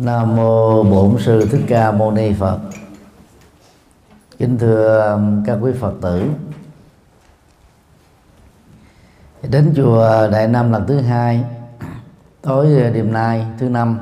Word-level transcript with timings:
Nam 0.00 0.36
mô 0.36 0.82
Bổn 0.82 1.16
sư 1.18 1.48
Thích 1.52 1.64
Ca 1.68 1.92
Mâu 1.92 2.10
Ni 2.10 2.32
Phật. 2.32 2.58
Kính 4.38 4.58
thưa 4.58 5.12
um, 5.12 5.44
các 5.44 5.58
quý 5.60 5.72
Phật 5.80 5.92
tử. 6.02 6.22
Đến 9.50 9.72
chùa 9.76 10.28
Đại 10.32 10.48
Nam 10.48 10.72
lần 10.72 10.86
thứ 10.86 11.00
hai, 11.00 11.44
tối 12.42 12.66
uh, 12.66 12.94
đêm 12.94 13.12
nay, 13.12 13.46
thứ 13.58 13.68
năm, 13.68 13.98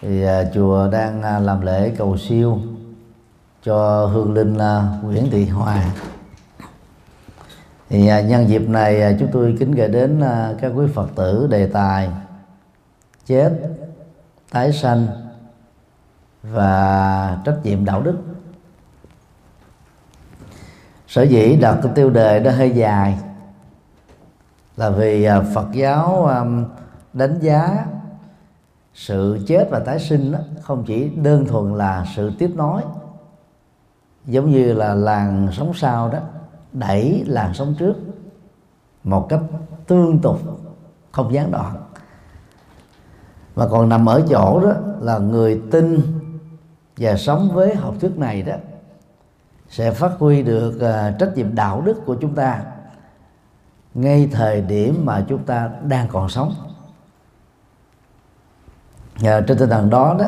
thì 0.00 0.24
uh, 0.24 0.30
chùa 0.54 0.88
đang 0.92 1.18
uh, 1.18 1.46
làm 1.46 1.60
lễ 1.60 1.92
cầu 1.98 2.16
siêu 2.16 2.58
cho 3.64 4.06
hương 4.06 4.34
linh 4.34 4.58
Nguyễn 5.02 5.30
Thị 5.30 5.46
Hòa 5.48 5.84
thì 7.88 8.06
nhân 8.06 8.48
dịp 8.48 8.68
này 8.68 9.16
chúng 9.20 9.28
tôi 9.32 9.56
kính 9.58 9.72
gửi 9.72 9.88
đến 9.88 10.22
các 10.60 10.72
quý 10.74 10.86
Phật 10.94 11.08
tử 11.14 11.46
đề 11.50 11.66
tài 11.66 12.10
chết 13.26 13.52
tái 14.56 14.72
sanh 14.72 15.06
và 16.42 17.40
trách 17.44 17.56
nhiệm 17.62 17.84
đạo 17.84 18.02
đức. 18.02 18.16
Sở 21.08 21.22
dĩ 21.22 21.56
đặt 21.56 21.78
cái 21.82 21.92
tiêu 21.94 22.10
đề 22.10 22.40
nó 22.40 22.50
hơi 22.50 22.70
dài 22.70 23.18
là 24.76 24.90
vì 24.90 25.24
à, 25.24 25.40
Phật 25.54 25.72
giáo 25.72 26.30
đánh 27.12 27.38
giá 27.40 27.86
sự 28.94 29.38
chết 29.46 29.68
và 29.70 29.78
tái 29.78 29.98
sinh 29.98 30.32
đó, 30.32 30.38
không 30.62 30.84
chỉ 30.86 31.08
đơn 31.08 31.46
thuần 31.46 31.74
là 31.74 32.06
sự 32.16 32.32
tiếp 32.38 32.50
nối 32.54 32.82
giống 34.24 34.50
như 34.50 34.72
là 34.72 34.94
làng 34.94 35.48
sống 35.52 35.74
sau 35.74 36.08
đó 36.08 36.18
đẩy 36.72 37.24
làng 37.26 37.54
sống 37.54 37.74
trước 37.78 37.94
một 39.04 39.26
cách 39.28 39.40
tương 39.86 40.18
tục 40.18 40.40
không 41.12 41.34
gián 41.34 41.50
đoạn 41.50 41.85
mà 43.56 43.66
còn 43.70 43.88
nằm 43.88 44.06
ở 44.06 44.22
chỗ 44.28 44.60
đó 44.60 44.72
là 45.00 45.18
người 45.18 45.62
tin 45.70 46.00
và 46.96 47.16
sống 47.16 47.50
với 47.52 47.74
học 47.74 47.94
thuyết 48.00 48.18
này 48.18 48.42
đó 48.42 48.54
sẽ 49.68 49.90
phát 49.90 50.12
huy 50.18 50.42
được 50.42 50.74
uh, 50.76 51.18
trách 51.18 51.36
nhiệm 51.36 51.54
đạo 51.54 51.80
đức 51.80 52.06
của 52.06 52.16
chúng 52.20 52.34
ta 52.34 52.64
ngay 53.94 54.28
thời 54.32 54.60
điểm 54.60 55.02
mà 55.04 55.24
chúng 55.28 55.44
ta 55.44 55.70
đang 55.82 56.08
còn 56.08 56.28
sống. 56.28 56.54
Và 59.20 59.40
trên 59.40 59.58
tinh 59.58 59.70
thần 59.70 59.90
đó 59.90 60.16
đó 60.18 60.26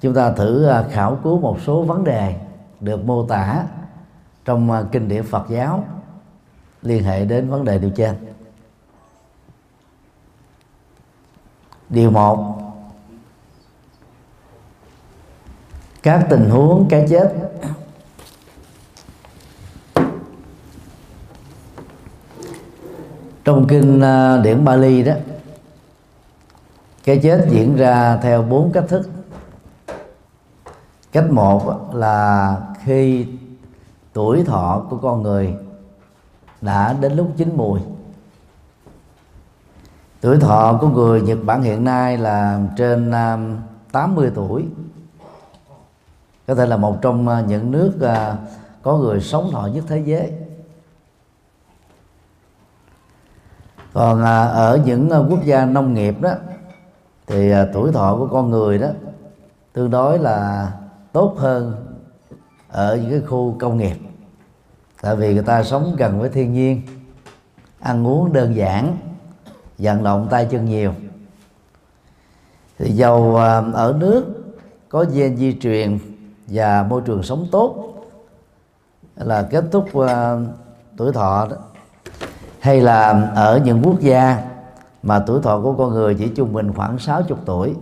chúng 0.00 0.14
ta 0.14 0.32
thử 0.32 0.70
uh, 0.70 0.92
khảo 0.92 1.18
cứu 1.24 1.40
một 1.40 1.58
số 1.66 1.82
vấn 1.82 2.04
đề 2.04 2.36
được 2.80 3.04
mô 3.04 3.26
tả 3.26 3.64
trong 4.44 4.70
uh, 4.70 4.92
kinh 4.92 5.08
điển 5.08 5.22
Phật 5.22 5.46
giáo 5.48 5.84
liên 6.82 7.04
hệ 7.04 7.24
đến 7.24 7.48
vấn 7.48 7.64
đề 7.64 7.78
điều 7.78 7.90
trên. 7.90 8.27
Điều 11.90 12.10
một. 12.10 12.58
Các 16.02 16.26
tình 16.30 16.50
huống 16.50 16.86
cái 16.90 17.06
chết. 17.10 17.34
Trong 23.44 23.66
kinh 23.68 24.00
ờ, 24.00 24.40
điển 24.44 24.64
Bali 24.64 25.02
đó, 25.02 25.12
cái 27.04 27.20
chết 27.22 27.46
diễn 27.50 27.76
ra 27.76 28.18
theo 28.22 28.42
bốn 28.42 28.72
cách 28.72 28.84
thức. 28.88 29.10
Cách 31.12 31.30
một 31.30 31.94
là 31.94 32.56
khi 32.84 33.26
tuổi 34.12 34.44
thọ 34.44 34.86
của 34.90 34.96
con 34.96 35.22
người 35.22 35.54
đã 36.60 36.92
đến 37.00 37.12
lúc 37.12 37.28
chín 37.36 37.56
mùi 37.56 37.80
tuổi 40.20 40.38
thọ 40.38 40.78
của 40.80 40.88
người 40.88 41.20
Nhật 41.20 41.38
Bản 41.44 41.62
hiện 41.62 41.84
nay 41.84 42.18
là 42.18 42.60
trên 42.76 43.10
à, 43.10 43.38
80 43.92 44.30
tuổi. 44.34 44.64
Có 46.46 46.54
thể 46.54 46.66
là 46.66 46.76
một 46.76 46.96
trong 47.02 47.28
à, 47.28 47.44
những 47.48 47.70
nước 47.70 48.00
à, 48.00 48.36
có 48.82 48.96
người 48.96 49.20
sống 49.20 49.50
thọ 49.52 49.66
nhất 49.66 49.84
thế 49.88 50.02
giới. 50.06 50.32
Còn 53.92 54.22
ở 54.52 54.80
những 54.84 55.10
quốc 55.28 55.44
gia 55.44 55.64
nông 55.64 55.94
nghiệp 55.94 56.20
đó, 56.20 56.32
thì 57.26 57.52
tuổi 57.72 57.92
thọ 57.92 58.16
của 58.16 58.26
con 58.26 58.50
người 58.50 58.78
đó 58.78 58.88
tương 59.72 59.90
đối 59.90 60.18
là 60.18 60.72
tốt 61.12 61.34
hơn 61.38 61.86
ở 62.68 62.96
những 62.96 63.10
cái 63.10 63.20
khu 63.20 63.56
công 63.58 63.78
nghiệp. 63.78 63.96
Tại 65.02 65.16
vì 65.16 65.34
người 65.34 65.42
ta 65.42 65.62
sống 65.62 65.94
gần 65.98 66.20
với 66.20 66.28
thiên 66.28 66.52
nhiên, 66.52 66.82
ăn 67.80 68.06
uống 68.06 68.32
đơn 68.32 68.56
giản 68.56 68.96
vận 69.78 70.04
động 70.04 70.26
tay 70.30 70.46
chân 70.50 70.64
nhiều. 70.64 70.92
Thì 72.78 72.90
dầu 72.90 73.36
à, 73.36 73.62
ở 73.72 73.96
nước 73.98 74.24
có 74.88 75.04
gen 75.14 75.36
di 75.36 75.56
truyền 75.60 75.98
và 76.46 76.82
môi 76.82 77.00
trường 77.00 77.22
sống 77.22 77.46
tốt 77.50 77.94
là 79.16 79.42
kết 79.50 79.64
thúc 79.72 79.88
uh, 79.98 80.08
tuổi 80.96 81.12
thọ 81.12 81.46
đó 81.50 81.56
hay 82.60 82.80
là 82.80 83.30
ở 83.34 83.60
những 83.64 83.82
quốc 83.82 84.00
gia 84.00 84.42
mà 85.02 85.18
tuổi 85.26 85.40
thọ 85.42 85.60
của 85.60 85.72
con 85.72 85.90
người 85.90 86.14
chỉ 86.14 86.28
trung 86.28 86.52
bình 86.52 86.72
khoảng 86.72 86.98
60 86.98 87.38
tuổi 87.44 87.74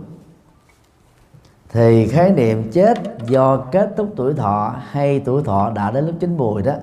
thì 1.69 2.07
khái 2.07 2.31
niệm 2.31 2.71
chết 2.71 2.97
do 3.27 3.57
kết 3.57 3.93
thúc 3.97 4.13
tuổi 4.15 4.33
thọ 4.33 4.75
hay 4.91 5.19
tuổi 5.19 5.43
thọ 5.43 5.71
đã 5.75 5.91
đến 5.91 6.05
lúc 6.05 6.15
chín 6.19 6.37
mùi 6.37 6.61
đó 6.61 6.73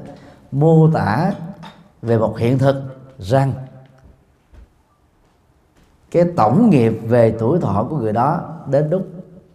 mô 0.52 0.90
tả 0.94 1.32
về 2.02 2.18
một 2.18 2.38
hiện 2.38 2.58
thực 2.58 2.76
rằng 3.18 3.52
cái 6.14 6.24
tổng 6.36 6.70
nghiệp 6.70 6.90
về 7.08 7.34
tuổi 7.38 7.58
thọ 7.60 7.86
của 7.90 7.96
người 7.96 8.12
đó 8.12 8.40
đến 8.70 8.90
lúc 8.90 9.06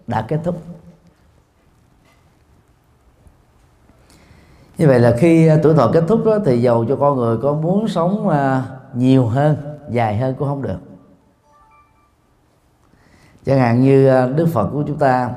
đã 0.07 0.21
kết 0.21 0.39
thúc. 0.43 0.61
Như 4.77 4.87
vậy 4.87 4.99
là 4.99 5.15
khi 5.19 5.47
à, 5.47 5.57
tuổi 5.63 5.73
thọ 5.73 5.89
kết 5.93 6.03
thúc 6.07 6.25
đó, 6.25 6.37
thì 6.45 6.61
giàu 6.61 6.85
cho 6.89 6.95
con 6.95 7.17
người 7.17 7.37
có 7.37 7.53
muốn 7.53 7.87
sống 7.87 8.29
à, 8.29 8.63
nhiều 8.93 9.25
hơn 9.25 9.57
dài 9.89 10.17
hơn 10.17 10.35
cũng 10.39 10.47
không 10.47 10.61
được. 10.61 10.79
Chẳng 13.45 13.59
hạn 13.59 13.81
như 13.81 14.07
à, 14.07 14.27
Đức 14.27 14.47
Phật 14.53 14.67
của 14.67 14.83
chúng 14.87 14.97
ta 14.97 15.29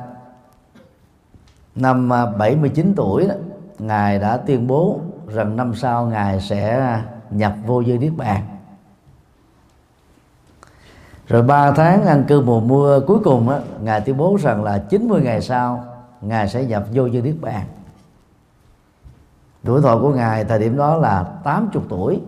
năm 1.74 2.08
79 2.38 2.92
tuổi 2.96 3.26
đó, 3.28 3.34
ngài 3.78 4.18
đã 4.18 4.36
tuyên 4.36 4.66
bố 4.66 5.00
rằng 5.26 5.56
năm 5.56 5.74
sau 5.74 6.06
ngài 6.06 6.40
sẽ 6.40 6.98
nhập 7.30 7.54
vô 7.66 7.84
dư 7.84 7.98
niết 7.98 8.12
bàn 8.16 8.51
rồi 11.28 11.42
ba 11.42 11.72
tháng 11.72 12.04
ăn 12.04 12.24
cư 12.28 12.40
mùa 12.40 12.60
mưa 12.60 13.00
cuối 13.06 13.18
cùng 13.24 13.48
á, 13.48 13.60
ngài 13.82 14.00
tuyên 14.00 14.16
bố 14.16 14.36
rằng 14.40 14.64
là 14.64 14.78
90 14.78 15.20
ngày 15.22 15.40
sau 15.40 15.84
ngài 16.20 16.48
sẽ 16.48 16.64
nhập 16.64 16.84
vô 16.92 17.06
như 17.06 17.22
niết 17.22 17.34
bàn. 17.40 17.66
Tuổi 19.64 19.82
thọ 19.82 19.98
của 19.98 20.14
ngài 20.14 20.44
thời 20.44 20.58
điểm 20.58 20.76
đó 20.76 20.96
là 20.96 21.24
80 21.44 21.82
tuổi. 21.88 22.20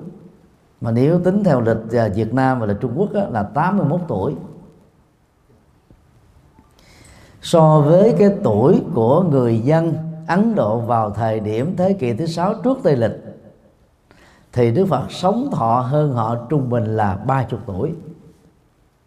Mà 0.81 0.91
nếu 0.91 1.21
tính 1.21 1.44
theo 1.44 1.60
lịch 1.60 1.93
à, 1.93 2.09
Việt 2.15 2.34
Nam 2.34 2.60
và 2.60 2.66
lịch 2.66 2.81
Trung 2.81 2.93
Quốc 2.97 3.15
á, 3.15 3.22
là 3.31 3.43
81 3.43 4.00
tuổi. 4.09 4.34
So 7.43 7.81
với 7.81 8.15
cái 8.19 8.31
tuổi 8.43 8.82
của 8.94 9.22
người 9.22 9.59
dân 9.59 9.94
Ấn 10.28 10.55
Độ 10.55 10.78
vào 10.78 11.11
thời 11.11 11.41
điểm 11.41 11.75
thế 11.76 11.93
kỷ 11.93 12.15
thứ 12.15 12.26
sáu 12.26 12.55
trước 12.55 12.78
Tây 12.82 12.97
lịch 12.97 13.25
thì 14.53 14.71
Đức 14.71 14.87
Phật 14.87 15.11
sống 15.11 15.49
thọ 15.53 15.81
hơn 15.81 16.12
họ 16.12 16.37
trung 16.49 16.71
bình 16.71 16.97
là 16.97 17.16
30 17.16 17.61
tuổi 17.66 17.93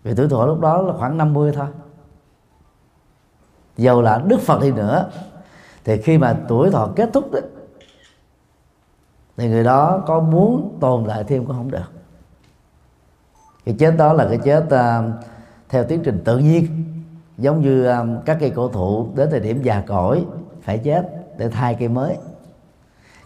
vì 0.04 0.16
tuổi 0.16 0.30
thọ 0.30 0.46
lúc 0.46 0.60
đó 0.60 0.82
là 0.82 0.94
khoảng 0.98 1.18
50 1.18 1.52
thôi. 1.56 1.68
Dầu 3.78 4.02
là 4.02 4.24
đức 4.28 4.40
phật 4.40 4.62
đi 4.62 4.72
nữa 4.72 5.10
thì 5.86 6.02
khi 6.02 6.18
mà 6.18 6.38
tuổi 6.48 6.72
thọ 6.72 6.90
kết 6.96 7.10
thúc 7.14 7.32
đó, 7.32 7.40
thì 9.38 9.50
người 9.50 9.64
đó 9.64 10.04
có 10.08 10.20
muốn 10.20 10.78
tồn 10.80 11.04
lại 11.04 11.24
thêm 11.24 11.46
cũng 11.46 11.56
không 11.56 11.72
được. 11.72 11.92
Cái 13.66 13.76
chết 13.80 13.98
đó 13.98 14.14
là 14.14 14.28
cái 14.28 14.40
chết 14.44 14.64
uh, 14.66 15.24
theo 15.70 15.84
tiến 15.84 16.02
trình 16.04 16.22
tự 16.26 16.38
nhiên. 16.38 16.84
Giống 17.38 17.62
như 17.62 17.86
um, 17.86 18.18
các 18.26 18.38
cây 18.40 18.50
cổ 18.50 18.68
thụ 18.68 19.08
đến 19.16 19.28
thời 19.32 19.40
điểm 19.40 19.62
già 19.62 19.84
cỗi 19.88 20.26
phải 20.62 20.78
chết 20.78 21.10
để 21.38 21.50
thay 21.50 21.76
cây 21.80 21.88
mới. 21.88 22.18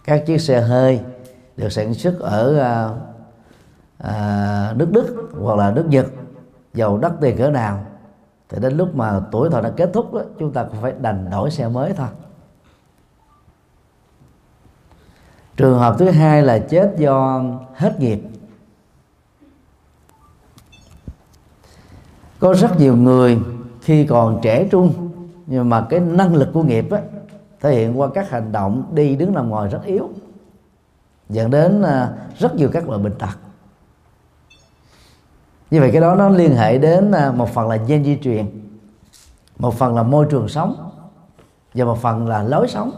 Các 0.04 0.22
chiếc 0.26 0.40
xe 0.40 0.60
hơi 0.60 1.00
được 1.56 1.72
sản 1.72 1.94
xuất 1.94 2.20
ở 2.20 2.50
uh, 2.50 2.96
uh, 4.06 4.76
nước 4.76 4.88
Đức 4.90 5.30
hoặc 5.40 5.58
là 5.58 5.70
nước 5.70 5.86
Nhật 5.88 6.06
giàu 6.74 6.98
đất 6.98 7.12
tiền 7.20 7.36
cỡ 7.36 7.50
nào? 7.50 7.84
Thì 8.48 8.58
đến 8.60 8.76
lúc 8.76 8.96
mà 8.96 9.20
tuổi 9.30 9.50
thọ 9.50 9.60
đã 9.60 9.70
kết 9.76 9.90
thúc 9.92 10.14
đó, 10.14 10.20
chúng 10.38 10.52
ta 10.52 10.64
cũng 10.64 10.80
phải 10.82 10.92
đành 11.00 11.30
đổi 11.30 11.50
xe 11.50 11.68
mới 11.68 11.92
thôi. 11.92 12.08
Trường 15.56 15.78
hợp 15.78 15.96
thứ 15.98 16.10
hai 16.10 16.42
là 16.42 16.58
chết 16.58 16.94
do 16.96 17.42
hết 17.74 18.00
nghiệp. 18.00 18.20
Có 22.40 22.54
rất 22.54 22.78
nhiều 22.78 22.96
người 22.96 23.38
khi 23.80 24.06
còn 24.06 24.38
trẻ 24.42 24.68
trung 24.70 25.10
nhưng 25.46 25.68
mà 25.68 25.86
cái 25.90 26.00
năng 26.00 26.34
lực 26.34 26.48
của 26.52 26.62
nghiệp 26.62 26.90
á, 26.90 27.00
thể 27.60 27.74
hiện 27.74 28.00
qua 28.00 28.08
các 28.14 28.30
hành 28.30 28.52
động 28.52 28.84
đi 28.94 29.16
đứng 29.16 29.34
nằm 29.34 29.50
ngồi 29.50 29.68
rất 29.68 29.84
yếu. 29.84 30.10
Dẫn 31.28 31.50
đến 31.50 31.82
à, 31.82 32.12
rất 32.38 32.54
nhiều 32.54 32.70
các 32.72 32.88
loại 32.88 33.02
bệnh 33.02 33.18
tật 33.18 33.51
như 35.72 35.80
vậy 35.80 35.90
cái 35.92 36.00
đó 36.00 36.14
nó 36.14 36.28
liên 36.28 36.56
hệ 36.56 36.78
đến 36.78 37.12
à, 37.12 37.32
một 37.32 37.48
phần 37.48 37.68
là 37.68 37.76
gen 37.76 38.04
di 38.04 38.18
truyền, 38.22 38.46
một 39.58 39.74
phần 39.74 39.94
là 39.94 40.02
môi 40.02 40.26
trường 40.30 40.48
sống, 40.48 40.90
và 41.74 41.84
một 41.84 41.98
phần 41.98 42.28
là 42.28 42.42
lối 42.42 42.68
sống. 42.68 42.90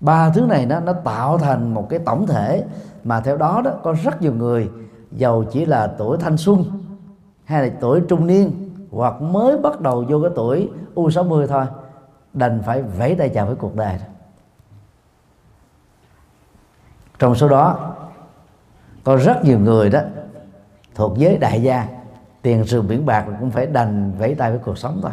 Ba 0.00 0.30
thứ 0.30 0.40
này 0.40 0.66
nó 0.66 0.80
nó 0.80 0.92
tạo 0.92 1.38
thành 1.38 1.74
một 1.74 1.86
cái 1.90 1.98
tổng 1.98 2.26
thể 2.26 2.64
mà 3.04 3.20
theo 3.20 3.36
đó 3.36 3.62
đó 3.64 3.70
có 3.82 3.94
rất 4.04 4.22
nhiều 4.22 4.34
người, 4.34 4.70
giàu 5.12 5.44
chỉ 5.50 5.64
là 5.64 5.86
tuổi 5.98 6.18
thanh 6.20 6.36
xuân 6.36 6.64
hay 7.44 7.62
là 7.62 7.74
tuổi 7.80 8.00
trung 8.08 8.26
niên, 8.26 8.70
hoặc 8.90 9.22
mới 9.22 9.58
bắt 9.58 9.80
đầu 9.80 10.04
vô 10.08 10.20
cái 10.22 10.30
tuổi 10.36 10.70
U60 10.94 11.46
thôi, 11.46 11.64
đành 12.32 12.62
phải 12.66 12.82
vẫy 12.82 13.14
tay 13.14 13.28
chào 13.28 13.46
với 13.46 13.54
cuộc 13.54 13.74
đời 13.76 13.98
trong 17.18 17.34
số 17.34 17.48
đó, 17.48 17.94
có 19.04 19.16
rất 19.16 19.44
nhiều 19.44 19.58
người 19.58 19.90
đó 19.90 20.00
thuộc 20.98 21.18
giới 21.18 21.38
đại 21.38 21.62
gia, 21.62 21.86
tiền 22.42 22.66
sườn 22.66 22.88
biển 22.88 23.06
bạc 23.06 23.26
cũng 23.40 23.50
phải 23.50 23.66
đành 23.66 24.12
vẫy 24.18 24.34
tay 24.34 24.50
với 24.50 24.60
cuộc 24.64 24.78
sống 24.78 24.98
thôi. 25.02 25.10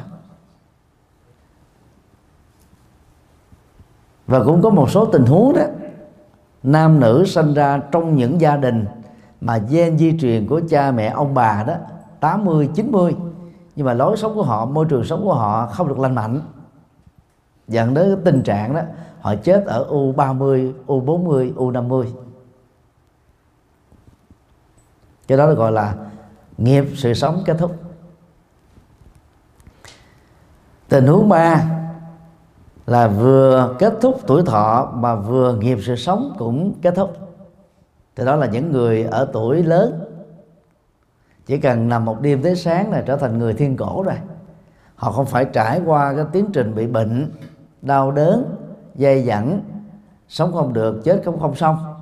Và 4.28 4.44
cũng 4.44 4.62
có 4.62 4.70
một 4.70 4.90
số 4.90 5.06
tình 5.06 5.26
huống 5.26 5.54
đó, 5.56 5.64
nam 6.64 7.00
nữ 7.00 7.26
sinh 7.26 7.54
ra 7.54 7.82
trong 7.92 8.16
những 8.16 8.42
gia 8.42 8.58
đình 8.58 8.86
mà 9.42 9.58
gen 9.58 9.98
di 9.98 10.20
truyền 10.20 10.48
của 10.48 10.62
cha 10.70 10.92
mẹ 10.92 11.08
ông 11.08 11.34
bà 11.34 11.64
đó 11.68 11.76
80 12.20 12.70
90 12.76 13.16
nhưng 13.76 13.86
mà 13.86 13.94
lối 13.94 14.18
sống 14.18 14.36
của 14.36 14.44
họ, 14.44 14.66
môi 14.66 14.86
trường 14.86 15.04
sống 15.04 15.24
của 15.24 15.34
họ 15.34 15.68
không 15.68 15.88
được 15.88 16.00
lành 16.00 16.16
mạnh. 16.16 16.42
Dẫn 17.68 17.94
đến 17.94 18.22
tình 18.26 18.42
trạng 18.42 18.76
đó, 18.76 18.82
họ 19.22 19.36
chết 19.36 19.66
ở 19.66 19.88
U30 19.90 20.74
U40 20.88 21.54
U50 21.56 22.06
cái 25.28 25.38
đó 25.38 25.54
gọi 25.54 25.72
là 25.72 25.96
nghiệp 26.58 26.86
sự 26.96 27.14
sống 27.14 27.44
kết 27.46 27.58
thúc. 27.60 27.76
Tình 30.90 31.08
huống 31.08 31.30
ba 31.30 31.64
là 32.86 33.08
vừa 33.08 33.76
kết 33.80 33.94
thúc 34.02 34.20
tuổi 34.28 34.44
thọ 34.46 34.92
mà 34.96 35.16
vừa 35.16 35.56
nghiệp 35.56 35.78
sự 35.82 35.96
sống 35.96 36.36
cũng 36.38 36.74
kết 36.82 36.96
thúc. 36.96 37.18
Thì 38.16 38.26
đó 38.26 38.36
là 38.36 38.48
những 38.48 38.72
người 38.72 39.04
ở 39.04 39.30
tuổi 39.34 39.64
lớn. 39.64 40.02
Chỉ 41.46 41.58
cần 41.58 41.90
nằm 41.90 42.06
một 42.06 42.22
đêm 42.22 42.42
tới 42.42 42.56
sáng 42.56 42.92
là 42.92 43.04
trở 43.06 43.18
thành 43.18 43.40
người 43.40 43.54
thiên 43.54 43.78
cổ 43.78 44.04
rồi. 44.04 44.16
Họ 44.96 45.12
không 45.12 45.26
phải 45.26 45.46
trải 45.46 45.82
qua 45.86 46.14
cái 46.16 46.26
tiến 46.32 46.50
trình 46.54 46.76
bị 46.76 46.88
bệnh, 46.88 47.32
đau 47.82 48.12
đớn 48.12 48.56
dây 48.96 49.24
dẳng, 49.24 49.62
sống 50.28 50.54
không 50.54 50.74
được, 50.74 51.02
chết 51.04 51.22
cũng 51.26 51.40
không 51.40 51.56
xong 51.56 51.95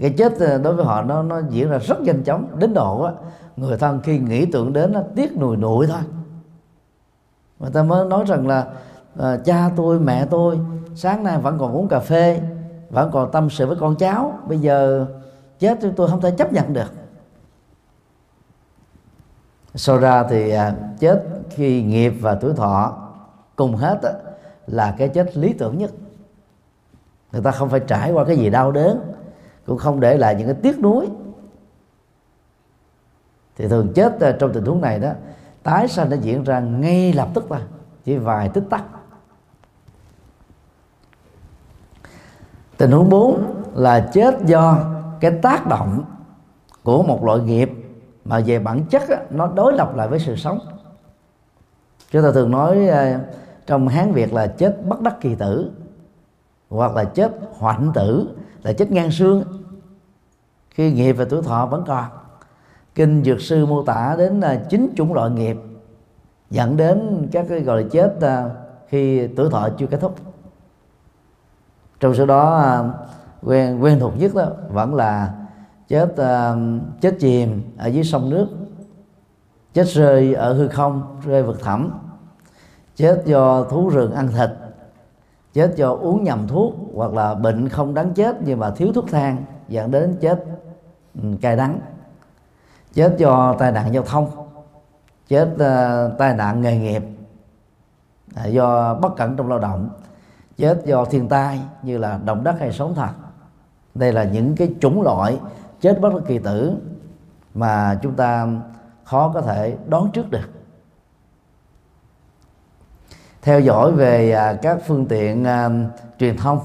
cái 0.00 0.14
chết 0.18 0.38
ờ, 0.38 0.58
đối 0.58 0.74
với 0.74 0.84
họ 0.84 1.02
nó 1.02 1.22
nó 1.22 1.40
diễn 1.50 1.70
ra 1.70 1.78
rất 1.78 2.00
nhanh 2.00 2.22
chóng 2.22 2.58
đến 2.58 2.74
độ 2.74 3.02
á 3.02 3.12
người 3.56 3.76
thân 3.76 4.00
khi 4.02 4.18
nghĩ 4.18 4.46
tưởng 4.46 4.72
đến 4.72 4.92
nó 4.92 5.00
tiếc 5.16 5.38
nùi 5.38 5.56
nụi 5.56 5.86
thôi. 5.86 6.02
Người 7.58 7.70
ta 7.70 7.82
mới 7.82 8.06
nói 8.06 8.24
rằng 8.28 8.46
là 8.46 8.66
à, 9.18 9.36
cha 9.44 9.70
tôi 9.76 10.00
mẹ 10.00 10.26
tôi 10.30 10.58
sáng 10.94 11.24
nay 11.24 11.38
vẫn 11.38 11.58
còn 11.58 11.72
uống 11.72 11.88
cà 11.88 12.00
phê 12.00 12.40
vẫn 12.90 13.10
còn 13.12 13.32
tâm 13.32 13.50
sự 13.50 13.66
với 13.66 13.76
con 13.80 13.96
cháu 13.96 14.38
bây 14.48 14.58
giờ 14.58 15.06
chết 15.58 15.78
tôi 15.96 16.08
không 16.08 16.20
thể 16.20 16.30
chấp 16.30 16.52
nhận 16.52 16.72
được. 16.72 16.92
Sau 19.74 19.98
ra 19.98 20.24
thì 20.30 20.50
à, 20.50 20.74
chết 20.98 21.24
khi 21.50 21.82
nghiệp 21.82 22.12
và 22.20 22.34
tuổi 22.34 22.52
thọ 22.54 22.96
cùng 23.56 23.76
hết 23.76 24.02
á, 24.02 24.12
là 24.66 24.94
cái 24.98 25.08
chết 25.08 25.36
lý 25.36 25.52
tưởng 25.52 25.78
nhất. 25.78 25.90
Người 27.32 27.42
ta 27.42 27.50
không 27.50 27.68
phải 27.68 27.80
trải 27.80 28.12
qua 28.12 28.24
cái 28.24 28.36
gì 28.36 28.50
đau 28.50 28.72
đớn 28.72 29.00
cũng 29.66 29.78
không 29.78 30.00
để 30.00 30.18
lại 30.18 30.34
những 30.34 30.46
cái 30.46 30.56
tiếc 30.62 30.80
nuối. 30.80 31.08
Thì 33.56 33.68
thường 33.68 33.92
chết 33.94 34.20
ờ, 34.20 34.32
trong 34.32 34.52
tình 34.52 34.64
huống 34.64 34.80
này 34.80 34.98
đó 34.98 35.12
tái 35.62 35.88
sanh 35.88 36.10
nó 36.10 36.16
diễn 36.16 36.44
ra 36.44 36.60
ngay 36.60 37.12
lập 37.12 37.28
tức 37.34 37.44
thôi 37.48 37.58
chỉ 38.04 38.16
vài 38.16 38.48
tích 38.48 38.64
tắc. 38.70 38.84
Tình 42.76 42.90
huống 42.90 43.08
4 43.08 43.62
là 43.74 44.10
chết 44.12 44.34
do 44.44 44.78
cái 45.20 45.30
tác 45.42 45.66
động 45.66 46.04
của 46.82 47.02
một 47.02 47.24
loại 47.24 47.40
nghiệp 47.40 47.70
mà 48.24 48.40
về 48.46 48.58
bản 48.58 48.84
chất 48.90 49.08
á, 49.08 49.16
nó 49.30 49.46
đối 49.46 49.72
lập 49.72 49.96
lại 49.96 50.08
với 50.08 50.18
sự 50.18 50.36
sống. 50.36 50.58
Chúng 52.10 52.22
ta 52.22 52.30
thường 52.34 52.50
nói 52.50 52.86
ờ, 52.86 53.18
trong 53.66 53.88
hán 53.88 54.12
việt 54.12 54.32
là 54.32 54.46
chết 54.46 54.76
bất 54.84 55.00
đắc 55.00 55.16
kỳ 55.20 55.34
tử 55.34 55.70
hoặc 56.68 56.96
là 56.96 57.04
chết 57.04 57.32
hoạn 57.58 57.90
tử 57.94 58.28
là 58.62 58.72
chết 58.72 58.92
ngang 58.92 59.10
xương. 59.10 59.44
Khi 60.70 60.92
nghiệp 60.92 61.12
và 61.12 61.24
tuổi 61.30 61.42
thọ 61.42 61.66
vẫn 61.66 61.84
còn 61.86 62.04
kinh 62.94 63.24
dược 63.24 63.40
sư 63.40 63.66
mô 63.66 63.82
tả 63.82 64.14
đến 64.18 64.40
à, 64.40 64.60
chín 64.70 64.92
chủng 64.96 65.14
loại 65.14 65.30
nghiệp 65.30 65.56
dẫn 66.50 66.76
đến 66.76 67.28
các 67.32 67.46
cái 67.48 67.60
gọi 67.60 67.82
là 67.82 67.88
chết 67.92 68.20
à, 68.20 68.50
khi 68.88 69.26
tuổi 69.26 69.50
thọ 69.50 69.68
chưa 69.78 69.86
kết 69.86 70.00
thúc. 70.00 70.16
Trong 72.00 72.14
số 72.14 72.26
đó 72.26 72.56
à, 72.56 72.84
quen 73.42 73.80
quen 73.80 74.00
thuộc 74.00 74.12
nhất 74.18 74.34
đó 74.34 74.46
vẫn 74.68 74.94
là 74.94 75.34
chết 75.88 76.12
uh, 76.12 76.58
chết 77.00 77.16
chìm 77.20 77.62
ở 77.78 77.86
dưới 77.86 78.04
sông 78.04 78.30
nước 78.30 78.48
chết 79.74 79.86
rơi 79.86 80.34
ở 80.34 80.52
hư 80.52 80.68
không 80.68 81.20
rơi 81.24 81.42
vực 81.42 81.60
thẳm 81.62 81.90
chết 82.96 83.22
do 83.24 83.64
thú 83.64 83.88
rừng 83.88 84.12
ăn 84.12 84.28
thịt 84.28 84.50
chết 85.54 85.76
do 85.76 85.90
uống 85.90 86.24
nhầm 86.24 86.46
thuốc 86.48 86.74
hoặc 86.94 87.12
là 87.12 87.34
bệnh 87.34 87.68
không 87.68 87.94
đáng 87.94 88.14
chết 88.14 88.36
nhưng 88.44 88.58
mà 88.58 88.70
thiếu 88.70 88.92
thuốc 88.92 89.04
thang 89.10 89.44
dẫn 89.68 89.90
đến 89.90 90.16
chết 90.20 90.44
ừ, 91.22 91.28
cay 91.40 91.56
đắng. 91.56 91.80
Chết 92.94 93.14
do 93.18 93.54
tai 93.58 93.72
nạn 93.72 93.94
giao 93.94 94.02
thông 94.02 94.30
chết 95.28 95.48
uh, 95.54 96.18
tai 96.18 96.34
nạn 96.34 96.62
nghề 96.62 96.78
nghiệp 96.78 97.02
uh, 98.40 98.52
do 98.52 98.94
bất 98.94 99.16
cẩn 99.16 99.36
trong 99.36 99.48
lao 99.48 99.58
động 99.58 99.88
chết 100.56 100.82
do 100.84 101.04
thiên 101.04 101.28
tai 101.28 101.60
như 101.82 101.98
là 101.98 102.20
động 102.24 102.44
đất 102.44 102.56
hay 102.60 102.72
sóng 102.72 102.94
thần. 102.94 103.10
Đây 103.94 104.12
là 104.12 104.24
những 104.24 104.56
cái 104.56 104.74
chủng 104.80 105.02
loại 105.02 105.38
chết 105.80 106.00
bất 106.00 106.12
kỳ 106.26 106.38
tử 106.38 106.76
mà 107.54 107.98
chúng 108.02 108.14
ta 108.14 108.48
khó 109.04 109.30
có 109.34 109.40
thể 109.40 109.76
đoán 109.88 110.10
trước 110.12 110.30
được 110.30 110.50
theo 113.44 113.60
dõi 113.60 113.92
về 113.92 114.32
à, 114.32 114.58
các 114.62 114.78
phương 114.86 115.06
tiện 115.06 115.44
à, 115.44 115.70
truyền 116.18 116.36
thông, 116.36 116.58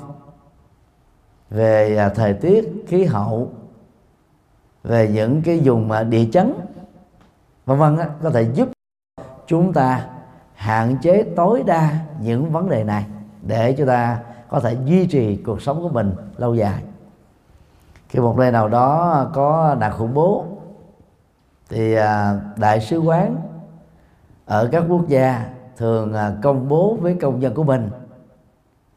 về 1.49 1.97
à, 1.97 2.09
thời 2.09 2.33
tiết, 2.33 2.85
khí 2.87 3.05
hậu, 3.05 3.51
về 4.83 5.09
những 5.13 5.41
cái 5.41 5.59
vùng 5.63 5.91
địa 6.09 6.25
chấn, 6.33 6.53
vân 7.65 7.77
vân 7.77 7.97
có 8.23 8.29
thể 8.29 8.41
giúp 8.53 8.69
chúng 9.47 9.73
ta 9.73 10.07
hạn 10.53 10.97
chế 11.01 11.23
tối 11.35 11.63
đa 11.65 11.99
những 12.21 12.51
vấn 12.51 12.69
đề 12.69 12.83
này 12.83 13.05
để 13.41 13.75
chúng 13.77 13.87
ta 13.87 14.19
có 14.49 14.59
thể 14.59 14.77
duy 14.85 15.07
trì 15.07 15.35
cuộc 15.35 15.61
sống 15.61 15.81
của 15.81 15.89
mình 15.89 16.13
lâu 16.37 16.55
dài. 16.55 16.83
Khi 18.09 18.19
một 18.19 18.37
nơi 18.37 18.51
nào 18.51 18.67
đó 18.67 19.29
có 19.33 19.75
nạn 19.79 19.91
khủng 19.97 20.13
bố, 20.13 20.45
thì 21.69 21.95
đại 22.55 22.81
sứ 22.81 22.99
quán 22.99 23.35
ở 24.45 24.69
các 24.71 24.83
quốc 24.89 25.07
gia 25.07 25.49
thường 25.79 26.13
à, 26.13 26.31
công 26.41 26.67
bố 26.67 26.97
với 27.01 27.17
công 27.21 27.41
dân 27.41 27.53
của 27.53 27.63
mình 27.63 27.89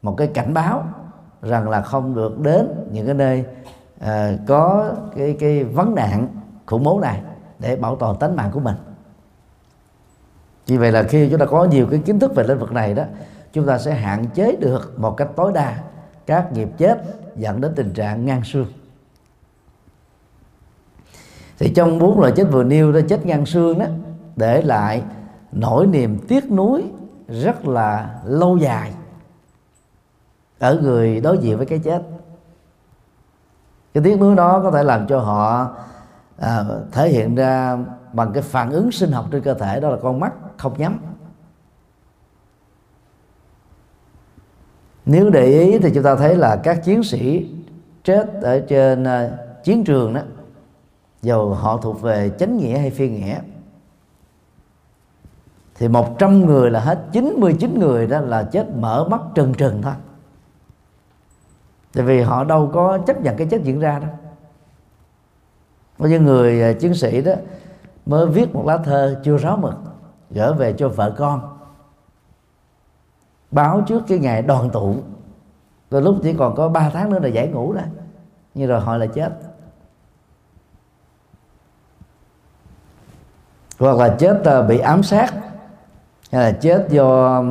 một 0.02 0.14
cái 0.16 0.26
cảnh 0.26 0.54
báo 0.54 0.84
rằng 1.42 1.68
là 1.68 1.82
không 1.82 2.14
được 2.14 2.40
đến 2.40 2.66
những 2.92 3.06
cái 3.06 3.14
nơi 3.14 3.44
uh, 4.00 4.08
có 4.46 4.94
cái 5.16 5.36
cái 5.40 5.64
vấn 5.64 5.94
nạn 5.94 6.26
khủng 6.66 6.82
bố 6.82 7.00
này 7.00 7.22
để 7.58 7.76
bảo 7.76 7.96
toàn 7.96 8.16
tính 8.18 8.36
mạng 8.36 8.50
của 8.52 8.60
mình. 8.60 8.76
Vì 10.66 10.76
vậy 10.76 10.92
là 10.92 11.02
khi 11.02 11.28
chúng 11.30 11.38
ta 11.38 11.46
có 11.46 11.64
nhiều 11.64 11.86
cái 11.90 12.00
kiến 12.04 12.18
thức 12.18 12.34
về 12.34 12.44
lĩnh 12.44 12.58
vực 12.58 12.72
này 12.72 12.94
đó 12.94 13.04
chúng 13.52 13.66
ta 13.66 13.78
sẽ 13.78 13.94
hạn 13.94 14.26
chế 14.34 14.56
được 14.56 15.00
một 15.00 15.16
cách 15.16 15.28
tối 15.36 15.52
đa 15.52 15.78
các 16.26 16.52
nghiệp 16.52 16.68
chết 16.78 17.02
dẫn 17.36 17.60
đến 17.60 17.72
tình 17.76 17.92
trạng 17.92 18.26
ngang 18.26 18.44
xương. 18.44 18.66
Thì 21.58 21.72
trong 21.74 21.98
bốn 21.98 22.20
loại 22.20 22.32
chết 22.36 22.44
vừa 22.50 22.64
nêu 22.64 22.92
đó 22.92 23.00
chết 23.08 23.26
ngang 23.26 23.46
xương 23.46 23.78
đó 23.78 23.86
để 24.36 24.62
lại 24.62 25.02
nỗi 25.52 25.86
niềm 25.86 26.18
tiếc 26.28 26.52
nuối 26.52 26.90
rất 27.28 27.66
là 27.66 28.20
lâu 28.24 28.56
dài. 28.56 28.92
Ở 30.58 30.80
người 30.82 31.20
đối 31.20 31.38
diện 31.38 31.56
với 31.56 31.66
cái 31.66 31.78
chết. 31.78 32.02
Cái 33.94 34.04
tiếc 34.04 34.20
nuối 34.20 34.36
đó 34.36 34.60
có 34.62 34.70
thể 34.70 34.82
làm 34.82 35.06
cho 35.06 35.18
họ 35.18 35.76
à, 36.38 36.64
thể 36.92 37.08
hiện 37.08 37.34
ra 37.34 37.78
bằng 38.12 38.32
cái 38.32 38.42
phản 38.42 38.70
ứng 38.70 38.92
sinh 38.92 39.12
học 39.12 39.26
trên 39.30 39.42
cơ 39.42 39.54
thể 39.54 39.80
đó 39.80 39.90
là 39.90 39.96
con 40.02 40.20
mắt 40.20 40.32
không 40.56 40.78
nhắm. 40.78 40.98
Nếu 45.04 45.30
để 45.30 45.46
ý 45.46 45.78
thì 45.78 45.90
chúng 45.94 46.02
ta 46.04 46.16
thấy 46.16 46.36
là 46.36 46.56
các 46.56 46.84
chiến 46.84 47.02
sĩ 47.02 47.54
chết 48.04 48.32
ở 48.42 48.60
trên 48.68 49.02
uh, 49.02 49.64
chiến 49.64 49.84
trường 49.84 50.14
đó 50.14 50.20
dầu 51.22 51.54
họ 51.54 51.76
thuộc 51.76 52.02
về 52.02 52.30
chánh 52.38 52.56
nghĩa 52.56 52.78
hay 52.78 52.90
phi 52.90 53.08
nghĩa 53.08 53.38
thì 55.74 55.88
100 55.88 56.46
người 56.46 56.70
là 56.70 56.80
hết 56.80 56.98
99 57.12 57.78
người 57.78 58.06
đó 58.06 58.20
là 58.20 58.42
chết 58.42 58.66
mở 58.76 59.08
mắt 59.08 59.20
trừng 59.34 59.54
trừng 59.54 59.82
thôi. 59.82 59.94
Tại 61.94 62.04
vì 62.04 62.20
họ 62.20 62.44
đâu 62.44 62.70
có 62.72 62.98
chấp 62.98 63.20
nhận 63.20 63.36
cái 63.36 63.46
chết 63.50 63.62
diễn 63.62 63.80
ra 63.80 63.98
đâu. 63.98 64.10
Có 65.98 66.06
những 66.06 66.24
người 66.24 66.62
à, 66.62 66.72
chiến 66.72 66.94
sĩ 66.94 67.22
đó 67.22 67.32
mới 68.06 68.26
viết 68.26 68.54
một 68.54 68.66
lá 68.66 68.78
thơ 68.78 69.20
chưa 69.24 69.36
ráo 69.36 69.56
mực, 69.56 69.74
gửi 70.30 70.52
về 70.52 70.72
cho 70.72 70.88
vợ 70.88 71.14
con. 71.18 71.58
Báo 73.50 73.82
trước 73.86 74.02
cái 74.08 74.18
ngày 74.18 74.42
đoàn 74.42 74.70
tụ. 74.70 74.96
Rồi 75.90 76.02
lúc 76.02 76.16
chỉ 76.22 76.32
còn 76.32 76.54
có 76.54 76.68
3 76.68 76.90
tháng 76.90 77.10
nữa 77.10 77.18
là 77.18 77.28
giải 77.28 77.48
ngũ 77.48 77.72
đó. 77.72 77.82
Nhưng 78.54 78.68
rồi 78.68 78.80
họ 78.80 78.96
là 78.96 79.06
chết. 79.06 79.32
Hoặc 83.78 83.96
là 83.96 84.16
chết 84.18 84.44
à, 84.44 84.62
bị 84.62 84.78
ám 84.78 85.02
sát 85.02 85.34
hay 86.32 86.42
là 86.42 86.52
chết 86.52 86.86
do 86.90 87.42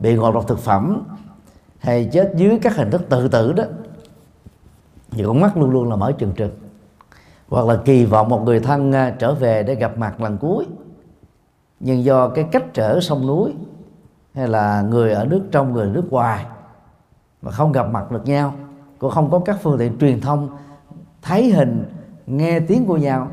bị 0.00 0.14
ngộ 0.14 0.32
độc 0.32 0.48
thực 0.48 0.58
phẩm, 0.58 1.02
hay 1.78 2.08
chết 2.12 2.32
dưới 2.36 2.58
các 2.62 2.76
hình 2.76 2.90
thức 2.90 3.02
tự 3.08 3.28
tử 3.28 3.52
đó, 3.52 3.64
thì 5.10 5.24
con 5.26 5.40
mắt 5.40 5.56
luôn 5.56 5.70
luôn 5.70 5.90
là 5.90 5.96
mở 5.96 6.12
trừng 6.12 6.32
trừng. 6.36 6.52
Hoặc 7.48 7.66
là 7.66 7.78
kỳ 7.84 8.04
vọng 8.04 8.28
một 8.28 8.42
người 8.44 8.60
thân 8.60 8.92
à, 8.92 9.14
trở 9.18 9.34
về 9.34 9.62
để 9.62 9.74
gặp 9.74 9.98
mặt 9.98 10.20
lần 10.20 10.38
cuối. 10.38 10.66
Nhưng 11.80 12.04
do 12.04 12.28
cái 12.28 12.44
cách 12.52 12.64
trở 12.74 13.00
sông 13.00 13.26
núi, 13.26 13.54
hay 14.34 14.48
là 14.48 14.82
người 14.82 15.12
ở 15.12 15.24
nước 15.24 15.42
trong, 15.50 15.72
người 15.72 15.86
nước 15.86 16.12
ngoài, 16.12 16.46
mà 17.42 17.50
không 17.50 17.72
gặp 17.72 17.90
mặt 17.90 18.12
được 18.12 18.24
nhau, 18.24 18.54
cũng 18.98 19.10
không 19.10 19.30
có 19.30 19.38
các 19.38 19.56
phương 19.62 19.78
tiện 19.78 19.98
truyền 19.98 20.20
thông 20.20 20.48
thấy 21.22 21.50
hình, 21.50 21.84
nghe 22.26 22.60
tiếng 22.60 22.86
của 22.86 22.96
nhau, 22.96 23.28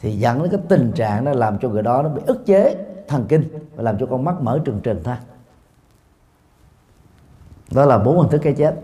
thì 0.00 0.12
dẫn 0.12 0.42
đến 0.42 0.50
cái 0.50 0.60
tình 0.68 0.92
trạng 0.92 1.24
nó 1.24 1.32
làm 1.32 1.58
cho 1.58 1.68
người 1.68 1.82
đó 1.82 2.02
nó 2.02 2.08
bị 2.08 2.22
ức 2.26 2.46
chế 2.46 2.74
thần 3.10 3.26
kinh 3.28 3.48
và 3.76 3.82
làm 3.82 3.98
cho 3.98 4.06
con 4.06 4.24
mắt 4.24 4.40
mở 4.40 4.60
trừng 4.64 4.80
trừng 4.82 5.00
thôi. 5.04 5.16
Đó 7.70 7.84
là 7.84 7.98
bốn 7.98 8.20
hình 8.20 8.30
thức 8.30 8.40
cái 8.42 8.52
chết. 8.52 8.74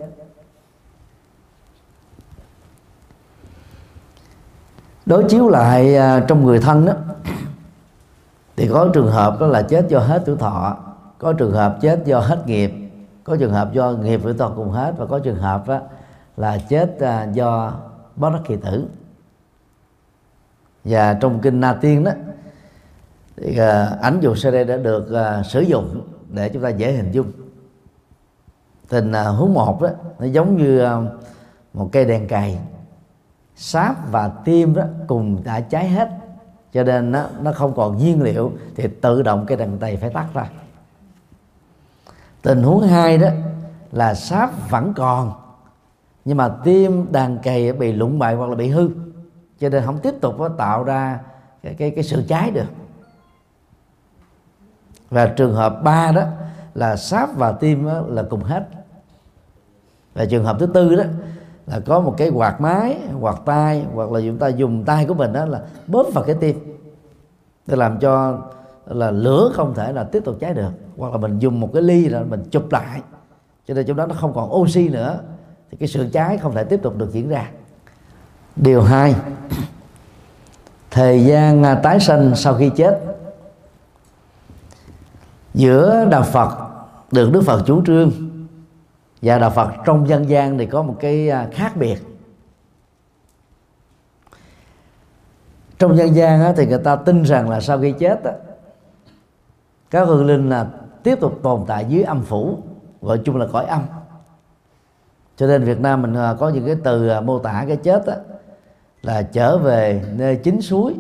Đối 5.06 5.25
chiếu 5.28 5.49
lại 5.49 5.97
à, 5.97 6.25
trong 6.28 6.45
người 6.45 6.61
thân 6.61 6.87
đó, 6.87 6.92
thì 8.56 8.68
có 8.68 8.90
trường 8.95 9.11
hợp 9.11 9.40
đó 9.40 9.47
là 9.47 9.62
chết 9.62 9.88
do 9.88 9.99
hết 9.99 10.23
tuổi 10.26 10.37
thọ, 10.37 10.76
có 11.18 11.33
trường 11.33 11.52
hợp 11.52 11.78
chết 11.80 12.02
do 12.04 12.21
hết 12.21 12.42
nghiệp, 12.47 12.73
có 13.25 13.37
trường 13.37 13.52
hợp 13.52 13.73
do 13.73 13.92
nghiệp 13.92 14.21
tuổi 14.23 14.35
thọ 14.35 14.52
cùng 14.56 14.71
hết, 14.71 14.95
và 14.97 15.06
có 15.06 15.18
trường 15.18 15.38
hợp 15.38 15.68
đó 15.68 15.80
là 16.37 16.59
chết 16.68 17.00
à, 17.00 17.25
do 17.33 17.73
bất 18.16 18.30
đắc 18.30 18.40
kỳ 18.45 18.56
tử. 18.56 18.87
Và 20.85 21.14
trong 21.14 21.40
kinh 21.40 21.61
Na 21.61 21.78
Tiên 21.80 22.04
đó 22.04 22.12
thì 23.37 23.50
uh, 23.50 24.00
ảnh 24.00 24.21
dụ 24.21 24.35
CD 24.35 24.55
đã 24.69 24.76
được 24.76 25.09
uh, 25.11 25.47
sử 25.47 25.61
dụng 25.61 26.09
để 26.28 26.49
chúng 26.49 26.62
ta 26.62 26.69
dễ 26.69 26.93
hình 26.93 27.12
dung. 27.12 27.33
Tình 28.88 29.12
à, 29.12 29.28
uh, 29.28 29.38
hướng 29.38 29.55
một 29.55 29.83
đó 29.83 29.88
nó 30.19 30.26
giống 30.26 30.57
như 30.57 30.85
uh, 30.85 30.90
một 31.75 31.88
cây 31.93 32.05
đèn 32.05 32.28
cày. 32.28 32.59
Sáp 33.57 34.11
và 34.11 34.28
tim 34.45 34.75
đó 34.75 34.85
cùng 35.07 35.45
đã 35.45 35.61
cháy 35.61 35.88
hết 35.88 36.09
cho 36.73 36.83
nên 36.83 37.12
nó, 37.12 37.26
nó 37.43 37.52
không 37.52 37.75
còn 37.75 37.97
nhiên 37.97 38.23
liệu 38.23 38.52
thì 38.76 38.88
tự 39.00 39.23
động 39.23 39.47
cái 39.47 39.57
đèn 39.57 39.78
tay 39.78 39.97
phải 39.97 40.11
tắt 40.11 40.26
ra. 40.35 40.50
Tình 42.43 42.62
huống 42.62 42.83
hai 42.83 43.19
đó 43.19 43.28
là 43.93 44.14
sáp 44.14 44.71
vẫn 44.71 44.93
còn 44.97 45.33
nhưng 46.25 46.37
mà 46.37 46.49
tim 46.64 47.12
đàn 47.12 47.38
cày 47.38 47.73
bị 47.73 47.93
lụng 47.93 48.19
bại 48.19 48.35
hoặc 48.35 48.50
là 48.50 48.55
bị 48.55 48.69
hư 48.69 48.90
cho 49.61 49.69
nên 49.69 49.83
không 49.87 49.99
tiếp 49.99 50.14
tục 50.21 50.37
tạo 50.59 50.85
ra 50.85 51.21
cái, 51.62 51.75
cái, 51.75 51.90
cái 51.90 52.05
sự 52.05 52.25
cháy 52.28 52.50
được 52.50 52.66
và 55.11 55.27
trường 55.27 55.55
hợp 55.55 55.83
ba 55.83 56.13
đó 56.13 56.23
là 56.75 56.97
sáp 56.97 57.37
và 57.37 57.53
tim 57.53 57.89
là 58.09 58.23
cùng 58.31 58.43
hết. 58.43 58.69
Và 60.15 60.25
trường 60.25 60.45
hợp 60.45 60.57
thứ 60.61 60.67
tư 60.67 60.97
đó 60.97 61.05
là 61.67 61.81
có 61.81 62.01
một 62.01 62.15
cái 62.19 62.31
quạt 62.31 62.61
máy, 62.61 62.99
quạt 63.21 63.37
tay 63.45 63.85
hoặc 63.95 64.13
là 64.13 64.21
chúng 64.21 64.39
ta 64.39 64.49
dùng 64.49 64.85
tay 64.85 65.05
của 65.05 65.15
mình 65.15 65.33
đó 65.33 65.45
là 65.45 65.61
bóp 65.87 66.07
vào 66.15 66.25
cái 66.25 66.37
tim. 66.41 66.59
Để 67.67 67.77
làm 67.77 67.99
cho 67.99 68.39
là 68.87 69.11
lửa 69.11 69.51
không 69.55 69.75
thể 69.75 69.93
là 69.93 70.05
tiếp 70.05 70.25
tục 70.25 70.37
cháy 70.41 70.55
được. 70.55 70.71
Hoặc 70.97 71.13
là 71.13 71.19
mình 71.19 71.39
dùng 71.39 71.61
một 71.61 71.71
cái 71.73 71.83
ly 71.83 72.09
là 72.09 72.23
mình 72.23 72.45
chụp 72.51 72.73
lại. 72.73 73.01
Cho 73.69 73.75
nên 73.75 73.87
trong 73.87 73.97
đó 73.97 74.07
nó 74.07 74.15
không 74.15 74.35
còn 74.35 74.55
oxy 74.55 74.89
nữa. 74.89 75.19
Thì 75.71 75.77
cái 75.77 75.89
sự 75.89 76.09
cháy 76.13 76.39
không 76.39 76.55
thể 76.55 76.65
tiếp 76.65 76.83
tục 76.83 76.97
được 76.97 77.13
diễn 77.13 77.29
ra. 77.29 77.51
Điều 78.57 78.83
hai, 78.83 79.15
thời 80.91 81.25
gian 81.25 81.63
à, 81.63 81.75
tái 81.75 82.01
sinh 82.01 82.33
sau 82.35 82.55
khi 82.55 82.71
chết 82.77 83.16
giữa 85.57 86.07
đạo 86.11 86.23
Phật 86.23 86.59
được 87.13 87.31
Đức 87.33 87.43
Phật 87.47 87.63
chủ 87.67 87.85
trương 87.87 88.13
và 89.23 89.39
đạo 89.39 89.51
Phật 89.51 89.73
trong 89.85 90.09
dân 90.09 90.29
gian 90.29 90.59
thì 90.59 90.67
có 90.67 90.83
một 90.83 90.97
cái 91.01 91.31
à, 91.31 91.49
khác 91.53 91.77
biệt. 91.77 91.97
Trong 95.79 95.97
dân 95.97 96.15
gian 96.15 96.55
thì 96.57 96.67
người 96.67 96.79
ta 96.85 96.97
tin 96.97 97.23
rằng 97.23 97.51
là 97.51 97.61
sau 97.61 97.79
khi 97.79 97.93
chết 97.93 98.21
các 99.91 100.05
hương 100.09 100.27
linh 100.27 100.49
là 100.49 100.67
tiếp 101.03 101.21
tục 101.21 101.41
tồn 101.43 101.65
tại 101.67 101.85
dưới 101.89 102.03
âm 102.03 102.23
phủ 102.23 102.59
gọi 103.03 103.21
chung 103.25 103.37
là 103.37 103.47
cõi 103.53 103.65
âm. 103.65 103.83
Cho 105.37 105.47
nên 105.47 105.65
Việt 105.65 105.81
Nam 105.81 106.03
mình 106.03 106.15
à, 106.15 106.35
có 106.39 106.49
những 106.49 106.67
cái 106.67 106.77
từ 106.85 107.09
à, 107.09 107.21
mô 107.21 107.39
tả 107.39 107.65
cái 107.69 107.77
chết 107.77 108.07
đó, 108.07 108.15
là 109.03 109.23
trở 109.23 109.59
về 109.59 110.03
nơi 110.17 110.37
chính 110.37 110.61
suối 110.61 110.95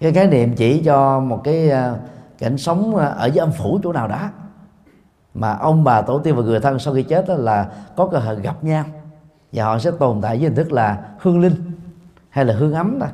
cái 0.00 0.12
khái 0.12 0.26
niệm 0.26 0.54
chỉ 0.56 0.82
cho 0.84 1.20
một 1.20 1.40
cái 1.44 1.70
à, 1.70 1.94
cảnh 2.38 2.58
sống 2.58 2.96
à, 2.96 3.06
ở 3.06 3.26
dưới 3.26 3.38
âm 3.38 3.52
phủ 3.52 3.80
chỗ 3.82 3.92
nào 3.92 4.08
đó 4.08 4.30
mà 5.34 5.52
ông 5.52 5.84
bà 5.84 6.02
tổ 6.02 6.18
tiên 6.18 6.36
và 6.36 6.42
người 6.42 6.60
thân 6.60 6.78
sau 6.78 6.94
khi 6.94 7.02
chết 7.02 7.28
đó 7.28 7.34
là 7.34 7.70
có 7.96 8.06
cơ 8.06 8.18
hội 8.18 8.40
gặp 8.40 8.64
nhau. 8.64 8.84
Và 9.52 9.64
họ 9.64 9.78
sẽ 9.78 9.90
tồn 9.98 10.20
tại 10.22 10.36
với 10.36 10.44
hình 10.44 10.54
thức 10.54 10.72
là 10.72 10.98
hương 11.20 11.40
linh 11.40 11.72
hay 12.30 12.44
là 12.44 12.54
hương 12.54 12.74
ấm 12.74 12.98
đó. 12.98 13.06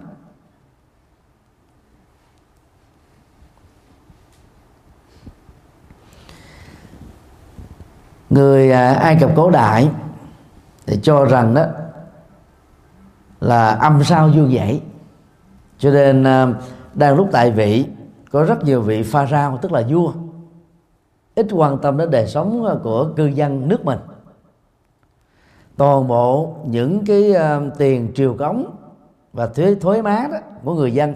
Người 8.31 8.73
à, 8.73 8.95
ai 8.95 9.17
cập 9.21 9.31
cổ 9.37 9.51
đại 9.51 9.91
thì 10.87 10.99
cho 11.03 11.25
rằng 11.25 11.55
đó 11.55 11.67
là 13.41 13.69
âm 13.69 14.05
sao 14.05 14.29
dương 14.29 14.55
dãy 14.57 14.81
cho 15.85 15.91
nên 15.91 16.25
à, 16.25 16.55
đang 16.95 17.17
lúc 17.17 17.29
tại 17.33 17.51
vị 17.51 17.87
có 18.31 18.45
rất 18.45 18.65
nhiều 18.65 18.81
vị 18.81 19.03
pha 19.03 19.27
rao 19.27 19.59
tức 19.63 19.73
là 19.73 19.83
vua. 19.89 20.13
Ít 21.35 21.47
quan 21.53 21.79
tâm 21.79 21.97
đến 21.97 22.11
đời 22.11 22.27
sống 22.27 22.81
của 22.83 23.09
cư 23.17 23.27
dân 23.27 23.69
nước 23.69 23.85
mình. 23.85 23.99
Toàn 25.77 26.09
bộ 26.09 26.57
những 26.67 27.05
cái 27.07 27.33
uh, 27.33 27.79
tiền 27.79 28.13
triều 28.15 28.35
cống 28.35 28.77
và 29.33 29.47
thuế 29.47 29.75
thuế 29.75 30.03
má 30.03 30.29
đó 30.33 30.39
của 30.65 30.75
người 30.75 30.93
dân 30.93 31.15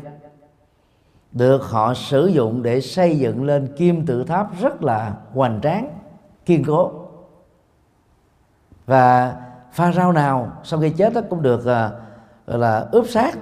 được 1.32 1.62
họ 1.62 1.94
sử 1.94 2.26
dụng 2.26 2.62
để 2.62 2.80
xây 2.80 3.18
dựng 3.18 3.44
lên 3.44 3.74
kim 3.76 4.06
tự 4.06 4.24
tháp 4.24 4.60
rất 4.60 4.82
là 4.82 5.14
hoành 5.34 5.60
tráng 5.62 5.88
kiên 6.46 6.64
cố. 6.64 6.92
Và 8.86 9.36
pha 9.72 9.92
rau 9.92 10.12
nào 10.12 10.52
sau 10.64 10.80
khi 10.80 10.90
chết 10.90 11.14
đó 11.14 11.20
cũng 11.30 11.42
được 11.42 11.60
uh, 11.60 11.66
gọi 12.46 12.58
là 12.58 12.86
ướp 12.92 13.08
xác 13.08 13.38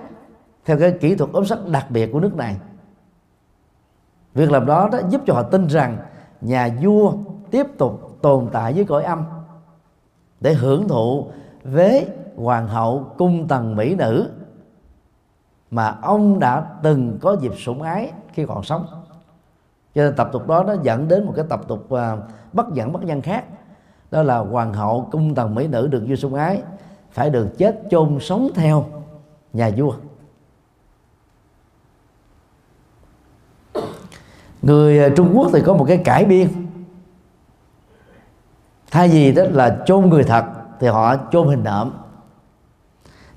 theo 0.66 0.78
cái 0.78 0.92
kỹ 1.00 1.14
thuật 1.14 1.30
ướp 1.32 1.46
sắt 1.46 1.58
đặc 1.68 1.86
biệt 1.90 2.12
của 2.12 2.20
nước 2.20 2.36
này. 2.36 2.56
Việc 4.34 4.50
làm 4.50 4.66
đó 4.66 4.88
đó 4.92 4.98
giúp 5.08 5.20
cho 5.26 5.34
họ 5.34 5.42
tin 5.42 5.66
rằng 5.66 5.98
nhà 6.40 6.68
vua 6.82 7.12
tiếp 7.50 7.66
tục 7.78 8.18
tồn 8.22 8.48
tại 8.52 8.72
với 8.72 8.84
cõi 8.84 9.04
âm 9.04 9.24
để 10.40 10.54
hưởng 10.54 10.88
thụ 10.88 11.26
với 11.64 12.08
hoàng 12.36 12.68
hậu 12.68 13.14
cung 13.18 13.48
tần 13.48 13.76
mỹ 13.76 13.94
nữ 13.94 14.30
mà 15.70 15.98
ông 16.02 16.38
đã 16.38 16.66
từng 16.82 17.18
có 17.22 17.36
dịp 17.40 17.52
sủng 17.56 17.82
ái 17.82 18.12
khi 18.32 18.46
còn 18.46 18.62
sống. 18.62 18.86
Cho 19.94 20.02
nên 20.02 20.16
tập 20.16 20.28
tục 20.32 20.46
đó 20.46 20.64
nó 20.64 20.74
dẫn 20.82 21.08
đến 21.08 21.26
một 21.26 21.32
cái 21.36 21.44
tập 21.48 21.60
tục 21.68 21.86
uh, 21.94 22.00
bất 22.52 22.66
dẫn 22.72 22.92
bất 22.92 23.04
nhân 23.04 23.22
khác. 23.22 23.44
Đó 24.10 24.22
là 24.22 24.38
hoàng 24.38 24.72
hậu 24.72 25.08
cung 25.10 25.34
tần 25.34 25.54
mỹ 25.54 25.66
nữ 25.66 25.86
được 25.86 26.04
vua 26.08 26.14
sủng 26.14 26.34
ái 26.34 26.62
phải 27.10 27.30
được 27.30 27.48
chết 27.58 27.82
chôn 27.90 28.18
sống 28.20 28.48
theo 28.54 28.84
nhà 29.52 29.70
vua. 29.76 29.92
Người 34.66 34.98
ờ, 34.98 35.10
Trung 35.16 35.32
Quốc 35.34 35.50
thì 35.52 35.60
có 35.66 35.74
một 35.74 35.84
cái 35.88 35.96
cải 35.96 36.24
biên. 36.24 36.48
Thay 38.90 39.08
vì 39.08 39.32
đó 39.32 39.42
là 39.50 39.82
chôn 39.86 40.08
người 40.08 40.24
thật 40.24 40.44
thì 40.80 40.86
họ 40.86 41.16
chôn 41.30 41.48
hình 41.48 41.64
nộm 41.64 41.92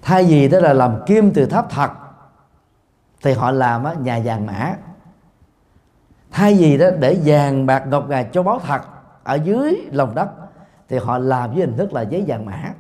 thay 0.02 0.24
vì 0.24 0.48
đó 0.48 0.60
là 0.60 0.74
làm 0.74 1.00
kim 1.06 1.32
từ 1.34 1.46
tháp 1.46 1.70
thật 1.70 1.92
thì 3.22 3.34
họ 3.34 3.52
làm 3.52 4.04
nhà 4.04 4.22
vàng 4.24 4.46
mã. 4.46 4.76
Thay 6.32 6.56
vì 6.56 6.78
đó 6.78 6.90
để 7.00 7.20
vàng 7.26 7.66
bạc 7.66 7.84
ngọc 7.88 8.10
ngà 8.10 8.24
cho 8.24 8.44
báu 8.44 8.60
thật 8.60 8.82
ở 9.24 9.36
dưới 9.36 9.88
lòng 9.92 10.16
đất 10.16 10.30
thì 10.90 10.98
họ 10.98 11.18
làm 11.18 11.52
với 11.52 11.60
hình 11.60 11.78
thức 11.78 11.94
là 11.94 12.02
giấy 12.02 12.24
vàng 12.28 12.46
mã. 12.46 12.74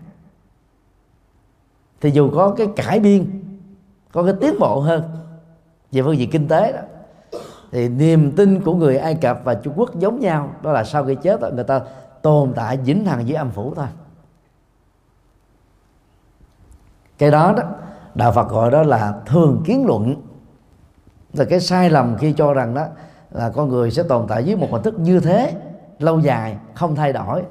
Thì 2.01 2.11
dù 2.11 2.31
có 2.35 2.53
cái 2.57 2.67
cải 2.75 2.99
biên, 2.99 3.43
có 4.11 4.23
cái 4.23 4.33
tiến 4.41 4.59
bộ 4.59 4.79
hơn 4.79 5.03
về 5.91 6.01
phương 6.01 6.17
diện 6.17 6.29
kinh 6.31 6.47
tế 6.47 6.71
đó 6.71 6.81
thì 7.71 7.89
niềm 7.89 8.31
tin 8.35 8.61
của 8.61 8.73
người 8.73 8.97
Ai 8.97 9.15
Cập 9.15 9.41
và 9.43 9.53
Trung 9.53 9.73
Quốc 9.77 9.95
giống 9.95 10.19
nhau, 10.19 10.51
đó 10.61 10.71
là 10.71 10.83
sau 10.83 11.05
khi 11.05 11.15
chết 11.15 11.53
người 11.53 11.63
ta 11.63 11.81
tồn 12.21 12.53
tại 12.55 12.77
vĩnh 12.77 13.05
hằng 13.05 13.27
dưới 13.27 13.37
âm 13.37 13.51
phủ 13.51 13.73
thôi. 13.75 13.87
Cái 17.17 17.31
đó 17.31 17.53
đó, 17.57 17.63
đạo 18.15 18.31
Phật 18.31 18.49
gọi 18.49 18.71
đó 18.71 18.83
là 18.83 19.13
thường 19.25 19.63
kiến 19.65 19.85
luận. 19.87 20.15
Là 21.33 21.45
cái 21.45 21.59
sai 21.59 21.89
lầm 21.89 22.17
khi 22.17 22.33
cho 22.33 22.53
rằng 22.53 22.73
đó 22.73 22.85
là 23.31 23.49
con 23.49 23.69
người 23.69 23.91
sẽ 23.91 24.03
tồn 24.03 24.25
tại 24.27 24.43
dưới 24.43 24.55
một 24.55 24.67
hình 24.71 24.83
thức 24.83 24.99
như 24.99 25.19
thế, 25.19 25.61
lâu 25.99 26.19
dài, 26.19 26.57
không 26.73 26.95
thay 26.95 27.13
đổi. 27.13 27.43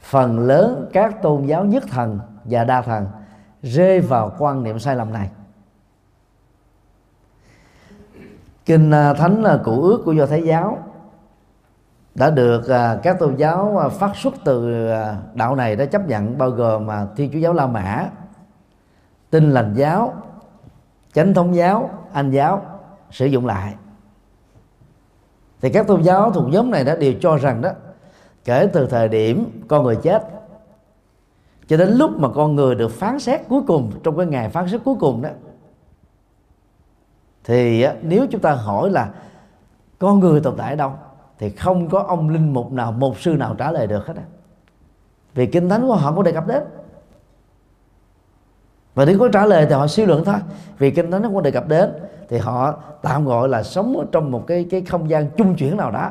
Phần 0.00 0.38
lớn 0.38 0.88
các 0.92 1.22
tôn 1.22 1.46
giáo 1.46 1.64
nhất 1.64 1.84
thần 1.90 2.20
và 2.44 2.64
đa 2.64 2.82
thần 2.82 3.06
rơi 3.62 4.00
vào 4.00 4.32
quan 4.38 4.62
niệm 4.62 4.78
sai 4.78 4.96
lầm 4.96 5.12
này. 5.12 5.30
Kinh 8.68 8.90
à, 8.90 9.12
thánh 9.12 9.42
là 9.42 9.60
cụ 9.64 9.82
ước 9.82 10.02
của 10.04 10.12
do 10.12 10.26
thái 10.26 10.42
giáo 10.42 10.78
đã 12.14 12.30
được 12.30 12.68
à, 12.68 12.98
các 13.02 13.18
tôn 13.18 13.36
giáo 13.36 13.78
à, 13.78 13.88
phát 13.88 14.16
xuất 14.16 14.34
từ 14.44 14.86
đạo 15.34 15.56
này 15.56 15.76
đã 15.76 15.84
chấp 15.84 16.08
nhận, 16.08 16.38
bao 16.38 16.50
gồm 16.50 16.86
mà 16.86 17.06
thiên 17.16 17.30
chúa 17.32 17.38
giáo 17.38 17.52
la 17.52 17.66
mã, 17.66 18.08
tin 19.30 19.50
lành 19.50 19.74
giáo, 19.74 20.14
chánh 21.12 21.34
thống 21.34 21.54
giáo, 21.54 21.90
anh 22.12 22.30
giáo 22.30 22.62
sử 23.10 23.26
dụng 23.26 23.46
lại. 23.46 23.74
Thì 25.60 25.70
các 25.70 25.86
tôn 25.86 26.02
giáo 26.02 26.30
thuộc 26.30 26.48
nhóm 26.48 26.70
này 26.70 26.84
đã 26.84 26.96
đều 26.96 27.12
cho 27.20 27.36
rằng 27.36 27.60
đó, 27.60 27.70
kể 28.44 28.68
từ 28.72 28.86
thời 28.86 29.08
điểm 29.08 29.62
con 29.68 29.84
người 29.84 29.96
chết 29.96 30.22
cho 31.68 31.76
đến 31.76 31.88
lúc 31.88 32.10
mà 32.18 32.28
con 32.34 32.56
người 32.56 32.74
được 32.74 32.90
phán 32.90 33.18
xét 33.18 33.40
cuối 33.48 33.60
cùng, 33.66 33.92
trong 34.02 34.16
cái 34.16 34.26
ngày 34.26 34.48
phán 34.48 34.68
xét 34.68 34.80
cuối 34.84 34.94
cùng 35.00 35.22
đó 35.22 35.28
thì 37.48 37.86
nếu 38.02 38.26
chúng 38.30 38.40
ta 38.40 38.52
hỏi 38.52 38.90
là 38.90 39.10
con 39.98 40.20
người 40.20 40.40
tồn 40.40 40.54
tại 40.56 40.70
ở 40.70 40.76
đâu, 40.76 40.92
thì 41.38 41.50
không 41.50 41.88
có 41.88 42.04
ông 42.08 42.28
linh 42.28 42.52
mục 42.52 42.72
nào 42.72 42.92
một 42.92 43.18
sư 43.18 43.36
nào 43.38 43.54
trả 43.58 43.72
lời 43.72 43.86
được 43.86 44.06
hết 44.06 44.16
á. 44.16 44.22
Vì 45.34 45.46
kinh 45.46 45.68
thánh 45.68 45.82
của 45.86 45.94
họ 45.94 46.12
có 46.12 46.22
đề 46.22 46.32
cập 46.32 46.46
đến. 46.46 46.62
Và 48.94 49.04
nếu 49.04 49.18
có 49.18 49.28
trả 49.32 49.46
lời 49.46 49.66
thì 49.66 49.74
họ 49.74 49.86
suy 49.86 50.06
luận 50.06 50.24
thôi. 50.24 50.34
Vì 50.78 50.90
kinh 50.90 51.10
thánh 51.10 51.22
nó 51.22 51.28
không 51.28 51.42
đề 51.42 51.50
cập 51.50 51.68
đến, 51.68 51.90
thì 52.28 52.38
họ 52.38 52.74
tạm 53.02 53.24
gọi 53.24 53.48
là 53.48 53.62
sống 53.62 53.96
ở 53.96 54.06
trong 54.12 54.30
một 54.30 54.44
cái 54.46 54.66
cái 54.70 54.80
không 54.80 55.10
gian 55.10 55.30
chung 55.36 55.54
chuyển 55.54 55.76
nào 55.76 55.90
đó. 55.90 56.10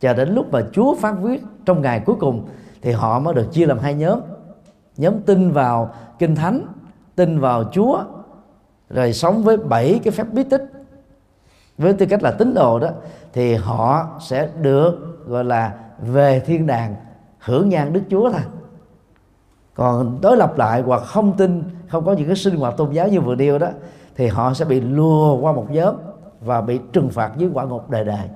Chờ 0.00 0.14
đến 0.14 0.34
lúc 0.34 0.52
mà 0.52 0.62
Chúa 0.72 0.94
phát 0.94 1.14
quyết 1.22 1.42
trong 1.64 1.82
ngày 1.82 2.00
cuối 2.06 2.16
cùng, 2.20 2.48
thì 2.82 2.92
họ 2.92 3.18
mới 3.18 3.34
được 3.34 3.52
chia 3.52 3.66
làm 3.66 3.78
hai 3.78 3.94
nhóm. 3.94 4.20
Nhóm 4.96 5.22
tin 5.22 5.50
vào 5.50 5.94
kinh 6.18 6.34
thánh, 6.34 6.66
tin 7.16 7.40
vào 7.40 7.64
Chúa 7.72 8.04
rồi 8.90 9.12
sống 9.12 9.42
với 9.42 9.56
bảy 9.56 10.00
cái 10.04 10.12
phép 10.12 10.26
bí 10.32 10.44
tích. 10.44 10.64
Với 11.78 11.92
tư 11.92 12.06
cách 12.06 12.22
là 12.22 12.30
tín 12.30 12.54
đồ 12.54 12.78
đó, 12.78 12.88
thì 13.32 13.54
họ 13.54 14.08
sẽ 14.20 14.48
được, 14.60 15.26
gọi 15.26 15.44
là, 15.44 15.74
về 15.98 16.40
thiên 16.40 16.66
đàng, 16.66 16.96
hưởng 17.38 17.68
nhan 17.68 17.92
đức 17.92 18.02
chúa 18.10 18.30
thôi. 18.30 18.40
Còn 19.74 20.18
đối 20.20 20.36
lập 20.36 20.58
lại 20.58 20.82
hoặc 20.82 21.02
không 21.02 21.36
tin, 21.36 21.62
không 21.88 22.04
có 22.04 22.12
những 22.12 22.26
cái 22.26 22.36
sinh 22.36 22.56
hoạt 22.56 22.76
tôn 22.76 22.92
giáo 22.92 23.08
như 23.08 23.20
vừa 23.20 23.34
nêu 23.34 23.58
đó, 23.58 23.68
thì 24.16 24.26
họ 24.26 24.54
sẽ 24.54 24.64
bị 24.64 24.80
lùa 24.80 25.36
qua 25.36 25.52
một 25.52 25.66
nhóm 25.70 25.94
và 26.40 26.60
bị 26.60 26.80
trừng 26.92 27.08
phạt 27.08 27.32
dưới 27.36 27.50
quả 27.54 27.64
ngục 27.64 27.90
đời 27.90 28.04
đời. 28.04 28.28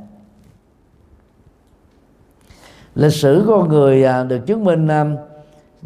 Lịch 2.94 3.12
sử 3.12 3.44
của 3.46 3.58
con 3.58 3.68
người 3.68 4.04
à, 4.04 4.24
được 4.24 4.46
chứng 4.46 4.64
minh 4.64 4.88
à, 4.88 5.04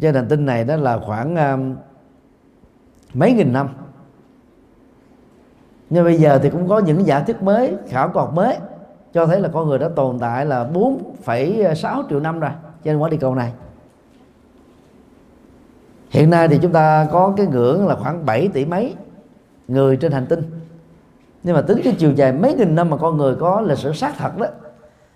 trên 0.01 0.15
hành 0.15 0.27
tinh 0.27 0.45
này 0.45 0.63
đó 0.63 0.75
là 0.75 0.99
khoảng 0.99 1.35
à, 1.35 1.57
mấy 3.13 3.33
nghìn 3.33 3.53
năm 3.53 3.69
nhưng 5.89 6.03
bây 6.03 6.15
giờ 6.15 6.39
thì 6.43 6.49
cũng 6.49 6.69
có 6.69 6.79
những 6.79 7.05
giả 7.05 7.19
thuyết 7.19 7.43
mới 7.43 7.75
khảo 7.87 8.09
cổ 8.09 8.29
mới 8.31 8.57
cho 9.13 9.25
thấy 9.25 9.41
là 9.41 9.49
con 9.53 9.67
người 9.67 9.79
đã 9.79 9.89
tồn 9.95 10.19
tại 10.19 10.45
là 10.45 10.69
4,6 10.73 12.03
triệu 12.09 12.19
năm 12.19 12.39
rồi 12.39 12.51
trên 12.83 12.97
quả 12.97 13.09
địa 13.09 13.17
cầu 13.17 13.35
này. 13.35 13.53
Hiện 16.09 16.29
nay 16.29 16.47
thì 16.47 16.59
chúng 16.61 16.71
ta 16.71 17.07
có 17.11 17.33
cái 17.37 17.47
ngưỡng 17.47 17.87
là 17.87 17.95
khoảng 17.95 18.25
7 18.25 18.47
tỷ 18.47 18.65
mấy 18.65 18.95
người 19.67 19.97
trên 19.97 20.11
hành 20.11 20.25
tinh. 20.25 20.43
Nhưng 21.43 21.55
mà 21.55 21.61
tính 21.61 21.81
cái 21.83 21.95
chiều 21.97 22.11
dài 22.11 22.33
mấy 22.33 22.53
nghìn 22.53 22.75
năm 22.75 22.89
mà 22.89 22.97
con 22.97 23.17
người 23.17 23.35
có 23.35 23.61
lịch 23.61 23.77
sử 23.77 23.93
xác 23.93 24.17
thật 24.17 24.37
đó 24.37 24.45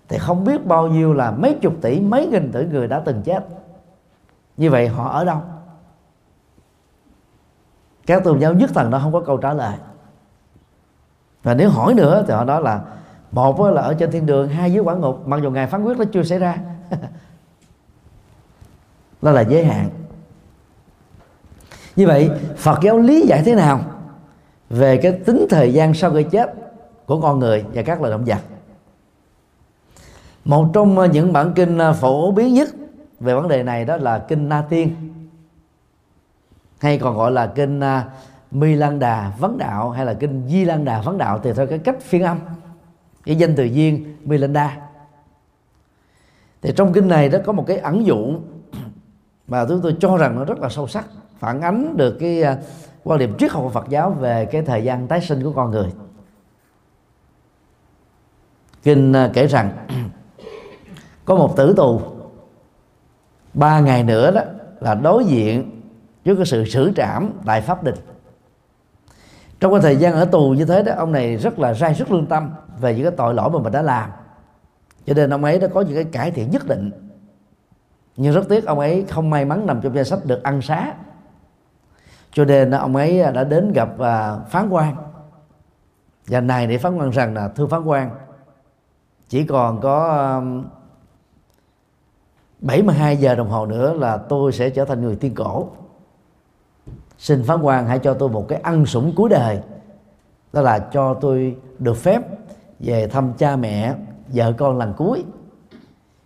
thì 0.08 0.18
không 0.18 0.44
biết 0.44 0.66
bao 0.66 0.88
nhiêu 0.88 1.12
là 1.12 1.30
mấy 1.30 1.54
chục 1.54 1.74
tỷ 1.82 2.00
mấy 2.00 2.26
nghìn 2.26 2.52
tỷ 2.52 2.64
người 2.64 2.88
đã 2.88 3.00
từng 3.00 3.22
chết. 3.22 3.44
Như 4.56 4.70
vậy 4.70 4.88
họ 4.88 5.08
ở 5.08 5.24
đâu? 5.24 5.38
Các 8.06 8.24
tôn 8.24 8.38
giáo 8.38 8.52
nhất 8.52 8.70
thần 8.74 8.90
đó 8.90 8.98
không 9.02 9.12
có 9.12 9.20
câu 9.20 9.36
trả 9.36 9.52
lời 9.52 9.74
và 11.44 11.54
nếu 11.54 11.70
hỏi 11.70 11.94
nữa 11.94 12.24
thì 12.26 12.34
họ 12.34 12.44
nói 12.44 12.62
là 12.62 12.80
một 13.32 13.60
là 13.60 13.82
ở 13.82 13.94
trên 13.94 14.10
thiên 14.10 14.26
đường, 14.26 14.48
hai 14.48 14.72
dưới 14.72 14.82
quả 14.82 14.94
ngục. 14.94 15.22
Mặc 15.26 15.40
dù 15.42 15.50
ngài 15.50 15.66
phán 15.66 15.84
quyết 15.84 15.98
nó 15.98 16.04
chưa 16.12 16.22
xảy 16.22 16.38
ra. 16.38 16.58
Đó 19.22 19.30
là 19.30 19.40
giới 19.40 19.64
hạn. 19.64 19.90
Như 21.96 22.06
vậy, 22.06 22.30
phật 22.56 22.78
giáo 22.82 22.98
lý 22.98 23.26
giải 23.26 23.42
thế 23.44 23.54
nào 23.54 23.80
về 24.70 24.96
cái 24.96 25.12
tính 25.12 25.46
thời 25.50 25.72
gian 25.72 25.94
sau 25.94 26.12
khi 26.12 26.22
chết 26.22 26.54
của 27.06 27.20
con 27.20 27.38
người 27.38 27.64
và 27.74 27.82
các 27.82 28.00
loài 28.00 28.10
động 28.10 28.24
vật? 28.24 28.38
Một 30.44 30.70
trong 30.72 31.12
những 31.12 31.32
bản 31.32 31.52
kinh 31.54 31.78
phổ 32.00 32.30
biến 32.30 32.54
nhất 32.54 32.68
về 33.20 33.34
vấn 33.34 33.48
đề 33.48 33.62
này 33.62 33.84
đó 33.84 33.96
là 33.96 34.18
kinh 34.18 34.48
Na 34.48 34.64
Tiên, 34.70 34.96
hay 36.80 36.98
còn 36.98 37.16
gọi 37.16 37.30
là 37.30 37.46
kinh 37.46 37.80
à, 37.80 38.04
Mi 38.54 38.74
Lan 38.74 38.98
Đà 38.98 39.32
Vấn 39.38 39.58
Đạo 39.58 39.90
hay 39.90 40.06
là 40.06 40.14
kinh 40.14 40.48
Di 40.48 40.64
Lan 40.64 40.84
Đà 40.84 41.00
Vấn 41.00 41.18
Đạo 41.18 41.40
thì 41.42 41.52
theo 41.52 41.66
cái 41.66 41.78
cách 41.78 41.96
phiên 42.00 42.22
âm, 42.22 42.38
cái 43.24 43.36
danh 43.36 43.54
từ 43.56 43.64
duyên 43.64 44.16
Mi 44.24 44.38
Lan 44.38 44.52
Đa. 44.52 44.76
Thì 46.62 46.72
trong 46.76 46.92
kinh 46.92 47.08
này 47.08 47.28
đó 47.28 47.38
có 47.44 47.52
một 47.52 47.64
cái 47.66 47.76
ẩn 47.76 48.06
dụ 48.06 48.34
mà 49.48 49.64
chúng 49.68 49.80
tôi 49.82 49.96
cho 50.00 50.16
rằng 50.16 50.38
nó 50.38 50.44
rất 50.44 50.58
là 50.58 50.68
sâu 50.68 50.86
sắc, 50.86 51.06
phản 51.38 51.60
ánh 51.60 51.96
được 51.96 52.16
cái 52.20 52.42
à, 52.42 52.58
quan 53.04 53.18
điểm 53.18 53.34
triết 53.38 53.50
học 53.50 53.62
của 53.62 53.70
Phật 53.70 53.88
giáo 53.88 54.10
về 54.10 54.44
cái 54.44 54.62
thời 54.62 54.84
gian 54.84 55.08
tái 55.08 55.20
sinh 55.20 55.42
của 55.42 55.52
con 55.52 55.70
người. 55.70 55.92
Kinh 58.82 59.12
à, 59.12 59.30
kể 59.34 59.46
rằng 59.46 59.86
có 61.24 61.36
một 61.36 61.56
tử 61.56 61.74
tù, 61.76 62.00
ba 63.54 63.80
ngày 63.80 64.02
nữa 64.02 64.30
đó 64.30 64.42
là 64.80 64.94
đối 64.94 65.24
diện 65.24 65.80
với 66.24 66.36
cái 66.36 66.46
sự 66.46 66.64
xử 66.64 66.92
trảm 66.96 67.30
tại 67.44 67.60
pháp 67.60 67.84
đình 67.84 67.94
trong 69.60 69.72
cái 69.72 69.80
thời 69.80 69.96
gian 69.96 70.12
ở 70.12 70.24
tù 70.24 70.50
như 70.50 70.64
thế 70.64 70.82
đó, 70.82 70.92
ông 70.96 71.12
này 71.12 71.36
rất 71.36 71.58
là 71.58 71.74
sai 71.74 71.94
sức 71.94 72.12
lương 72.12 72.26
tâm 72.26 72.50
về 72.80 72.94
những 72.94 73.02
cái 73.02 73.12
tội 73.16 73.34
lỗi 73.34 73.50
mà 73.50 73.58
mình 73.58 73.72
đã 73.72 73.82
làm. 73.82 74.10
Cho 75.06 75.14
nên 75.14 75.30
ông 75.30 75.44
ấy 75.44 75.58
đã 75.58 75.68
có 75.68 75.80
những 75.80 75.94
cái 75.94 76.04
cải 76.04 76.30
thiện 76.30 76.50
nhất 76.50 76.66
định. 76.66 76.90
Nhưng 78.16 78.34
rất 78.34 78.48
tiếc 78.48 78.66
ông 78.66 78.78
ấy 78.78 79.04
không 79.10 79.30
may 79.30 79.44
mắn 79.44 79.66
nằm 79.66 79.80
trong 79.80 79.94
danh 79.94 80.04
sách 80.04 80.18
được 80.24 80.42
ăn 80.42 80.62
xá. 80.62 80.94
Cho 82.32 82.44
nên 82.44 82.70
ông 82.70 82.96
ấy 82.96 83.22
đã 83.34 83.44
đến 83.44 83.72
gặp 83.72 83.98
à, 83.98 84.36
phán 84.50 84.68
quan 84.68 84.96
và 86.26 86.40
này 86.40 86.66
để 86.66 86.78
phán 86.78 86.96
quan 86.96 87.10
rằng 87.10 87.34
là, 87.34 87.48
thưa 87.48 87.66
phán 87.66 87.84
quan 87.84 88.10
chỉ 89.28 89.44
còn 89.46 89.80
có 89.80 90.42
72 92.60 93.16
giờ 93.16 93.34
đồng 93.34 93.48
hồ 93.48 93.66
nữa 93.66 93.92
là 93.92 94.16
tôi 94.16 94.52
sẽ 94.52 94.70
trở 94.70 94.84
thành 94.84 95.02
người 95.02 95.16
tiên 95.16 95.34
cổ 95.34 95.68
xin 97.24 97.44
phán 97.44 97.62
quan 97.62 97.86
hãy 97.86 97.98
cho 97.98 98.14
tôi 98.14 98.28
một 98.28 98.48
cái 98.48 98.60
ăn 98.60 98.86
sủng 98.86 99.12
cuối 99.16 99.28
đời. 99.28 99.60
Đó 100.52 100.62
là 100.62 100.78
cho 100.78 101.14
tôi 101.14 101.56
được 101.78 101.96
phép 101.96 102.22
về 102.80 103.08
thăm 103.08 103.32
cha 103.38 103.56
mẹ 103.56 103.94
vợ 104.28 104.52
con 104.58 104.78
lần 104.78 104.94
cuối. 104.96 105.24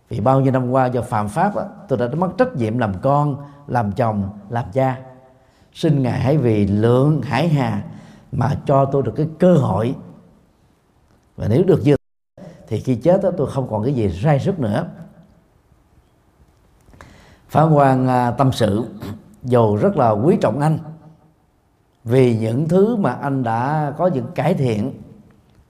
Vì 0.09 0.19
bao 0.19 0.41
nhiêu 0.41 0.51
năm 0.51 0.71
qua 0.71 0.85
do 0.85 1.01
phạm 1.01 1.29
pháp 1.29 1.55
đó, 1.55 1.63
tôi 1.87 1.99
đã 1.99 2.07
mất 2.07 2.29
trách 2.37 2.55
nhiệm 2.55 2.77
làm 2.77 2.93
con 3.01 3.35
làm 3.67 3.91
chồng 3.91 4.29
làm 4.49 4.65
cha. 4.73 4.99
Xin 5.73 6.03
ngài 6.03 6.19
hãy 6.19 6.37
vì 6.37 6.67
lượng 6.67 7.21
hải 7.21 7.47
hà 7.47 7.83
mà 8.31 8.55
cho 8.65 8.85
tôi 8.85 9.03
được 9.03 9.13
cái 9.15 9.27
cơ 9.39 9.53
hội. 9.53 9.95
Và 11.37 11.47
nếu 11.47 11.63
được 11.63 11.81
như 11.83 11.95
thì 12.67 12.79
khi 12.79 12.95
chết 12.95 13.23
đó, 13.23 13.29
tôi 13.37 13.47
không 13.51 13.67
còn 13.69 13.83
cái 13.83 13.93
gì 13.93 14.09
sai 14.09 14.39
sức 14.39 14.59
nữa. 14.59 14.85
Phán 17.49 17.73
quan 17.73 18.07
à, 18.07 18.31
tâm 18.31 18.51
sự 18.51 18.85
dù 19.43 19.75
rất 19.75 19.97
là 19.97 20.09
quý 20.09 20.37
trọng 20.41 20.59
anh 20.59 20.79
vì 22.03 22.37
những 22.37 22.67
thứ 22.67 22.95
mà 22.95 23.11
anh 23.11 23.43
đã 23.43 23.93
có 23.97 24.07
những 24.07 24.25
cải 24.35 24.53
thiện. 24.53 25.01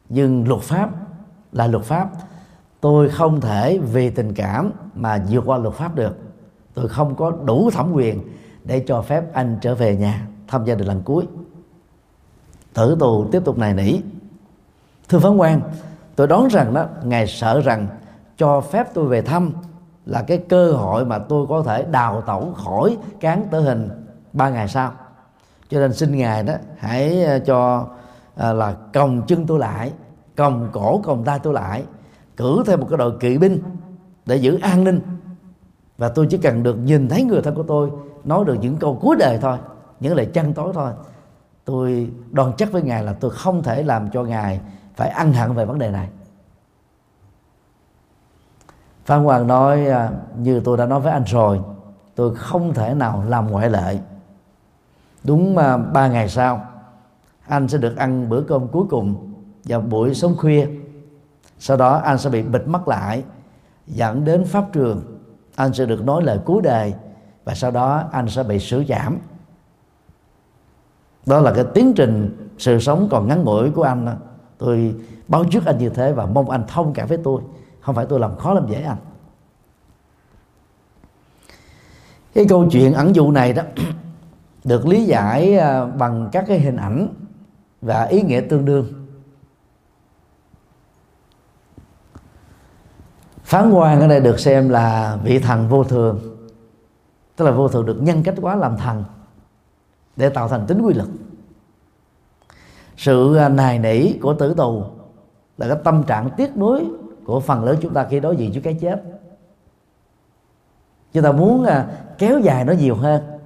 Nhưng 0.10 0.48
luật 0.48 0.62
pháp 0.62 0.90
là 1.52 1.68
luật 1.68 1.84
pháp. 1.84 2.10
Tôi 2.82 3.10
không 3.10 3.42
thể 3.42 3.78
vì 3.78 4.10
tình 4.10 4.34
cảm 4.34 4.72
mà 4.96 5.26
vượt 5.30 5.44
qua 5.46 5.58
luật 5.58 5.74
pháp 5.74 5.96
được. 5.96 6.18
Tôi 6.74 6.88
không 6.88 7.16
có 7.16 7.32
đủ 7.32 7.70
thẩm 7.72 7.94
quyền 7.94 8.22
để 8.64 8.84
cho 8.88 9.02
phép 9.02 9.34
anh 9.34 9.58
trở 9.62 9.76
về 9.76 9.96
nhà 9.96 10.28
thăm 10.48 10.66
gia 10.66 10.76
đình 10.76 10.88
lần 10.88 11.02
cuối. 11.02 11.28
Tử 12.74 12.98
tù 13.00 13.28
tiếp 13.32 13.42
tục 13.46 13.58
này 13.58 13.74
nỉ. 13.74 14.00
Thưa 15.10 15.20
phán 15.20 15.38
quan 15.38 15.62
tôi 16.16 16.28
đoán 16.28 16.48
rằng 16.48 16.74
đó, 16.74 16.86
ngài 17.04 17.28
sợ 17.28 17.62
rằng 17.62 17.88
cho 18.38 18.62
phép 18.62 18.94
tôi 18.94 19.06
về 19.06 19.22
thăm 19.22 19.52
là 20.06 20.22
cái 20.22 20.38
cơ 20.38 20.72
hội 20.72 21.06
mà 21.06 21.20
tôi 21.20 21.48
có 21.48 21.64
thể 21.64 21.84
đào 21.84 22.22
tẩu 22.22 22.54
khỏi 22.54 22.98
cán 23.20 23.48
tử 23.52 23.62
hình 23.62 23.90
ba 24.34 24.50
ngày 24.50 24.68
sau 24.68 24.94
cho 25.70 25.80
nên 25.80 25.94
xin 25.94 26.18
ngài 26.18 26.44
đó 26.44 26.54
hãy 26.78 27.24
ờ, 27.24 27.40
cho 27.40 27.88
à, 28.36 28.54
là 28.54 28.76
còng 28.94 29.22
chân 29.28 29.46
tôi 29.48 29.60
lại 29.60 29.92
còng 30.36 30.70
cổ 30.72 31.02
còng 31.04 31.24
tay 31.24 31.40
tôi 31.44 31.54
lại 31.54 31.84
cử 32.38 32.64
thêm 32.66 32.80
một 32.80 32.88
cái 32.90 32.98
đội 32.98 33.18
kỵ 33.20 33.38
binh 33.38 33.60
để 34.26 34.36
giữ 34.36 34.60
an 34.62 34.84
ninh. 34.84 35.02
Và 35.98 36.10
tôi 36.10 36.28
chỉ 36.30 36.38
cần 36.38 36.64
được 36.64 36.78
nhìn 36.78 37.10
thấy 37.10 37.24
người 37.24 37.42
thân 37.42 37.56
của 37.56 37.64
tôi 37.64 37.92
nói 38.24 38.46
được 38.46 38.58
những 38.62 38.78
câu 38.78 38.98
cuối 39.02 39.16
đời 39.20 39.38
thôi 39.42 39.58
những 40.00 40.16
lời 40.16 40.26
chăn 40.26 40.54
tối 40.54 40.72
thôi. 40.74 40.92
Tôi 41.66 42.12
đoan 42.32 42.52
chắc 42.58 42.72
với 42.72 42.82
ngài 42.82 43.04
là 43.04 43.14
tôi 43.14 43.32
không 43.32 43.64
thể 43.64 43.84
làm 43.84 44.10
cho 44.12 44.24
ngài 44.24 44.62
phải 44.96 45.10
ăn 45.10 45.34
hận 45.34 45.54
về 45.54 45.66
vấn 45.66 45.80
đề 45.80 45.92
này. 45.92 46.10
Phan 49.06 49.24
hoàng 49.24 49.48
nói 49.48 49.88
à, 49.88 50.10
như 50.38 50.60
tôi 50.60 50.78
đã 50.78 50.86
nói 50.86 51.00
với 51.00 51.12
anh 51.12 51.24
rồi 51.24 51.62
tôi 52.16 52.36
không 52.36 52.74
thể 52.74 52.94
nào 52.94 53.24
làm 53.28 53.52
ngoại 53.52 53.70
lệ 53.70 53.98
đúng 55.24 55.58
à, 55.58 55.78
ba 55.78 56.08
ngày 56.08 56.30
sau 56.30 56.66
anh 57.50 57.68
sẽ 57.68 57.78
được 57.78 57.98
ăn 57.98 58.30
bữa 58.30 58.42
cơm 58.42 58.68
cuối 58.68 58.86
cùng 58.90 59.34
vào 59.64 59.82
buổi 59.82 60.16
sống 60.16 60.36
khuya. 60.38 60.68
Sau 61.60 61.78
đó 61.78 62.02
anh 62.04 62.18
sẽ 62.18 62.30
bị 62.30 62.42
bịt 62.42 62.68
mắt 62.68 62.88
lại 62.88 63.24
dẫn 63.88 64.26
đến 64.26 64.46
pháp 64.46 64.66
trường. 64.74 65.20
Anh 65.56 65.74
sẽ 65.74 65.86
được 65.86 66.06
nói 66.06 66.24
lời 66.24 66.40
cuối 66.46 66.62
đời 66.62 66.94
và 67.44 67.56
sau 67.56 67.72
đó 67.72 68.04
anh 68.12 68.30
sẽ 68.30 68.44
bị 68.44 68.60
xử 68.60 68.84
giảm. 68.90 69.18
Đó 71.26 71.40
là 71.40 71.54
cái 71.54 71.66
tiến 71.74 71.94
trình 71.96 72.38
sự 72.58 72.80
sống 72.80 73.08
còn 73.12 73.28
ngắn 73.28 73.44
ngủi 73.44 73.72
của 73.72 73.84
anh. 73.84 74.18
Tôi 74.58 74.96
báo 75.28 75.44
trước 75.52 75.66
anh 75.66 75.78
như 75.78 75.90
thế 75.90 76.14
và 76.14 76.26
mong 76.26 76.50
anh 76.50 76.64
thông 76.68 76.94
cảm 76.94 77.08
với 77.08 77.18
tôi. 77.24 77.42
Không 77.82 77.96
phải 77.96 78.06
tôi 78.10 78.20
làm 78.20 78.38
khó 78.38 78.54
làm 78.54 78.68
dễ 78.68 78.82
anh. 78.82 78.98
Cái 82.34 82.46
câu 82.50 82.68
chuyện 82.72 82.94
ẩn 82.94 83.16
dụ 83.16 83.32
này 83.32 83.54
đó 83.54 83.64
được 84.70 84.88
lý 84.88 85.06
giải 85.06 85.58
ờ, 85.58 85.88
bằng 85.88 86.30
các 86.32 86.46
cái 86.48 86.60
hình 86.60 86.78
ảnh 86.78 87.08
và 87.82 88.04
ý 88.04 88.22
nghĩa 88.22 88.42
tương 88.42 88.66
đương. 88.66 88.86
Phán 93.44 93.72
quan 93.72 94.02
ở 94.02 94.08
đây 94.08 94.20
được 94.20 94.40
xem 94.40 94.70
là 94.70 95.18
vị 95.24 95.40
thần 95.40 95.70
vô 95.70 95.84
thường, 95.84 96.20
tức 97.36 97.46
là 97.46 97.52
vô 97.52 97.68
thường 97.68 97.86
được 97.86 98.02
nhân 98.02 98.24
cách 98.24 98.36
quá 98.42 98.56
làm 98.56 98.78
thần 98.78 99.04
để 100.16 100.30
tạo 100.30 100.48
thành 100.48 100.68
tính 100.68 100.82
quy 100.82 100.94
luật. 100.94 101.10
Sự 102.98 103.36
ờ, 103.36 103.50
nài 103.50 103.80
nỉ 103.80 104.14
của 104.22 104.34
tử 104.34 104.54
tù 104.54 104.84
là 105.58 105.68
cái 105.68 105.78
tâm 105.84 106.04
trạng 106.04 106.30
tiếc 106.38 106.58
nuối 106.58 106.86
của 107.26 107.40
phần 107.40 107.64
lớn 107.64 107.78
chúng 107.82 107.94
ta 107.94 108.08
khi 108.10 108.20
đối 108.20 108.36
diện 108.36 108.52
với 108.52 108.62
cái 108.62 108.78
chết. 108.82 109.04
Chúng 111.14 111.24
ta 111.24 111.32
muốn 111.32 111.64
ờ, 111.64 111.86
kéo 112.18 112.40
dài 112.40 112.66
nó 112.66 112.74
nhiều 112.74 112.96
hơn 112.96 113.39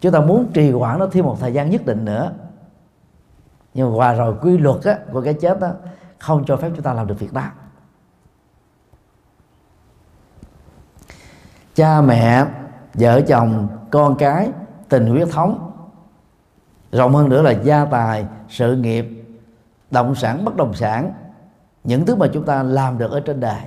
chúng 0.00 0.12
ta 0.12 0.20
muốn 0.20 0.52
trì 0.52 0.70
hoãn 0.70 0.98
nó 0.98 1.06
thêm 1.06 1.24
một 1.24 1.36
thời 1.40 1.52
gian 1.52 1.70
nhất 1.70 1.86
định 1.86 2.04
nữa. 2.04 2.32
Nhưng 3.74 3.90
mà 3.90 3.96
qua 3.96 4.12
rồi 4.12 4.34
quy 4.42 4.58
luật 4.58 4.84
á, 4.84 4.98
của 5.12 5.22
cái 5.22 5.34
chết 5.34 5.60
đó 5.60 5.70
không 6.18 6.44
cho 6.46 6.56
phép 6.56 6.70
chúng 6.74 6.82
ta 6.82 6.92
làm 6.92 7.06
được 7.06 7.18
việc 7.18 7.32
đó. 7.32 7.44
Cha 11.74 12.00
mẹ 12.00 12.44
vợ 12.94 13.20
chồng 13.20 13.68
con 13.90 14.16
cái 14.18 14.50
tình 14.88 15.06
huyết 15.06 15.28
thống. 15.30 15.72
Rộng 16.92 17.14
hơn 17.14 17.28
nữa 17.28 17.42
là 17.42 17.50
gia 17.50 17.84
tài 17.84 18.26
sự 18.48 18.76
nghiệp 18.76 19.06
động 19.90 20.14
sản 20.14 20.44
bất 20.44 20.56
động 20.56 20.74
sản. 20.74 21.12
Những 21.84 22.06
thứ 22.06 22.16
mà 22.16 22.26
chúng 22.32 22.44
ta 22.44 22.62
làm 22.62 22.98
được 22.98 23.10
ở 23.10 23.20
trên 23.20 23.40
đời 23.40 23.60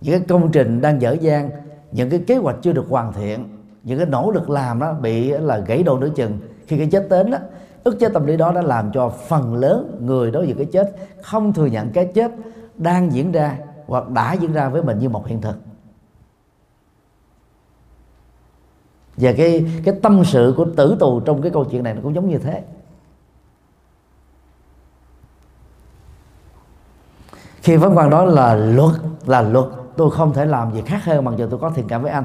những 0.00 0.18
cái 0.18 0.28
công 0.28 0.52
trình 0.52 0.80
đang 0.80 1.02
dở 1.02 1.12
dang 1.12 1.50
những 1.92 2.10
cái 2.10 2.24
kế 2.26 2.36
hoạch 2.36 2.56
chưa 2.62 2.72
được 2.72 2.86
hoàn 2.88 3.12
thiện 3.12 3.53
những 3.84 3.98
cái 3.98 4.06
nỗ 4.06 4.30
lực 4.30 4.50
làm 4.50 4.78
đó 4.78 4.92
bị 4.92 5.28
là 5.28 5.58
gãy 5.58 5.82
đổ 5.82 5.98
nửa 5.98 6.08
chừng. 6.08 6.38
Khi 6.66 6.78
cái 6.78 6.88
chết 6.92 7.06
đến 7.10 7.30
đó 7.30 7.38
ức 7.84 7.96
chế 8.00 8.08
tâm 8.08 8.26
lý 8.26 8.36
đó 8.36 8.52
đã 8.52 8.62
làm 8.62 8.92
cho 8.92 9.08
phần 9.08 9.54
lớn 9.54 9.98
người 10.00 10.30
đối 10.30 10.44
với 10.46 10.54
cái 10.54 10.66
chết 10.66 10.96
không 11.22 11.52
thừa 11.52 11.66
nhận 11.66 11.90
cái 11.90 12.10
chết 12.14 12.32
đang 12.76 13.12
diễn 13.12 13.32
ra 13.32 13.58
hoặc 13.86 14.08
đã 14.08 14.32
diễn 14.32 14.52
ra 14.52 14.68
với 14.68 14.82
mình 14.82 14.98
như 14.98 15.08
một 15.08 15.26
hiện 15.26 15.40
thực. 15.40 15.56
Và 19.16 19.32
cái 19.36 19.66
cái 19.84 19.94
tâm 20.02 20.24
sự 20.24 20.54
của 20.56 20.66
tử 20.76 20.96
tù 21.00 21.20
trong 21.20 21.42
cái 21.42 21.50
câu 21.50 21.64
chuyện 21.64 21.82
này 21.82 21.94
nó 21.94 22.00
cũng 22.02 22.14
giống 22.14 22.28
như 22.28 22.38
thế. 22.38 22.62
Khi 27.62 27.76
vấn 27.76 27.98
quan 27.98 28.10
đó 28.10 28.24
là 28.24 28.54
luật 28.54 28.94
là 29.26 29.42
luật. 29.42 29.64
Tôi 29.96 30.10
không 30.10 30.32
thể 30.32 30.46
làm 30.46 30.72
gì 30.72 30.82
khác 30.86 31.04
hơn 31.04 31.24
bằng 31.24 31.38
giờ 31.38 31.48
tôi 31.50 31.60
có 31.60 31.70
thiện 31.70 31.88
cảm 31.88 32.02
với 32.02 32.12
anh 32.12 32.24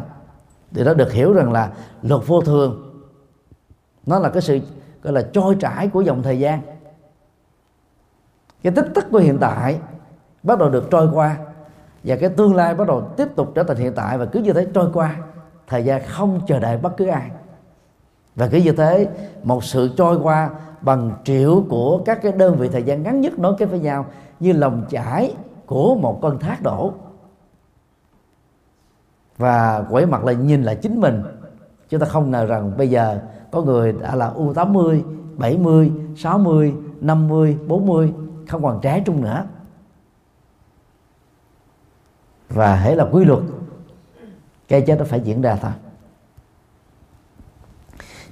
thì 0.72 0.84
nó 0.84 0.94
được 0.94 1.12
hiểu 1.12 1.34
rằng 1.34 1.52
là 1.52 1.72
luật 2.02 2.22
vô 2.28 2.42
thường, 2.42 3.02
nó 4.06 4.20
là 4.20 4.30
cái 4.30 4.42
sự, 4.42 4.60
gọi 5.04 5.14
là, 5.14 5.22
trôi 5.34 5.56
trải 5.60 5.88
của 5.88 6.02
dòng 6.02 6.24
thời 6.24 6.40
gian. 6.40 6.62
Cái 8.64 8.74
tích 8.76 8.88
tắc 8.96 9.06
của 9.12 9.18
hiện 9.18 9.38
tại 9.38 9.80
bắt 10.44 10.60
đầu 10.60 10.70
được 10.70 10.88
trôi 10.92 11.10
qua 11.14 11.38
và 12.04 12.16
cái 12.16 12.30
tương 12.30 12.56
lai 12.56 12.76
bắt 12.76 12.88
đầu 12.88 13.02
tiếp 13.18 13.36
tục 13.36 13.52
trở 13.56 13.64
thành 13.64 13.78
hiện 13.78 13.94
tại 13.96 14.18
và 14.18 14.26
cứ 14.26 14.40
như 14.40 14.54
thế 14.54 14.68
trôi 14.74 14.90
qua. 14.94 15.16
Thời 15.68 15.84
gian 15.84 16.02
không 16.08 16.42
chờ 16.48 16.60
đợi 16.60 16.78
bất 16.78 16.98
cứ 16.98 17.08
ai. 17.08 17.30
Và 18.36 18.48
cứ 18.48 18.58
như 18.58 18.72
thế, 18.72 19.08
một 19.44 19.64
sự 19.64 19.90
trôi 19.98 20.20
qua 20.24 20.50
bằng 20.82 21.12
triệu 21.24 21.64
của 21.70 22.02
các 22.06 22.20
cái 22.22 22.32
đơn 22.32 22.56
vị 22.56 22.70
thời 22.70 22.84
gian 22.84 23.04
ngắn 23.04 23.22
nhất 23.22 23.40
nối 23.40 23.56
kết 23.58 23.66
với 23.66 23.80
nhau 23.80 24.06
như 24.40 24.54
lòng 24.54 24.86
chảy 24.90 25.36
của 25.66 25.96
một 25.96 26.20
con 26.22 26.40
thác 26.40 26.62
đổ 26.62 26.94
và 29.40 29.86
quẩy 29.90 30.06
mặt 30.06 30.26
lại 30.26 30.36
nhìn 30.36 30.64
lại 30.64 30.76
chính 30.76 31.02
mình. 31.02 31.24
Chúng 31.90 32.00
ta 32.00 32.06
không 32.06 32.32
ngờ 32.32 32.46
rằng 32.46 32.78
bây 32.78 32.90
giờ 32.90 33.20
có 33.52 33.62
người 33.62 33.92
đã 33.92 34.16
là 34.16 34.32
U80, 34.36 35.02
70, 35.38 35.92
60, 36.16 36.74
50, 37.02 37.58
40 37.68 38.14
không 38.48 38.64
còn 38.64 38.80
trái 38.82 39.02
trung 39.06 39.22
nữa. 39.22 39.46
Và 42.50 42.76
hãy 42.76 42.96
là 42.96 43.06
quy 43.12 43.26
luật 43.26 43.40
cái 44.68 44.82
chết 44.82 45.00
nó 45.00 45.06
phải 45.06 45.20
diễn 45.20 45.42
ra 45.42 45.56
thôi. 45.62 45.72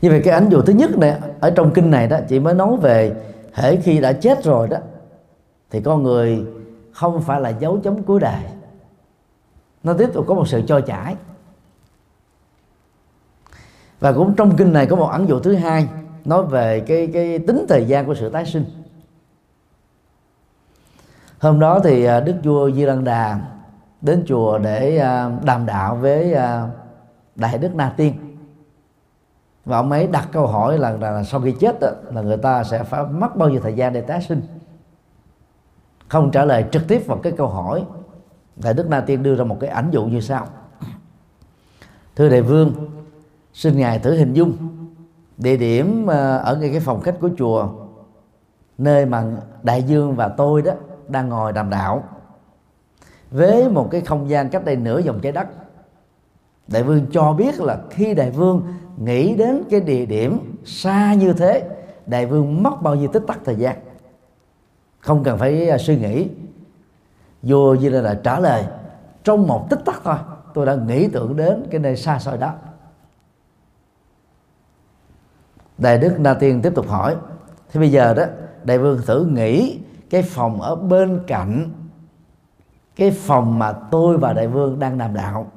Như 0.02 0.10
vậy 0.10 0.22
cái 0.24 0.34
ảnh 0.34 0.50
dụ 0.50 0.62
thứ 0.62 0.74
nhất 0.74 0.98
này 0.98 1.22
ở 1.40 1.50
trong 1.50 1.72
kinh 1.74 1.92
này 1.92 2.08
đó 2.08 2.18
chị 2.30 2.40
mới 2.40 2.54
nói 2.54 2.78
về 2.82 3.16
hễ 3.54 3.76
khi 3.76 4.02
đã 4.02 4.14
chết 4.14 4.44
rồi 4.44 4.68
đó 4.68 4.78
thì 5.70 5.82
con 5.82 6.04
người 6.04 6.46
không 6.94 7.22
phải 7.22 7.42
là 7.42 7.50
dấu 7.50 7.80
chấm 7.84 8.04
cuối 8.04 8.20
đời 8.20 8.42
nó 9.88 9.94
tiếp 9.94 10.10
tục 10.14 10.26
có 10.28 10.34
một 10.34 10.48
sự 10.48 10.62
trôi 10.68 10.82
chảy 10.82 11.16
và 14.00 14.12
cũng 14.12 14.36
trong 14.36 14.58
kinh 14.58 14.74
này 14.74 14.86
có 14.86 14.96
một 14.96 15.08
ẩn 15.08 15.28
dụ 15.28 15.40
thứ 15.40 15.56
hai 15.56 15.88
nói 16.26 16.44
về 16.44 16.80
cái 16.80 17.10
cái 17.14 17.40
tính 17.40 17.66
thời 17.70 17.86
gian 17.86 18.06
của 18.06 18.16
sự 18.16 18.30
tái 18.30 18.46
sinh. 18.46 18.66
Hôm 21.40 21.60
đó 21.60 21.80
thì 21.84 22.06
à, 22.06 22.20
đức 22.20 22.36
vua 22.44 22.72
di 22.72 22.86
lăng 22.86 23.04
đà 23.04 23.40
đến 24.02 24.24
chùa 24.28 24.58
để 24.58 24.98
à, 24.98 25.32
đàm 25.44 25.66
đạo 25.66 25.96
với 25.96 26.34
à, 26.34 26.70
đại 27.36 27.58
đức 27.58 27.76
na 27.76 27.94
tiên. 27.98 28.14
Và 29.66 29.78
ông 29.78 29.92
ấy 29.92 30.08
đặt 30.08 30.28
câu 30.32 30.48
hỏi 30.48 30.78
là, 30.78 30.92
là, 30.92 31.12
là 31.12 31.24
sau 31.24 31.42
khi 31.42 31.56
chết 31.60 31.80
đó, 31.80 31.90
là 32.14 32.22
người 32.22 32.38
ta 32.38 32.64
sẽ 32.64 32.84
phải 32.84 33.04
mất 33.04 33.36
bao 33.36 33.50
nhiêu 33.50 33.60
thời 33.64 33.74
gian 33.74 33.94
để 33.94 34.02
tái 34.02 34.22
sinh? 34.22 34.42
Không 36.08 36.32
trả 36.32 36.46
lời 36.46 36.66
trực 36.72 36.88
tiếp 36.88 37.04
vào 37.08 37.18
cái 37.18 37.34
câu 37.38 37.48
hỏi 37.48 37.84
đại 38.64 38.74
đức 38.74 38.90
na 38.90 39.02
tiên 39.02 39.24
đưa 39.24 39.36
ra 39.36 39.44
một 39.44 39.58
cái 39.60 39.70
ảnh 39.70 39.90
dụ 39.92 40.06
như 40.06 40.22
sau. 40.22 40.48
Thưa 42.16 42.30
đại 42.30 42.42
vương, 42.42 42.74
xin 43.54 43.78
ngài 43.78 44.00
thử 44.00 44.16
hình 44.16 44.34
dung 44.34 44.58
địa 45.38 45.58
điểm 45.58 46.08
ờ, 46.08 46.38
ở 46.38 46.56
ngay 46.56 46.70
cái 46.70 46.80
phòng 46.80 47.02
khách 47.02 47.16
của 47.20 47.30
chùa, 47.38 47.70
nơi 48.78 49.06
mà 49.06 49.26
đại 49.64 49.84
dương 49.84 50.16
và 50.16 50.28
tôi 50.28 50.62
đó 50.62 50.72
đang 51.08 51.30
ngồi 51.30 51.54
đàm 51.54 51.70
đạo 51.70 52.04
với 53.32 53.70
một 53.70 53.88
cái 53.92 54.02
không 54.02 54.30
gian 54.30 54.50
cách 54.50 54.66
đây 54.66 54.76
nửa 54.76 55.00
dòng 55.00 55.20
trái 55.20 55.32
đất. 55.32 55.48
Đại 56.68 56.84
vương 56.84 57.06
cho 57.12 57.34
biết 57.34 57.60
là 57.60 57.78
khi 57.90 58.14
đại 58.14 58.32
vương 58.32 58.68
nghĩ 58.98 59.36
đến 59.36 59.64
cái 59.70 59.80
địa 59.80 60.06
điểm 60.06 60.58
xa 60.66 61.14
như 61.14 61.34
thế, 61.34 61.70
đại 62.06 62.26
vương 62.26 62.64
mất 62.64 62.82
bao 62.82 62.96
nhiêu 62.96 63.10
tích 63.14 63.24
tắc 63.28 63.40
thời 63.46 63.56
gian. 63.56 63.78
Không 65.00 65.24
cần 65.24 65.38
phải 65.38 65.70
ờ, 65.70 65.78
suy 65.78 65.98
nghĩ 65.98 66.28
vua 67.48 67.76
như 67.76 67.90
là 67.90 68.20
trả 68.24 68.40
lời, 68.40 68.66
trong 69.24 69.48
một 69.48 69.70
tích 69.70 69.80
tắc 69.86 70.02
thôi, 70.04 70.16
tôi 70.54 70.66
đã 70.66 70.76
nghĩ 70.76 71.08
tưởng 71.08 71.36
đến 71.36 71.68
cái 71.72 71.80
nơi 71.80 71.98
xa 71.98 72.20
xôi 72.20 72.38
đó. 72.38 72.54
Đại 75.78 75.98
đức 75.98 76.20
na 76.20 76.34
tiên 76.34 76.62
tiếp 76.62 76.76
tục 76.76 76.88
hỏi, 76.88 77.16
thế 77.72 77.80
bây 77.80 77.92
giờ 77.92 78.14
đó, 78.14 78.24
đại 78.64 78.78
vương 78.78 79.02
thử 79.06 79.26
nghĩ 79.26 79.80
cái 80.10 80.22
phòng 80.22 80.62
ở 80.62 80.76
bên 80.76 81.20
cạnh, 81.28 81.70
cái 82.96 83.12
phòng 83.12 83.60
mà 83.60 83.72
tôi 83.72 84.18
và 84.18 84.34
đại 84.34 84.48
vương 84.48 84.80
đang 84.80 84.98
làm 84.98 85.14
đạo. 85.14 85.52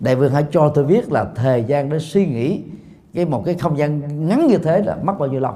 Đại 0.00 0.16
vương 0.16 0.32
hãy 0.32 0.46
cho 0.50 0.68
tôi 0.68 0.84
biết 0.84 1.12
là 1.12 1.24
thời 1.34 1.64
gian 1.64 1.90
để 1.90 1.98
suy 1.98 2.26
nghĩ 2.26 2.62
cái 3.14 3.24
một 3.24 3.42
cái 3.46 3.54
không 3.54 3.78
gian 3.78 4.26
ngắn 4.26 4.46
như 4.46 4.58
thế 4.58 4.82
là 4.82 4.96
mất 5.02 5.18
bao 5.18 5.28
nhiêu 5.28 5.40
lâu. 5.40 5.54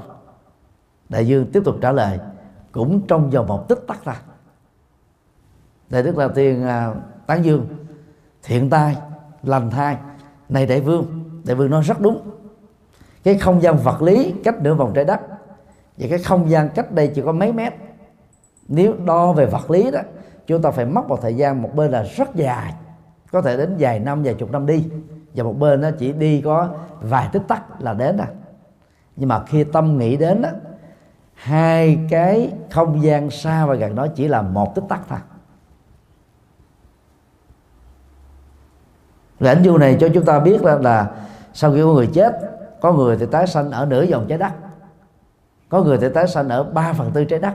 Đại 1.09 1.25
vương 1.29 1.47
tiếp 1.53 1.63
tục 1.65 1.77
trả 1.81 1.93
lời, 1.93 2.19
cũng 2.73 3.01
trong 3.09 3.31
vòng 3.31 3.47
một 3.47 3.69
tích 3.69 3.85
tắc 3.87 4.05
ra 4.05 4.21
đại 5.91 6.03
đức 6.03 6.17
là 6.19 6.29
tiền 6.29 6.65
à, 6.65 6.95
tán 7.27 7.45
dương 7.45 7.67
thiện 8.43 8.71
tai 8.71 8.97
lành 9.43 9.71
thai. 9.71 9.97
Này 10.49 10.67
đại 10.67 10.81
vương 10.81 11.07
đại 11.45 11.55
vương 11.55 11.71
nói 11.71 11.83
rất 11.83 12.01
đúng. 12.01 12.31
Cái 13.25 13.39
không 13.39 13.63
gian 13.63 13.77
vật 13.77 14.03
lý 14.03 14.35
cách 14.45 14.63
nửa 14.63 14.75
vòng 14.75 14.93
trái 14.95 15.05
đất 15.05 15.21
và 15.97 16.07
cái 16.11 16.19
không 16.19 16.51
gian 16.51 16.69
cách 16.69 16.93
đây 16.93 17.13
chỉ 17.15 17.23
có 17.25 17.33
mấy 17.33 17.53
mét. 17.53 17.75
Nếu 18.69 18.95
đo 19.05 19.33
về 19.33 19.47
vật 19.47 19.71
lý 19.71 19.91
đó 19.91 20.01
chúng 20.47 20.63
ta 20.63 20.71
phải 20.71 20.85
mất 20.85 21.09
một 21.09 21.19
thời 21.23 21.35
gian 21.35 21.63
một 21.63 21.71
bên 21.75 21.91
là 21.91 22.03
rất 22.03 22.35
dài. 22.35 22.75
Có 23.33 23.43
thể 23.43 23.57
đến 23.57 23.77
vài 23.79 23.99
năm 23.99 24.23
vài 24.23 24.35
chục 24.35 24.53
năm 24.53 24.67
đi. 24.67 24.85
Và 25.35 25.45
một 25.45 25.59
bên 25.59 25.81
nó 25.81 25.91
chỉ 25.99 26.13
đi 26.13 26.41
có 26.41 26.69
vài 27.01 27.29
tích 27.33 27.43
tắc 27.49 27.83
là 27.83 27.95
đến 27.95 28.17
rồi 28.17 28.27
nhưng 29.19 29.29
mà 29.29 29.45
khi 29.45 29.65
tâm 29.65 29.99
nghĩ 29.99 30.17
đến 30.17 30.43
đó, 30.43 30.49
hai 31.35 31.99
cái 32.11 32.53
không 32.71 33.03
gian 33.03 33.31
xa 33.31 33.67
và 33.67 33.75
gần 33.75 33.95
đó 33.95 34.07
chỉ 34.15 34.29
là 34.29 34.43
một 34.43 34.75
tích 34.75 34.85
tắc 34.89 35.01
thôi. 35.09 35.19
Rồi 39.41 39.55
ảnh 39.55 39.65
du 39.65 39.79
này 39.79 39.97
cho 40.01 40.09
chúng 40.15 40.25
ta 40.25 40.41
biết 40.41 40.63
là, 40.63 40.79
là 40.79 41.11
sau 41.53 41.73
khi 41.73 41.83
có 41.83 41.93
người 41.93 42.07
chết 42.15 42.41
có 42.81 42.93
người 42.93 43.17
thì 43.17 43.27
tái 43.27 43.47
sanh 43.47 43.71
ở 43.71 43.87
nửa 43.87 44.07
vòng 44.07 44.27
trái 44.29 44.39
đất. 44.39 44.53
Có 45.69 45.83
người 45.83 45.99
thì 45.99 46.09
tái 46.15 46.29
sanh 46.29 46.49
ở 46.49 46.63
3 46.63 46.93
phần 46.93 47.11
tư 47.11 47.25
trái 47.25 47.39
đất. 47.39 47.55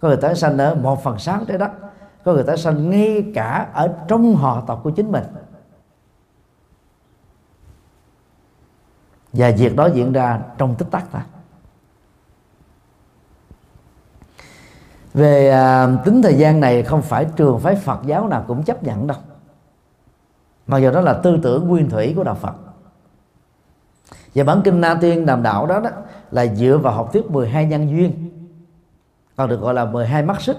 Có 0.00 0.08
người 0.08 0.16
tái 0.16 0.34
sanh 0.34 0.58
ở 0.58 0.74
1 0.74 1.02
phần 1.02 1.18
6 1.18 1.44
trái 1.48 1.58
đất. 1.58 1.70
Có 2.24 2.32
người 2.32 2.44
tái 2.44 2.56
sanh 2.56 2.90
ngay 2.90 3.32
cả 3.34 3.68
ở 3.72 3.94
trong 4.08 4.36
họ 4.36 4.62
tộc 4.66 4.80
của 4.82 4.90
chính 4.90 5.12
mình. 5.12 5.24
Và 9.32 9.50
việc 9.58 9.76
đó 9.76 9.86
diễn 9.86 10.12
ra 10.12 10.40
trong 10.58 10.74
tích 10.74 10.90
tắc 10.90 11.04
thôi 11.12 11.22
về 15.14 15.50
à, 15.50 15.88
tính 16.04 16.22
thời 16.22 16.34
gian 16.34 16.60
này 16.60 16.82
không 16.82 17.02
phải 17.02 17.26
trường 17.36 17.60
phái 17.60 17.76
Phật 17.76 18.00
giáo 18.06 18.28
nào 18.28 18.44
cũng 18.48 18.62
chấp 18.62 18.82
nhận 18.82 19.06
đâu 19.06 19.18
mặc 20.70 20.78
dù 20.78 20.90
đó 20.90 21.00
là 21.00 21.12
tư 21.12 21.38
tưởng 21.42 21.68
nguyên 21.68 21.90
thủy 21.90 22.12
của 22.16 22.24
đạo 22.24 22.34
Phật. 22.34 22.54
Và 24.34 24.44
bản 24.44 24.60
kinh 24.64 24.80
Na 24.80 24.98
Tiên 25.00 25.26
Đàm 25.26 25.42
Đạo 25.42 25.66
đó, 25.66 25.80
đó 25.80 25.90
là 26.30 26.46
dựa 26.46 26.78
vào 26.82 26.94
học 26.94 27.12
thuyết 27.12 27.30
12 27.30 27.64
nhân 27.64 27.90
duyên. 27.90 28.30
Còn 29.36 29.48
được 29.48 29.60
gọi 29.60 29.74
là 29.74 29.84
12 29.84 30.22
mắt 30.22 30.40
xích. 30.40 30.56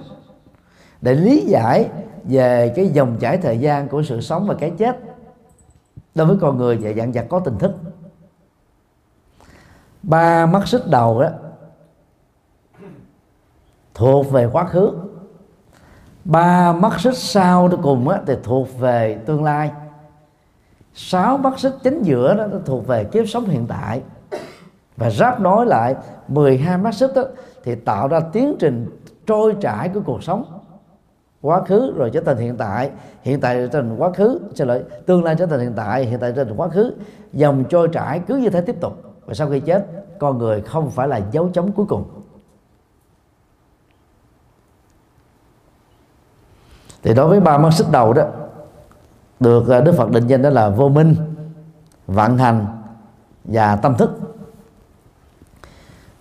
Để 1.02 1.14
lý 1.14 1.42
giải 1.42 1.90
về 2.24 2.74
cái 2.76 2.88
dòng 2.88 3.18
chảy 3.20 3.38
thời 3.38 3.58
gian 3.58 3.88
của 3.88 4.04
sự 4.04 4.22
sống 4.22 4.48
và 4.48 4.56
cái 4.60 4.72
chết 4.78 5.00
đối 6.16 6.28
với 6.28 6.38
con 6.42 6.58
người 6.58 6.78
và 6.78 6.92
dạng 6.98 7.12
vật 7.12 7.26
có 7.30 7.40
tình 7.40 7.58
thức. 7.58 7.72
Ba 10.04 10.46
mắt 10.46 10.68
xích 10.68 10.88
đầu 10.88 11.22
đó 11.22 11.30
thuộc 13.94 14.32
về 14.32 14.50
quá 14.52 14.66
khứ. 14.66 14.92
Ba 16.26 16.74
mắt 16.74 17.00
xích 17.00 17.18
sau 17.18 17.68
đó 17.68 17.78
cùng 17.84 18.10
á, 18.10 18.20
thì 18.28 18.34
thuộc 18.44 18.80
về 18.80 19.20
tương 19.26 19.44
lai 19.44 19.72
sáu 20.94 21.38
mắt 21.38 21.60
xích 21.60 21.74
chính 21.84 22.02
giữa 22.04 22.34
đó 22.34 22.48
nó 22.48 22.58
thuộc 22.66 22.88
về 22.88 23.04
kiếp 23.04 23.28
sống 23.28 23.46
hiện 23.46 23.66
tại. 23.68 24.02
Và 24.98 25.10
ráp 25.10 25.42
nối 25.42 25.66
lại 25.66 25.96
12 26.28 26.78
mắt 26.78 26.94
xích 26.94 27.12
đó, 27.16 27.24
thì 27.64 27.76
tạo 27.76 28.08
ra 28.08 28.20
tiến 28.20 28.56
trình 28.60 29.00
trôi 29.28 29.56
trải 29.62 29.90
của 29.90 30.02
cuộc 30.06 30.24
sống. 30.24 30.60
Quá 31.42 31.64
khứ 31.64 31.94
rồi 31.96 32.10
trở 32.14 32.22
thành 32.22 32.38
hiện 32.38 32.58
tại. 32.58 32.92
Hiện 33.22 33.42
tại 33.42 33.56
trở 33.56 33.68
thành 33.68 33.96
quá 33.98 34.12
khứ. 34.12 34.40
Xin 34.56 34.68
lỗi 34.68 34.84
tương 35.06 35.24
lai 35.24 35.36
trở 35.40 35.46
thành 35.46 35.60
hiện 35.60 35.74
tại 35.76 36.06
hiện 36.06 36.20
tại 36.20 36.34
trở 36.36 36.44
thành 36.44 36.56
quá 36.58 36.68
khứ. 36.68 36.94
Dòng 37.34 37.64
trôi 37.70 37.88
trải 37.88 38.20
cứ 38.28 38.36
như 38.36 38.50
thế 38.50 38.62
tiếp 38.62 38.76
tục. 38.82 38.94
Và 39.26 39.34
sau 39.34 39.50
khi 39.50 39.60
chết 39.60 39.86
con 40.20 40.38
người 40.38 40.62
không 40.62 40.90
phải 40.90 41.08
là 41.08 41.22
dấu 41.32 41.50
chấm 41.54 41.72
cuối 41.72 41.86
cùng. 41.90 42.04
Thì 47.04 47.14
đối 47.14 47.28
với 47.28 47.40
ba 47.40 47.58
mắt 47.58 47.74
xích 47.74 47.88
đầu 47.92 48.14
đó 48.14 48.24
được 49.42 49.70
à, 49.70 49.82
Đức 49.82 49.96
Phật 49.98 50.12
định 50.12 50.28
danh 50.28 50.42
đó 50.42 50.50
là 50.50 50.70
vô 50.70 50.90
minh 50.90 51.16
vận 52.08 52.38
hành 52.38 52.66
và 53.44 53.76
tâm 53.76 53.96
thức. 53.98 54.20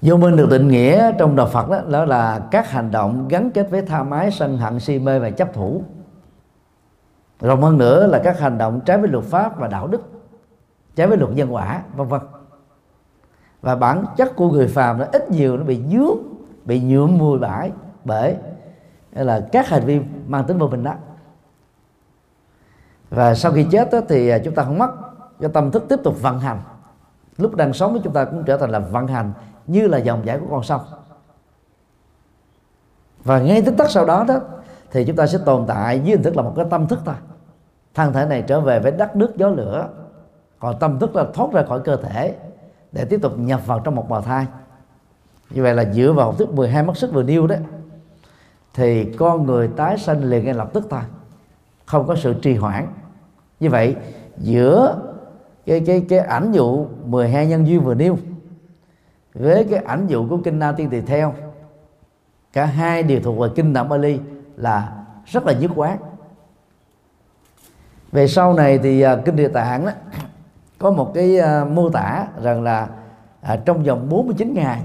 Vô 0.03 0.17
minh 0.17 0.37
được 0.37 0.49
định 0.51 0.69
nghĩa 0.69 1.13
trong 1.19 1.37
đạo 1.37 1.47
Phật 1.47 1.71
đó, 1.71 1.81
đó 1.89 2.05
là 2.05 2.41
các 2.51 2.71
hành 2.71 2.91
động 2.91 3.29
gắn 3.29 3.51
kết 3.51 3.71
với 3.71 3.83
tha 3.83 4.03
mái 4.03 4.31
sân 4.31 4.59
hận 4.59 4.81
si 4.81 4.99
mê 4.99 5.19
và 5.19 5.31
chấp 5.31 5.55
thủ. 5.55 5.83
Rộng 7.41 7.63
hơn 7.63 7.79
nữa 7.79 8.07
là 8.07 8.21
các 8.25 8.41
hành 8.41 8.59
động 8.59 8.81
trái 8.81 8.99
với 8.99 9.09
luật 9.09 9.25
pháp 9.25 9.59
và 9.59 9.69
đạo 9.69 9.87
đức 9.87 10.03
trái 10.97 11.07
với 11.07 11.19
luật 11.19 11.33
nhân 11.33 11.55
quả 11.55 11.83
vân 11.97 12.09
vân. 12.09 12.21
Và 13.61 13.77
bản 13.77 14.05
chất 14.17 14.37
của 14.37 14.51
người 14.51 14.69
phàm 14.69 14.99
nó 14.99 15.05
ít 15.13 15.31
nhiều 15.31 15.57
nó 15.57 15.65
bị 15.65 15.81
dướng 15.93 16.17
bị 16.65 16.81
nhuộm 16.81 17.19
mùi 17.19 17.39
bãi 17.39 17.71
bởi 18.05 18.37
là 19.13 19.49
các 19.53 19.69
hành 19.69 19.85
vi 19.85 20.01
mang 20.27 20.45
tính 20.45 20.59
vô 20.59 20.67
minh 20.67 20.85
đó 20.85 20.95
và 23.11 23.35
sau 23.35 23.53
khi 23.53 23.67
chết 23.71 23.89
đó, 23.93 24.01
thì 24.09 24.29
à, 24.29 24.39
chúng 24.45 24.55
ta 24.55 24.65
không 24.65 24.79
mất 24.79 24.91
do 25.41 25.49
tâm 25.49 25.71
thức 25.71 25.85
tiếp 25.89 26.01
tục 26.05 26.23
vận 26.23 26.41
hành. 26.41 26.61
Lúc 27.37 27.55
đang 27.55 27.73
sống 27.73 28.01
chúng 28.05 28.13
ta 28.13 28.25
cũng 28.25 28.45
trở 28.45 28.57
thành 28.57 28.71
là 28.71 28.79
vận 28.79 29.07
hành 29.07 29.33
như 29.67 29.89
là 29.89 29.99
dòng 29.99 30.23
chảy 30.27 30.39
của 30.39 30.47
con 30.51 30.63
sông. 30.63 30.81
Và 33.25 33.39
ngay 33.39 33.63
tức 33.63 33.75
tắc 33.79 33.91
sau 33.91 34.07
đó 34.07 34.25
đó 34.29 34.41
thì 34.91 35.05
chúng 35.05 35.17
ta 35.17 35.27
sẽ 35.27 35.39
tồn 35.45 35.65
tại 35.67 36.01
dưới 36.01 36.17
hình 36.17 36.23
thức 36.23 36.37
là 36.37 36.43
một 36.43 36.53
cái 36.57 36.67
tâm 36.71 36.87
thức 36.87 36.99
thôi. 37.05 37.15
Thân 37.95 38.13
thể 38.13 38.27
này 38.27 38.43
trở 38.43 38.61
về 38.61 38.81
với 38.81 38.93
đất 38.93 39.17
nước 39.17 39.37
gió 39.37 39.49
lửa 39.49 39.89
còn 40.59 40.79
tâm 40.79 40.99
thức 40.99 41.17
là 41.17 41.25
thoát 41.35 41.53
ra 41.53 41.63
khỏi 41.69 41.81
cơ 41.85 41.97
thể 41.97 42.35
để 42.93 43.05
tiếp 43.05 43.19
tục 43.23 43.39
nhập 43.39 43.67
vào 43.67 43.81
trong 43.81 43.95
một 43.95 44.09
bào 44.09 44.23
thai. 44.23 44.47
Như 45.51 45.63
vậy 45.63 45.75
là 45.75 45.85
dựa 45.93 46.13
vào 46.13 46.27
học 46.27 46.35
thuyết 46.39 46.51
12 46.51 46.83
mất 46.83 46.97
sức 46.97 47.13
vừa 47.13 47.23
nêu 47.23 47.47
đó 47.47 47.57
thì 48.75 49.13
con 49.13 49.47
người 49.47 49.69
tái 49.69 49.99
sanh 49.99 50.25
liền 50.25 50.45
ngay 50.45 50.55
lập 50.55 50.71
tức 50.73 50.87
thôi 50.91 51.01
không 51.87 52.07
có 52.07 52.17
sự 52.17 52.35
trì 52.43 52.57
hoãn 52.57 52.87
như 53.61 53.71
vậy 53.71 53.97
giữa 54.39 55.03
cái 55.67 55.83
cái 55.87 56.07
cái 56.09 56.19
ảnh 56.19 56.53
dụ 56.53 56.87
12 57.05 57.47
nhân 57.47 57.67
duyên 57.67 57.81
vừa 57.81 57.95
nêu 57.95 58.19
với 59.35 59.65
cái 59.71 59.85
ảnh 59.85 60.07
dụ 60.07 60.29
của 60.29 60.39
kinh 60.45 60.59
Na 60.59 60.73
Tiên 60.73 60.91
Tỳ 60.91 61.01
theo 61.01 61.35
cả 62.53 62.65
hai 62.65 63.03
đều 63.03 63.21
thuộc 63.21 63.39
về 63.39 63.49
kinh 63.55 63.73
Đạm 63.73 63.89
Bali 63.89 64.21
là 64.57 64.93
rất 65.27 65.47
là 65.47 65.53
dứt 65.53 65.71
quán 65.75 65.99
về 68.13 68.29
sau 68.29 68.55
này 68.55 68.79
thì 68.79 69.07
uh, 69.07 69.25
kinh 69.25 69.37
Địa 69.37 69.49
Tạng 69.49 69.87
đó 69.87 69.93
có 70.79 70.91
một 70.91 71.13
cái 71.15 71.39
uh, 71.39 71.69
mô 71.69 71.91
tả 71.91 72.27
rằng 72.43 72.63
là 72.63 72.89
uh, 73.53 73.59
trong 73.65 73.83
vòng 73.83 74.09
49 74.09 74.55
ngày 74.55 74.83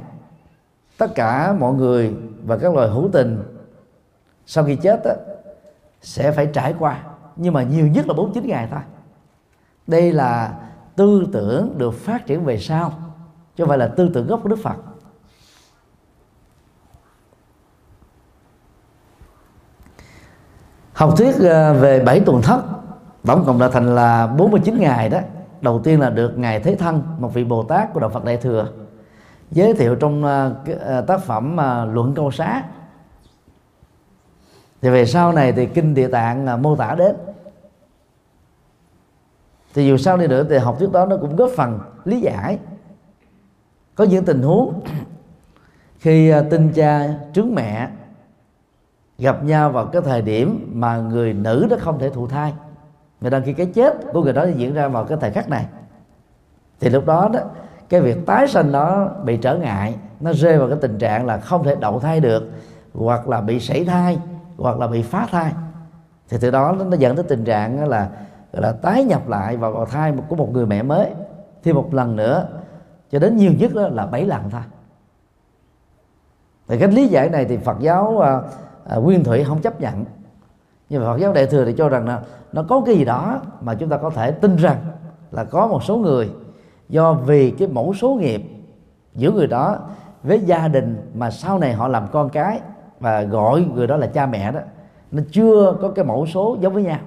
tất 0.97 1.15
cả 1.15 1.53
mọi 1.59 1.73
người 1.73 2.13
và 2.45 2.57
các 2.57 2.73
loài 2.73 2.89
hữu 2.89 3.09
tình 3.13 3.43
sau 4.45 4.63
khi 4.63 4.75
chết 4.75 5.01
đó, 5.05 5.11
sẽ 6.01 6.31
phải 6.31 6.49
trải 6.53 6.73
qua 6.79 7.03
nhưng 7.35 7.53
mà 7.53 7.63
nhiều 7.63 7.87
nhất 7.87 8.07
là 8.07 8.13
49 8.13 8.47
ngày 8.47 8.67
thôi. 8.71 8.79
Đây 9.87 10.13
là 10.13 10.53
tư 10.95 11.27
tưởng 11.33 11.77
được 11.77 11.93
phát 11.93 12.25
triển 12.25 12.45
về 12.45 12.57
sau, 12.57 12.93
chứ 13.55 13.63
không 13.63 13.69
phải 13.69 13.77
là 13.77 13.87
tư 13.87 14.09
tưởng 14.13 14.27
gốc 14.27 14.39
của 14.43 14.49
Đức 14.49 14.59
Phật. 14.63 14.75
Học 20.93 21.13
thuyết 21.17 21.35
ờ, 21.39 21.73
về 21.73 21.99
bảy 21.99 22.19
tuần 22.19 22.41
thất, 22.41 22.61
tổng 23.25 23.43
cộng 23.45 23.61
là 23.61 23.69
thành 23.69 23.95
là 23.95 24.27
49 24.27 24.79
ngày 24.79 25.09
đó. 25.09 25.19
Đầu 25.61 25.81
tiên 25.83 25.99
là 25.99 26.09
được 26.09 26.37
ngài 26.37 26.59
Thế 26.59 26.75
Thân, 26.75 27.03
một 27.19 27.33
vị 27.33 27.43
Bồ 27.43 27.63
Tát 27.63 27.93
của 27.93 27.99
đạo 27.99 28.09
Phật 28.09 28.25
Đại 28.25 28.37
thừa, 28.37 28.67
giới 29.51 29.73
thiệu 29.73 29.95
trong 29.95 30.23
ờ, 30.23 30.55
ờ, 30.79 31.01
tác 31.01 31.23
phẩm 31.23 31.57
luận 31.93 32.13
câu 32.15 32.31
xá 32.31 32.63
thì 34.85 34.91
về 34.91 35.05
sau 35.05 35.33
này 35.33 35.51
thì 35.51 35.65
kinh 35.65 35.93
địa 35.93 36.07
tạng 36.07 36.47
à, 36.47 36.57
mô 36.57 36.75
tả 36.75 36.95
đến. 36.95 37.15
Thì 39.73 39.87
dù 39.87 39.97
sao 39.97 40.17
đi 40.17 40.27
nữa 40.27 40.45
thì 40.49 40.57
học 40.57 40.75
thuyết 40.79 40.91
đó 40.91 41.05
nó 41.05 41.17
cũng 41.17 41.35
góp 41.35 41.49
phần 41.55 41.79
lý 42.03 42.19
giải 42.19 42.59
có 43.95 44.03
những 44.03 44.25
tình 44.25 44.41
huống. 44.41 44.81
Khi 45.99 46.29
à, 46.29 46.43
tinh 46.49 46.71
cha 46.75 47.09
trứng 47.33 47.55
mẹ 47.55 47.89
gặp 49.17 49.43
nhau 49.43 49.69
vào 49.69 49.85
cái 49.85 50.01
thời 50.01 50.21
điểm 50.21 50.71
mà 50.73 50.97
người 50.97 51.33
nữ 51.33 51.67
đó 51.69 51.77
không 51.79 51.99
thể 51.99 52.09
thụ 52.09 52.27
thai, 52.27 52.53
người 53.21 53.31
đăng 53.31 53.43
ký 53.43 53.53
cái 53.53 53.65
chết 53.65 53.93
của 54.13 54.23
người 54.23 54.33
đó 54.33 54.45
diễn 54.55 54.73
ra 54.73 54.87
vào 54.87 55.05
cái 55.05 55.17
thời 55.21 55.31
khắc 55.31 55.49
này. 55.49 55.65
Thì 56.79 56.89
lúc 56.89 57.05
đó 57.05 57.29
đó, 57.33 57.39
cái 57.89 58.01
việc 58.01 58.25
tái 58.25 58.47
sinh 58.47 58.71
đó 58.71 59.09
bị 59.23 59.37
trở 59.37 59.57
ngại, 59.57 59.95
nó 60.19 60.33
rơi 60.33 60.57
vào 60.57 60.67
cái 60.67 60.77
tình 60.81 60.97
trạng 60.97 61.25
là 61.25 61.37
không 61.37 61.63
thể 61.63 61.75
đậu 61.75 61.99
thai 61.99 62.19
được 62.19 62.51
hoặc 62.93 63.29
là 63.29 63.41
bị 63.41 63.59
sảy 63.59 63.85
thai 63.85 64.19
hoặc 64.57 64.79
là 64.79 64.87
bị 64.87 65.01
phá 65.01 65.27
thai. 65.31 65.53
Thì 66.29 66.37
từ 66.41 66.51
đó 66.51 66.75
nó 66.89 66.97
dẫn 66.97 67.15
tới 67.15 67.25
tình 67.29 67.43
trạng 67.43 67.87
là 67.89 68.09
là 68.51 68.71
tái 68.71 69.03
nhập 69.03 69.27
lại 69.27 69.57
vào 69.57 69.71
bào 69.71 69.85
thai 69.85 70.13
của 70.27 70.35
một 70.35 70.49
người 70.51 70.65
mẹ 70.65 70.83
mới. 70.83 71.09
Thêm 71.63 71.75
một 71.75 71.93
lần 71.93 72.15
nữa 72.15 72.47
cho 73.11 73.19
đến 73.19 73.37
nhiều 73.37 73.51
nhất 73.59 73.71
đó 73.75 73.87
là 73.87 74.05
bảy 74.05 74.25
lần 74.25 74.49
thôi. 74.49 74.61
Thì 76.67 76.79
cái 76.79 76.91
lý 76.91 77.07
giải 77.07 77.29
này 77.29 77.45
thì 77.45 77.57
Phật 77.57 77.79
giáo 77.79 78.19
à, 78.19 78.41
à, 78.85 78.95
nguyên 78.95 79.23
thủy 79.23 79.43
không 79.43 79.61
chấp 79.61 79.81
nhận. 79.81 80.05
Nhưng 80.89 81.01
mà 81.01 81.11
Phật 81.11 81.17
giáo 81.17 81.33
đại 81.33 81.45
thừa 81.45 81.65
thì 81.65 81.73
cho 81.73 81.89
rằng 81.89 82.07
là 82.07 82.21
nó 82.53 82.63
có 82.69 82.81
cái 82.85 82.95
gì 82.95 83.05
đó 83.05 83.41
mà 83.61 83.75
chúng 83.75 83.89
ta 83.89 83.97
có 83.97 84.09
thể 84.09 84.31
tin 84.31 84.55
rằng 84.55 84.77
là 85.31 85.43
có 85.43 85.67
một 85.67 85.83
số 85.83 85.97
người 85.97 86.31
do 86.89 87.13
vì 87.13 87.51
cái 87.51 87.67
mẫu 87.67 87.93
số 87.93 88.09
nghiệp 88.09 88.41
giữa 89.13 89.31
người 89.31 89.47
đó 89.47 89.77
với 90.23 90.39
gia 90.39 90.67
đình 90.67 91.11
mà 91.13 91.31
sau 91.31 91.59
này 91.59 91.73
họ 91.73 91.87
làm 91.87 92.07
con 92.11 92.29
cái 92.29 92.59
và 92.99 93.21
gọi 93.21 93.61
người 93.61 93.87
đó 93.87 93.97
là 93.97 94.07
cha 94.07 94.25
mẹ 94.25 94.51
đó. 94.51 94.59
Nó 95.11 95.23
chưa 95.31 95.77
có 95.81 95.89
cái 95.89 96.05
mẫu 96.05 96.25
số 96.25 96.57
giống 96.61 96.73
với 96.73 96.83
nhau. 96.83 96.99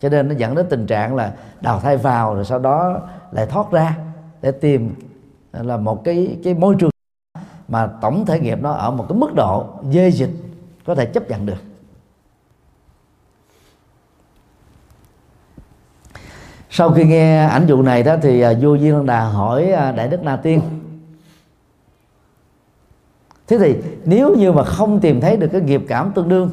Cho 0.00 0.08
nên 0.08 0.28
nó 0.28 0.34
dẫn 0.34 0.54
đến 0.54 0.66
tình 0.70 0.86
trạng 0.86 1.14
là 1.14 1.32
đào 1.60 1.80
thai 1.80 1.96
vào 1.96 2.34
rồi 2.34 2.44
sau 2.44 2.58
đó 2.58 3.00
lại 3.32 3.46
thoát 3.46 3.70
ra 3.70 3.96
để 4.42 4.50
tìm 4.50 4.94
à, 5.52 5.62
là 5.62 5.76
một 5.76 6.04
cái 6.04 6.38
cái 6.44 6.54
môi 6.54 6.74
trường 6.78 6.90
mà 7.68 7.88
tổng 8.00 8.26
thể 8.26 8.40
nghiệp 8.40 8.58
nó 8.62 8.72
ở 8.72 8.90
một 8.90 9.06
cái 9.08 9.18
mức 9.18 9.34
độ 9.34 9.66
dê 9.90 10.10
dịch 10.10 10.30
có 10.86 10.94
thể 10.94 11.06
chấp 11.06 11.30
nhận 11.30 11.46
được. 11.46 11.62
Sau 16.70 16.90
khi 16.90 17.04
nghe 17.04 17.46
ảnh 17.46 17.66
dụ 17.66 17.82
này 17.82 18.02
đó 18.02 18.16
thì 18.22 18.40
à, 18.40 18.52
vua 18.60 18.78
Diên 18.78 19.06
Đà 19.06 19.20
hỏi 19.20 19.72
à, 19.72 19.92
đại 19.92 20.08
đức 20.08 20.22
Na 20.22 20.36
Tiên 20.36 20.60
thế 23.46 23.58
thì 23.58 23.76
nếu 24.04 24.34
như 24.34 24.52
mà 24.52 24.64
không 24.64 25.00
tìm 25.00 25.20
thấy 25.20 25.36
được 25.36 25.48
cái 25.52 25.60
nghiệp 25.60 25.82
cảm 25.88 26.12
tương 26.12 26.28
đương 26.28 26.50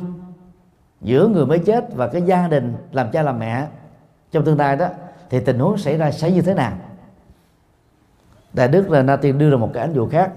giữa 1.01 1.27
người 1.27 1.45
mới 1.45 1.59
chết 1.59 1.95
và 1.95 2.07
cái 2.07 2.21
gia 2.21 2.47
đình 2.47 2.75
làm 2.91 3.11
cha 3.11 3.21
làm 3.21 3.39
mẹ 3.39 3.67
trong 4.31 4.45
tương 4.45 4.57
lai 4.57 4.75
đó, 4.75 4.87
thì 5.29 5.39
tình 5.39 5.59
huống 5.59 5.77
xảy 5.77 5.97
ra 5.97 6.11
sẽ 6.11 6.31
như 6.31 6.41
thế 6.41 6.53
nào? 6.53 6.73
Đại 8.53 8.67
đức 8.67 8.89
là 8.89 9.01
na 9.01 9.15
tiên 9.15 9.37
đưa 9.37 9.49
ra 9.49 9.57
một 9.57 9.69
cái 9.73 9.83
ánh 9.83 9.93
dụ 9.93 10.07
khác. 10.07 10.31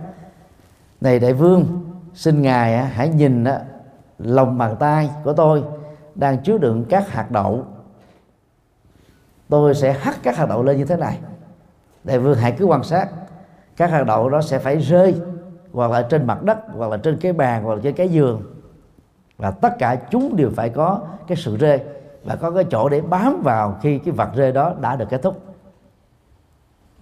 Này 1.01 1.19
đại 1.19 1.33
vương, 1.33 1.85
xin 2.15 2.43
ngài 2.43 2.79
hãy 2.79 3.09
nhìn 3.09 3.45
lòng 4.19 4.59
bàn 4.59 4.77
tay 4.81 5.11
của 5.25 5.33
tôi 5.33 5.65
đang 6.15 6.39
chứa 6.43 6.59
đựng 6.59 6.85
các 6.89 7.09
hạt 7.09 7.31
đậu. 7.31 7.65
Tôi 9.49 9.75
sẽ 9.75 9.93
hắt 9.93 10.17
các 10.23 10.37
hạt 10.37 10.47
đậu 10.49 10.63
lên 10.63 10.77
như 10.77 10.85
thế 10.85 10.97
này. 10.97 11.19
Đại 12.05 12.19
vương 12.19 12.39
hãy 12.39 12.53
cứ 12.53 12.65
quan 12.65 12.83
sát, 12.83 13.09
các 13.77 13.91
hạt 13.91 14.05
đậu 14.05 14.29
đó 14.29 14.43
sẽ 14.43 14.59
phải 14.59 14.77
rơi 14.77 15.15
hoặc 15.77 15.91
là 15.91 16.03
trên 16.03 16.27
mặt 16.27 16.43
đất, 16.43 16.59
hoặc 16.77 16.91
là 16.91 16.97
trên 16.97 17.17
cái 17.17 17.33
bàn, 17.33 17.63
hoặc 17.65 17.75
là 17.75 17.81
trên 17.83 17.95
cái 17.95 18.09
giường 18.09 18.43
và 19.39 19.51
tất 19.51 19.79
cả 19.79 19.97
chúng 20.11 20.37
đều 20.37 20.51
phải 20.57 20.69
có 20.69 21.01
cái 21.27 21.37
sự 21.37 21.57
rê 21.61 21.81
và 22.25 22.37
có 22.37 22.51
cái 22.51 22.65
chỗ 22.71 22.89
để 22.89 23.01
bám 23.01 23.43
vào 23.45 23.79
khi 23.83 23.99
cái 23.99 24.15
vật 24.15 24.29
rê 24.37 24.53
đó 24.53 24.75
đã 24.81 24.97
được 24.97 25.05
kết 25.11 25.23
thúc. 25.23 25.41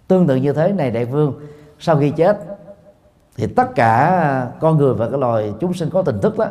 Tương 0.09 0.27
tự 0.27 0.37
như 0.37 0.53
thế 0.53 0.73
này, 0.73 0.91
đại 0.91 1.05
vương, 1.05 1.41
sau 1.79 1.97
khi 1.97 2.11
chết, 2.11 2.39
thì 3.37 3.47
tất 3.47 3.75
cả 3.75 4.51
con 4.61 4.79
người 4.79 4.95
và 4.95 5.09
cái 5.09 5.19
loài 5.19 5.55
chúng 5.61 5.75
sinh 5.75 5.91
có 5.91 6.03
tình 6.03 6.21
thức 6.21 6.39
đó 6.39 6.47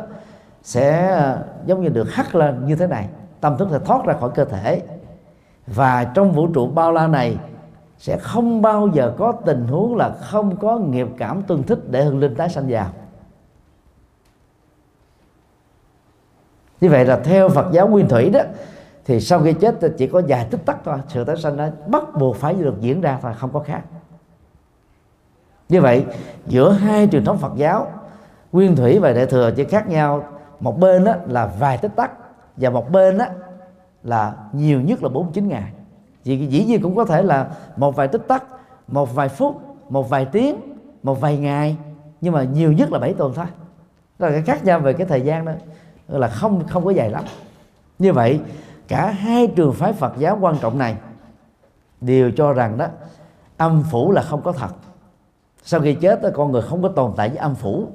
sẽ 0.62 1.08
ờ, 1.08 1.44
giống 1.66 1.82
như 1.82 1.88
được 1.88 2.10
hắt 2.12 2.34
lên 2.34 2.66
như 2.66 2.76
thế 2.76 2.86
này. 2.86 3.08
Tâm 3.40 3.56
thức 3.56 3.68
sẽ 3.70 3.78
thoát 3.78 4.04
ra 4.04 4.14
khỏi 4.20 4.30
cơ 4.34 4.44
thể. 4.44 4.82
Và 5.66 6.04
trong 6.04 6.32
vũ 6.32 6.46
trụ 6.54 6.66
bao 6.66 6.92
la 6.92 7.06
này 7.06 7.36
sẽ 7.98 8.18
không 8.18 8.62
bao 8.62 8.88
giờ 8.92 9.14
có 9.18 9.32
tình 9.44 9.66
huống 9.68 9.96
là 9.96 10.10
không 10.20 10.56
có 10.56 10.78
nghiệp 10.78 11.08
cảm 11.18 11.42
tương 11.42 11.62
thích 11.62 11.78
để 11.90 12.04
hương 12.04 12.18
linh 12.18 12.34
tái 12.34 12.48
sanh 12.48 12.66
vào. 12.68 12.86
Như 16.80 16.90
vậy 16.90 17.04
là 17.04 17.20
theo 17.24 17.48
Phật 17.48 17.72
giáo 17.72 17.88
nguyên 17.88 18.08
thủy 18.08 18.30
đó, 18.30 18.40
thì 19.04 19.20
sau 19.20 19.42
khi 19.42 19.52
chết 19.52 19.74
chỉ 19.98 20.06
có 20.06 20.22
vài 20.28 20.46
tích 20.50 20.60
tắc 20.66 20.78
thôi, 20.84 20.98
sự 21.08 21.24
tái 21.24 21.36
sanh 21.36 21.56
đó 21.56 21.66
bắt 21.86 22.04
buộc 22.18 22.36
phải 22.36 22.54
được 22.54 22.80
diễn 22.80 23.00
ra 23.00 23.18
thôi, 23.22 23.32
không 23.38 23.52
có 23.52 23.60
khác. 23.60 23.82
Như 25.68 25.80
vậy, 25.80 26.04
giữa 26.46 26.72
hai 26.72 27.08
truyền 27.12 27.24
thống 27.24 27.38
Phật 27.38 27.52
giáo, 27.56 27.86
nguyên 28.52 28.76
thủy 28.76 28.98
và 28.98 29.12
đại 29.12 29.26
thừa 29.26 29.50
chỉ 29.56 29.64
khác 29.64 29.88
nhau. 29.88 30.24
Một 30.60 30.78
bên 30.80 31.04
đó 31.04 31.14
là 31.26 31.46
vài 31.58 31.78
tích 31.78 31.96
tắc 31.96 32.12
và 32.56 32.70
một 32.70 32.90
bên 32.90 33.18
đó 33.18 33.26
là 34.02 34.34
nhiều 34.52 34.80
nhất 34.80 35.02
là 35.02 35.08
49 35.08 35.48
ngày 35.48 35.72
chỉ 36.24 36.46
dĩ 36.46 36.64
nhiên 36.64 36.82
cũng 36.82 36.96
có 36.96 37.04
thể 37.04 37.22
là 37.22 37.50
một 37.76 37.96
vài 37.96 38.08
tích 38.08 38.28
tắc 38.28 38.44
một 38.88 39.14
vài 39.14 39.28
phút 39.28 39.62
một 39.88 40.10
vài 40.10 40.24
tiếng 40.24 40.56
một 41.02 41.20
vài 41.20 41.38
ngày 41.38 41.76
nhưng 42.20 42.32
mà 42.32 42.42
nhiều 42.44 42.72
nhất 42.72 42.92
là 42.92 42.98
7 42.98 43.14
tuần 43.14 43.32
thôi. 43.34 43.46
Đó 44.18 44.26
là 44.26 44.32
cái 44.32 44.42
khác 44.42 44.64
nhau 44.64 44.80
về 44.80 44.92
cái 44.92 45.06
thời 45.06 45.20
gian 45.20 45.44
đó 45.44 45.52
là 46.08 46.28
không 46.28 46.66
không 46.68 46.84
có 46.84 46.90
dài 46.90 47.10
lắm. 47.10 47.24
Như 47.98 48.12
vậy 48.12 48.40
cả 48.88 49.10
hai 49.10 49.46
trường 49.46 49.72
phái 49.72 49.92
Phật 49.92 50.12
giáo 50.18 50.38
quan 50.40 50.58
trọng 50.58 50.78
này 50.78 50.96
đều 52.00 52.30
cho 52.30 52.52
rằng 52.52 52.78
đó 52.78 52.86
âm 53.56 53.84
phủ 53.90 54.12
là 54.12 54.22
không 54.22 54.42
có 54.42 54.52
thật. 54.52 54.74
Sau 55.62 55.80
khi 55.80 55.94
chết 55.94 56.22
đó, 56.22 56.28
con 56.34 56.52
người 56.52 56.62
không 56.62 56.82
có 56.82 56.88
tồn 56.88 57.12
tại 57.16 57.28
với 57.28 57.38
âm 57.38 57.54
phủ 57.54 57.86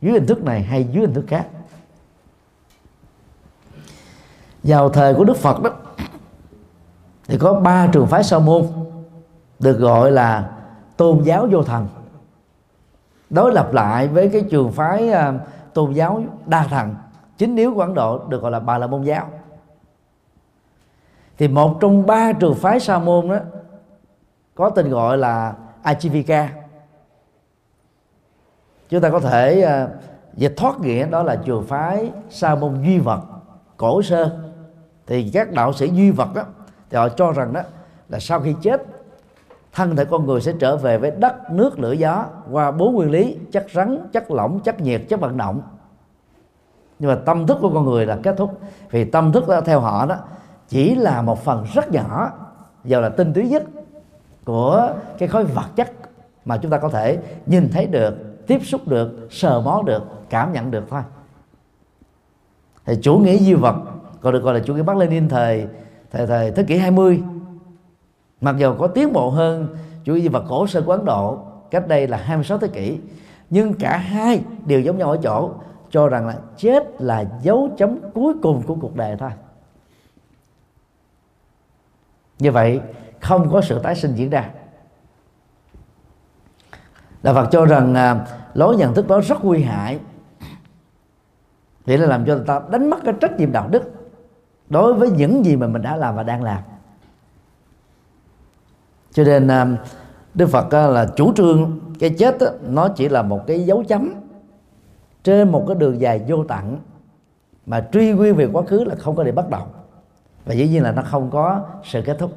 dưới 0.00 0.12
hình 0.12 0.26
thức 0.26 0.44
này 0.44 0.62
hay 0.62 0.84
dưới 0.84 1.00
hình 1.00 1.14
thức 1.14 1.24
khác. 1.28 1.46
Vào 4.62 4.88
thời 4.88 5.14
của 5.14 5.24
Đức 5.24 5.36
Phật 5.36 5.62
đó 5.62 5.70
thì 7.26 7.38
có 7.38 7.60
ba 7.60 7.86
trường 7.92 8.06
phái 8.06 8.24
sa 8.24 8.38
môn 8.38 8.66
được 9.58 9.78
gọi 9.78 10.10
là 10.10 10.50
tôn 10.96 11.22
giáo 11.22 11.48
vô 11.50 11.62
thần. 11.62 11.88
Đối 13.30 13.52
lập 13.52 13.72
lại 13.72 14.08
với 14.08 14.28
cái 14.28 14.44
trường 14.50 14.72
phái 14.72 15.10
uh, 15.10 15.14
tôn 15.74 15.92
giáo 15.92 16.22
đa 16.46 16.66
thần. 16.70 16.94
Chính 17.38 17.56
yếu 17.56 17.74
của 17.74 17.80
Ấn 17.80 17.94
Độ 17.94 18.18
được 18.28 18.42
gọi 18.42 18.50
là 18.50 18.60
Bà 18.60 18.78
La 18.78 18.86
Môn 18.86 19.02
giáo. 19.02 19.28
Thì 21.38 21.48
một 21.48 21.76
trong 21.80 22.06
ba 22.06 22.32
trường 22.32 22.54
phái 22.54 22.80
sa 22.80 22.98
môn 22.98 23.28
đó 23.28 23.38
có 24.54 24.70
tên 24.70 24.90
gọi 24.90 25.18
là 25.18 25.54
Ajivika. 25.82 26.46
Chúng 28.88 29.00
ta 29.00 29.10
có 29.10 29.20
thể 29.20 29.66
uh, 29.84 29.90
dịch 30.34 30.54
thoát 30.56 30.80
nghĩa 30.80 31.06
đó 31.06 31.22
là 31.22 31.36
trường 31.36 31.66
phái 31.66 32.12
sa 32.30 32.54
môn 32.54 32.82
duy 32.82 32.98
vật 32.98 33.20
cổ 33.76 34.02
sơ. 34.02 34.38
Thì 35.06 35.30
các 35.30 35.52
đạo 35.52 35.72
sĩ 35.72 35.90
duy 35.90 36.10
vật 36.10 36.34
đó 36.34 36.42
thì 36.94 36.98
họ 36.98 37.08
cho 37.08 37.32
rằng 37.32 37.52
đó 37.52 37.60
là 38.08 38.18
sau 38.18 38.40
khi 38.40 38.54
chết 38.62 38.82
thân 39.72 39.96
thể 39.96 40.04
con 40.04 40.26
người 40.26 40.40
sẽ 40.40 40.52
trở 40.58 40.76
về 40.76 40.98
với 40.98 41.10
đất 41.10 41.50
nước 41.50 41.78
lửa 41.78 41.92
gió 41.92 42.24
qua 42.50 42.70
bốn 42.70 42.94
nguyên 42.94 43.10
lý 43.10 43.36
chất 43.52 43.66
rắn 43.74 44.08
chất 44.12 44.30
lỏng 44.30 44.60
chất 44.60 44.80
nhiệt 44.80 45.02
chất 45.08 45.20
vận 45.20 45.36
động. 45.36 45.62
Nhưng 46.98 47.10
mà 47.10 47.18
tâm 47.26 47.46
thức 47.46 47.58
của 47.60 47.70
con 47.74 47.84
người 47.84 48.06
là 48.06 48.18
kết 48.22 48.34
thúc. 48.36 48.60
Vì 48.90 49.04
tâm 49.04 49.32
thức 49.32 49.48
đó, 49.48 49.60
theo 49.60 49.80
họ 49.80 50.06
đó 50.06 50.16
chỉ 50.68 50.94
là 50.94 51.22
một 51.22 51.44
phần 51.44 51.66
rất 51.74 51.92
nhỏ 51.92 52.32
giờ 52.84 53.00
là 53.00 53.08
tinh 53.08 53.32
túy 53.32 53.48
nhất 53.48 53.62
của 54.44 54.94
cái 55.18 55.28
khối 55.28 55.44
vật 55.44 55.68
chất 55.76 55.92
mà 56.44 56.56
chúng 56.56 56.70
ta 56.70 56.78
có 56.78 56.88
thể 56.88 57.18
nhìn 57.46 57.68
thấy 57.72 57.86
được 57.86 58.46
tiếp 58.46 58.58
xúc 58.64 58.88
được 58.88 59.28
sờ 59.30 59.60
mó 59.60 59.82
được 59.86 60.02
cảm 60.30 60.52
nhận 60.52 60.70
được 60.70 60.84
thôi. 60.90 61.02
Thì 62.84 62.94
chủ 63.02 63.18
nghĩa 63.18 63.36
duy 63.36 63.54
vật 63.54 63.76
còn 64.20 64.32
được 64.32 64.42
gọi 64.42 64.54
là 64.54 64.60
chủ 64.60 64.74
nghĩa 64.74 64.82
bắc 64.82 64.96
lenin 64.96 65.28
thời 65.28 65.66
thời 66.14 66.26
thời 66.26 66.50
thế 66.50 66.62
kỷ 66.62 66.76
20 66.76 67.22
mặc 68.40 68.56
dù 68.58 68.74
có 68.78 68.86
tiến 68.86 69.12
bộ 69.12 69.30
hơn 69.30 69.76
chủ 70.04 70.14
nghĩa 70.14 70.28
vật 70.28 70.44
cổ 70.48 70.66
sơ 70.66 70.82
của 70.82 70.92
Ấn 70.92 71.04
Độ 71.04 71.38
cách 71.70 71.88
đây 71.88 72.08
là 72.08 72.16
26 72.16 72.58
thế 72.58 72.68
kỷ 72.68 72.98
nhưng 73.50 73.74
cả 73.74 73.96
hai 73.96 74.42
đều 74.66 74.80
giống 74.80 74.98
nhau 74.98 75.10
ở 75.10 75.18
chỗ 75.22 75.50
cho 75.90 76.08
rằng 76.08 76.26
là 76.26 76.38
chết 76.56 76.82
là 76.98 77.24
dấu 77.42 77.70
chấm 77.76 77.98
cuối 78.14 78.34
cùng 78.42 78.62
của 78.66 78.76
cuộc 78.80 78.96
đời 78.96 79.16
thôi. 79.18 79.30
Như 82.38 82.52
vậy 82.52 82.80
không 83.20 83.50
có 83.52 83.60
sự 83.60 83.78
tái 83.78 83.94
sinh 83.94 84.14
diễn 84.14 84.30
ra. 84.30 84.50
Đạo 87.22 87.34
Phật 87.34 87.48
cho 87.50 87.64
rằng 87.64 87.94
à, 87.94 88.26
lối 88.54 88.76
nhận 88.76 88.94
thức 88.94 89.08
đó 89.08 89.20
rất 89.20 89.44
nguy 89.44 89.62
hại. 89.62 89.98
Vậy 91.86 91.98
là 91.98 92.06
làm 92.06 92.24
cho 92.26 92.34
người 92.34 92.44
ta 92.46 92.60
đánh 92.70 92.90
mất 92.90 92.98
cái 93.04 93.14
trách 93.20 93.38
nhiệm 93.38 93.52
đạo 93.52 93.68
đức 93.68 94.03
đối 94.68 94.94
với 94.94 95.10
những 95.10 95.44
gì 95.44 95.56
mà 95.56 95.66
mình 95.66 95.82
đã 95.82 95.96
làm 95.96 96.16
và 96.16 96.22
đang 96.22 96.42
làm. 96.42 96.62
Cho 99.12 99.24
nên 99.24 99.48
à, 99.48 99.66
đức 100.34 100.46
phật 100.46 100.74
à, 100.74 100.86
là 100.86 101.06
chủ 101.16 101.32
trương 101.36 101.80
cái 101.98 102.10
chết 102.10 102.38
đó, 102.38 102.46
nó 102.68 102.88
chỉ 102.88 103.08
là 103.08 103.22
một 103.22 103.46
cái 103.46 103.60
dấu 103.60 103.84
chấm 103.88 104.14
trên 105.24 105.52
một 105.52 105.64
cái 105.68 105.76
đường 105.76 106.00
dài 106.00 106.24
vô 106.28 106.44
tận 106.44 106.78
mà 107.66 107.86
truy 107.92 108.12
nguyên 108.12 108.34
về 108.34 108.48
quá 108.52 108.62
khứ 108.62 108.84
là 108.84 108.94
không 108.94 109.16
có 109.16 109.24
để 109.24 109.32
bắt 109.32 109.50
đầu. 109.50 109.62
Và 110.44 110.54
dĩ 110.54 110.68
nhiên 110.68 110.82
là 110.82 110.92
nó 110.92 111.02
không 111.02 111.30
có 111.30 111.60
sự 111.84 112.02
kết 112.02 112.16
thúc. 112.18 112.32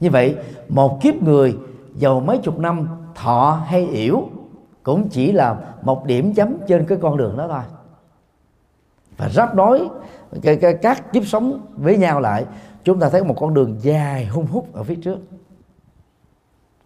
Như 0.00 0.10
vậy 0.10 0.36
một 0.68 1.02
kiếp 1.02 1.22
người 1.22 1.56
giàu 1.94 2.20
mấy 2.20 2.38
chục 2.38 2.58
năm 2.58 2.88
thọ 3.14 3.60
hay 3.66 3.86
yểu 3.86 4.28
cũng 4.82 5.08
chỉ 5.08 5.32
là 5.32 5.56
một 5.82 6.06
điểm 6.06 6.34
chấm 6.34 6.56
trên 6.68 6.86
cái 6.86 6.98
con 7.02 7.16
đường 7.16 7.36
đó 7.36 7.48
thôi 7.48 7.62
và 9.16 9.28
ráp 9.28 9.54
nối 9.54 9.88
cái, 10.42 10.56
cái, 10.56 10.74
các 10.82 11.12
kiếp 11.12 11.26
sống 11.26 11.60
với 11.76 11.96
nhau 11.96 12.20
lại 12.20 12.44
chúng 12.84 13.00
ta 13.00 13.08
thấy 13.08 13.24
một 13.24 13.36
con 13.40 13.54
đường 13.54 13.76
dài 13.80 14.26
hung 14.26 14.46
hút 14.46 14.74
ở 14.74 14.82
phía 14.82 14.94
trước. 14.94 15.18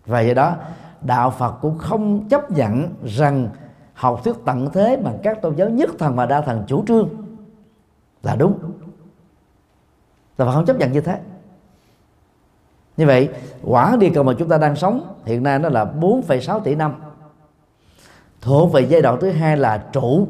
Và 0.06 0.20
do 0.20 0.34
đó 0.34 0.56
đạo 1.00 1.30
Phật 1.30 1.52
cũng 1.60 1.78
không 1.78 2.28
chấp 2.28 2.50
nhận 2.50 2.88
rằng 3.04 3.48
học 3.94 4.20
thuyết 4.24 4.36
tận 4.44 4.70
thế 4.72 4.96
mà 4.96 5.12
các 5.22 5.42
tôn 5.42 5.56
giáo 5.56 5.68
nhất 5.68 5.90
thần 5.98 6.16
và 6.16 6.26
đa 6.26 6.40
thần 6.40 6.64
chủ 6.66 6.84
trương 6.86 7.08
là 8.22 8.36
đúng. 8.36 8.58
Đạo 10.38 10.48
Phật 10.48 10.54
không 10.54 10.66
chấp 10.66 10.76
nhận 10.76 10.92
như 10.92 11.00
thế. 11.00 11.20
Như 12.96 13.06
vậy 13.06 13.28
quả 13.64 13.96
địa 14.00 14.10
cầu 14.14 14.24
mà 14.24 14.32
chúng 14.38 14.48
ta 14.48 14.58
đang 14.58 14.76
sống 14.76 15.14
hiện 15.24 15.42
nay 15.42 15.58
nó 15.58 15.68
là 15.68 15.84
4,6 16.00 16.60
tỷ 16.60 16.74
năm. 16.74 16.94
Thuộc 18.40 18.72
về 18.72 18.80
giai 18.80 19.02
đoạn 19.02 19.18
thứ 19.20 19.30
hai 19.30 19.56
là 19.56 19.84
trụ 19.92 20.28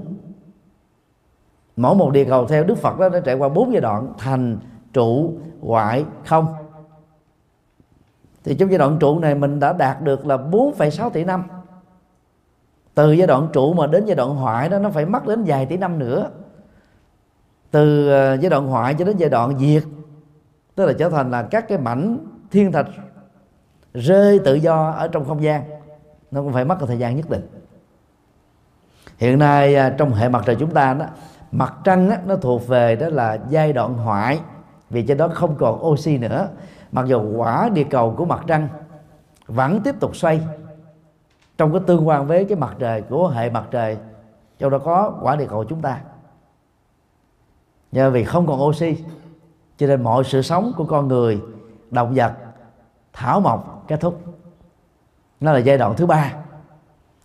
mỗi 1.80 1.94
một 1.94 2.10
địa 2.10 2.24
cầu 2.24 2.46
theo 2.46 2.64
đức 2.64 2.78
phật 2.78 2.98
đó 2.98 3.08
nó 3.08 3.20
trải 3.20 3.34
qua 3.34 3.48
bốn 3.48 3.72
giai 3.72 3.80
đoạn 3.80 4.12
thành 4.18 4.58
trụ 4.92 5.34
hoại 5.60 6.04
không. 6.24 6.46
Thì 8.44 8.54
trong 8.54 8.70
giai 8.70 8.78
đoạn 8.78 8.96
trụ 9.00 9.18
này 9.18 9.34
mình 9.34 9.60
đã 9.60 9.72
đạt 9.72 10.02
được 10.02 10.26
là 10.26 10.36
4,6 10.36 11.10
tỷ 11.10 11.24
năm. 11.24 11.42
Từ 12.94 13.12
giai 13.12 13.26
đoạn 13.26 13.48
trụ 13.52 13.72
mà 13.72 13.86
đến 13.86 14.04
giai 14.04 14.16
đoạn 14.16 14.36
hoại 14.36 14.68
đó 14.68 14.78
nó 14.78 14.90
phải 14.90 15.06
mất 15.06 15.26
đến 15.26 15.44
vài 15.46 15.66
tỷ 15.66 15.76
năm 15.76 15.98
nữa. 15.98 16.30
Từ 17.70 18.08
ờ, 18.08 18.36
giai 18.40 18.50
đoạn 18.50 18.66
hoại 18.66 18.94
cho 18.98 19.04
đến 19.04 19.16
giai 19.16 19.30
đoạn 19.30 19.58
diệt 19.58 19.82
tức 20.74 20.86
là 20.86 20.92
trở 20.92 21.08
thành 21.08 21.30
là 21.30 21.42
các 21.42 21.68
cái 21.68 21.78
mảnh 21.78 22.18
thiên 22.50 22.72
thạch 22.72 22.86
rơi 23.94 24.38
tự 24.44 24.54
do 24.54 24.90
ở 24.90 25.08
trong 25.08 25.24
không 25.24 25.42
gian. 25.42 25.64
Nó 26.30 26.42
cũng 26.42 26.52
phải 26.52 26.64
mất 26.64 26.80
một 26.80 26.86
thời 26.86 26.98
gian 26.98 27.16
nhất 27.16 27.30
định. 27.30 27.46
Hiện 29.18 29.38
nay 29.38 29.74
à, 29.74 29.94
trong 29.98 30.12
hệ 30.12 30.28
mặt 30.28 30.42
trời 30.46 30.56
chúng 30.56 30.70
ta 30.70 30.94
đó 30.94 31.06
mặt 31.52 31.74
trăng 31.84 32.10
á, 32.10 32.20
nó 32.26 32.36
thuộc 32.36 32.68
về 32.68 32.96
đó 32.96 33.08
là 33.08 33.38
giai 33.48 33.72
đoạn 33.72 33.94
hoại 33.94 34.40
vì 34.90 35.02
trên 35.06 35.18
đó 35.18 35.28
không 35.28 35.54
còn 35.58 35.84
oxy 35.86 36.18
nữa. 36.18 36.48
Mặc 36.92 37.06
dù 37.06 37.36
quả 37.36 37.68
địa 37.68 37.84
cầu 37.84 38.14
của 38.18 38.24
mặt 38.24 38.44
trăng 38.46 38.68
vẫn 39.46 39.80
tiếp 39.80 39.94
tục 40.00 40.16
xoay 40.16 40.40
trong 41.58 41.72
cái 41.72 41.80
tương 41.86 42.08
quan 42.08 42.26
với 42.26 42.44
cái 42.44 42.58
mặt 42.58 42.76
trời 42.78 43.02
của 43.02 43.28
hệ 43.28 43.50
mặt 43.50 43.64
trời 43.70 43.96
trong 44.58 44.70
đó 44.70 44.78
có 44.78 45.18
quả 45.22 45.36
địa 45.36 45.46
cầu 45.50 45.64
chúng 45.64 45.80
ta. 45.80 46.00
Do 47.92 48.10
vì 48.10 48.24
không 48.24 48.46
còn 48.46 48.62
oxy 48.62 48.96
cho 49.78 49.86
nên 49.86 50.02
mọi 50.02 50.24
sự 50.24 50.42
sống 50.42 50.72
của 50.76 50.84
con 50.84 51.08
người 51.08 51.40
động 51.90 52.12
vật 52.14 52.32
thảo 53.12 53.40
mộc 53.40 53.84
kết 53.88 54.00
thúc 54.00 54.20
nó 55.40 55.52
là 55.52 55.58
giai 55.58 55.78
đoạn 55.78 55.96
thứ 55.96 56.06
ba. 56.06 56.32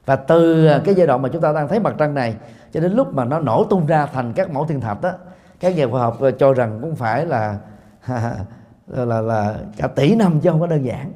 Và 0.05 0.15
từ 0.15 0.69
cái 0.85 0.95
giai 0.95 1.07
đoạn 1.07 1.21
mà 1.21 1.29
chúng 1.29 1.41
ta 1.41 1.53
đang 1.53 1.67
thấy 1.67 1.79
mặt 1.79 1.95
trăng 1.97 2.13
này 2.13 2.35
cho 2.75 2.81
đến 2.81 2.93
lúc 2.93 3.13
mà 3.13 3.25
nó 3.25 3.39
nổ 3.39 3.63
tung 3.63 3.85
ra 3.85 4.05
thành 4.05 4.33
các 4.33 4.51
mẫu 4.51 4.65
thiên 4.65 4.81
thạch 4.81 5.01
đó 5.01 5.11
các 5.59 5.75
nhà 5.75 5.87
khoa 5.91 6.01
học 6.01 6.17
cho 6.39 6.53
rằng 6.53 6.79
cũng 6.81 6.95
phải 6.95 7.25
là 7.25 7.57
là, 8.87 9.05
là 9.05 9.21
là 9.21 9.55
cả 9.77 9.87
tỷ 9.87 10.15
năm 10.15 10.39
chứ 10.39 10.49
không 10.49 10.59
có 10.59 10.67
đơn 10.67 10.85
giản. 10.85 11.11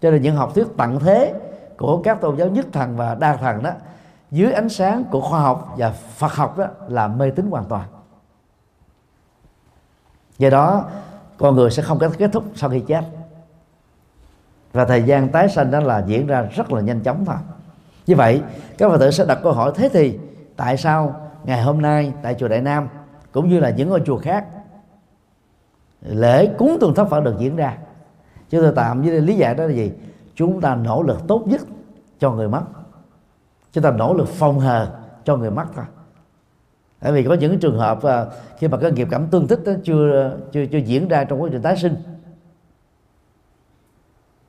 Cho 0.00 0.10
nên 0.10 0.22
những 0.22 0.36
học 0.36 0.54
thuyết 0.54 0.66
tận 0.76 0.98
thế 0.98 1.34
của 1.78 2.02
các 2.02 2.20
tôn 2.20 2.36
giáo 2.36 2.48
nhất 2.48 2.66
thần 2.72 2.96
và 2.96 3.14
đa 3.14 3.36
thần 3.36 3.62
đó 3.62 3.70
dưới 4.30 4.52
ánh 4.52 4.68
sáng 4.68 5.04
của 5.04 5.20
khoa 5.20 5.40
học 5.40 5.74
và 5.76 5.90
Phật 5.90 6.32
học 6.32 6.58
đó 6.58 6.66
là 6.88 7.08
mê 7.08 7.30
tín 7.30 7.50
hoàn 7.50 7.64
toàn. 7.64 7.88
Do 10.38 10.50
đó 10.50 10.84
con 11.38 11.54
người 11.54 11.70
sẽ 11.70 11.82
không 11.82 11.98
kết 12.18 12.32
thúc 12.32 12.44
sau 12.54 12.70
khi 12.70 12.80
chết. 12.80 13.04
Và 14.72 14.84
thời 14.84 15.02
gian 15.02 15.28
tái 15.28 15.48
sanh 15.48 15.70
đó 15.70 15.80
là 15.80 16.04
diễn 16.06 16.26
ra 16.26 16.42
rất 16.42 16.72
là 16.72 16.80
nhanh 16.80 17.00
chóng 17.00 17.24
thôi. 17.24 17.36
Như 18.06 18.16
vậy 18.16 18.42
các 18.78 18.88
phật 18.88 18.98
tử 18.98 19.10
sẽ 19.10 19.24
đặt 19.24 19.38
câu 19.42 19.52
hỏi 19.52 19.72
thế 19.74 19.88
thì 19.92 20.18
tại 20.58 20.76
sao 20.76 21.30
ngày 21.44 21.62
hôm 21.62 21.82
nay 21.82 22.12
tại 22.22 22.34
chùa 22.34 22.48
đại 22.48 22.60
nam 22.60 22.88
cũng 23.32 23.48
như 23.48 23.60
là 23.60 23.70
những 23.70 23.88
ngôi 23.88 24.02
chùa 24.06 24.18
khác, 24.18 24.46
lễ 26.02 26.54
cúng 26.58 26.76
tuần 26.80 26.94
thất 26.94 27.08
phật 27.08 27.20
được 27.20 27.34
diễn 27.38 27.56
ra? 27.56 27.78
Chúng 28.50 28.62
tôi 28.62 28.72
tạm 28.76 29.02
với 29.02 29.20
lý 29.20 29.36
giải 29.36 29.54
đó 29.54 29.64
là 29.64 29.72
gì? 29.72 29.92
Chúng 30.34 30.60
ta 30.60 30.74
nỗ 30.74 31.02
lực 31.02 31.18
tốt 31.28 31.42
nhất 31.46 31.60
cho 32.18 32.30
người 32.30 32.48
mất. 32.48 32.62
Chúng 33.72 33.84
ta 33.84 33.90
nỗ 33.90 34.14
lực 34.14 34.28
phòng 34.28 34.58
hờ 34.58 34.92
cho 35.24 35.36
người 35.36 35.50
mất 35.50 35.66
thôi. 35.74 35.84
Tại 37.00 37.12
vì 37.12 37.24
có 37.24 37.34
những 37.34 37.60
trường 37.60 37.78
hợp 37.78 38.02
à, 38.02 38.26
khi 38.58 38.68
mà 38.68 38.78
cái 38.78 38.92
nghiệp 38.92 39.08
cảm 39.10 39.26
tương 39.26 39.48
thích 39.48 39.60
đó 39.66 39.72
chưa 39.84 40.36
chưa 40.52 40.66
chưa 40.66 40.78
diễn 40.78 41.08
ra 41.08 41.24
trong 41.24 41.42
quá 41.42 41.48
trình 41.52 41.62
tái 41.62 41.76
sinh, 41.76 41.96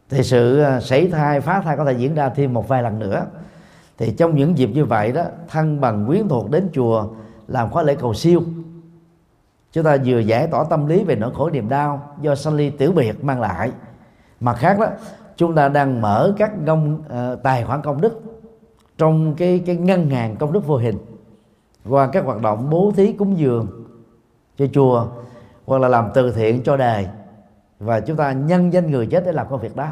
thì 0.09 0.23
sự 0.23 0.61
à, 0.61 0.79
sảy 0.79 1.07
thai, 1.07 1.41
phá 1.41 1.61
thai 1.61 1.77
có 1.77 1.85
thể 1.85 1.93
diễn 1.93 2.15
ra 2.15 2.29
thêm 2.29 2.53
một 2.53 2.67
vài 2.67 2.83
lần 2.83 2.99
nữa 2.99 3.25
thì 3.99 4.11
trong 4.11 4.35
những 4.35 4.57
dịp 4.57 4.67
như 4.67 4.85
vậy 4.85 5.11
đó 5.11 5.23
thân 5.47 5.81
bằng 5.81 6.05
quyến 6.07 6.27
thuộc 6.27 6.49
đến 6.49 6.69
chùa 6.73 7.07
làm 7.47 7.69
khóa 7.69 7.83
lễ 7.83 7.95
cầu 7.95 8.13
siêu. 8.13 8.43
Chúng 9.71 9.83
ta 9.83 9.97
vừa 10.05 10.19
giải 10.19 10.47
tỏa 10.47 10.63
tâm 10.69 10.87
lý 10.87 11.03
về 11.03 11.15
nỗi 11.15 11.31
khổ 11.33 11.49
niềm 11.49 11.69
đau 11.69 12.15
do 12.21 12.35
sanh 12.35 12.53
ly 12.53 12.69
tiểu 12.69 12.91
biệt 12.91 13.23
mang 13.23 13.41
lại. 13.41 13.71
Mặt 14.39 14.53
khác 14.53 14.79
đó 14.79 14.87
chúng 15.35 15.55
ta 15.55 15.69
đang 15.69 16.01
mở 16.01 16.33
các 16.37 16.51
công 16.67 16.95
uh, 16.99 17.43
tài 17.43 17.63
khoản 17.65 17.81
công 17.81 18.01
đức 18.01 18.21
trong 18.97 19.35
cái 19.35 19.63
cái 19.65 19.75
ngân 19.75 20.09
hàng 20.09 20.35
công 20.35 20.53
đức 20.53 20.67
vô 20.67 20.77
hình 20.77 20.97
qua 21.89 22.07
các 22.07 22.25
hoạt 22.25 22.41
động 22.41 22.69
bố 22.69 22.91
thí 22.95 23.13
cúng 23.13 23.37
dường 23.37 23.67
cho 24.57 24.65
chùa 24.73 25.07
hoặc 25.65 25.81
là 25.81 25.87
làm 25.87 26.09
từ 26.13 26.31
thiện 26.31 26.63
cho 26.63 26.77
đời. 26.77 27.07
Và 27.79 27.99
chúng 27.99 28.17
ta 28.17 28.31
nhân 28.31 28.73
danh 28.73 28.91
người 28.91 29.07
chết 29.07 29.23
để 29.25 29.31
làm 29.31 29.47
công 29.49 29.61
việc 29.61 29.75
đó. 29.75 29.87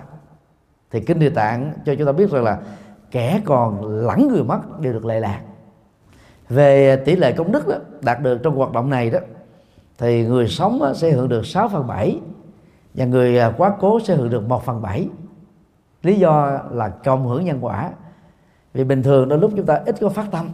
Thì 0.92 1.00
kinh 1.02 1.20
địa 1.20 1.30
tạng 1.30 1.74
cho 1.86 1.96
chúng 1.96 2.06
ta 2.06 2.12
biết 2.12 2.32
rằng 2.32 2.44
là 2.44 2.60
kẻ 3.18 3.42
còn 3.46 3.86
lẫn 3.86 4.28
người 4.28 4.44
mất 4.44 4.80
đều 4.80 4.94
được 4.94 5.06
lệ 5.06 5.20
lạc. 5.20 5.42
Về 6.50 6.96
tỷ 6.96 7.16
lệ 7.16 7.32
công 7.32 7.52
đức 7.52 7.68
đó, 7.68 7.76
đạt 8.02 8.22
được 8.22 8.40
trong 8.44 8.56
hoạt 8.56 8.72
động 8.72 8.90
này 8.90 9.10
đó 9.10 9.20
thì 9.98 10.26
người 10.26 10.48
sống 10.48 10.94
sẽ 10.96 11.12
hưởng 11.12 11.30
được 11.30 11.46
6 11.46 11.70
phần 11.70 11.88
7 11.88 12.20
và 12.94 13.06
người 13.06 13.40
à, 13.40 13.54
quá 13.58 13.74
cố 13.80 14.00
sẽ 14.00 14.16
hưởng 14.16 14.30
được 14.30 14.48
1 14.48 14.66
phần 14.66 14.82
7 14.82 15.08
lý 16.04 16.20
do 16.20 16.60
là 16.72 16.90
cộng 16.90 17.28
hưởng 17.28 17.46
nhân 17.46 17.58
quả. 17.62 17.92
Vì 18.74 18.84
bình 18.84 19.04
thường 19.04 19.30
đôi 19.30 19.40
lúc 19.40 19.52
chúng 19.56 19.66
ta 19.66 19.82
ít 19.86 19.96
có 20.02 20.10
phát 20.10 20.26
tâm 20.32 20.50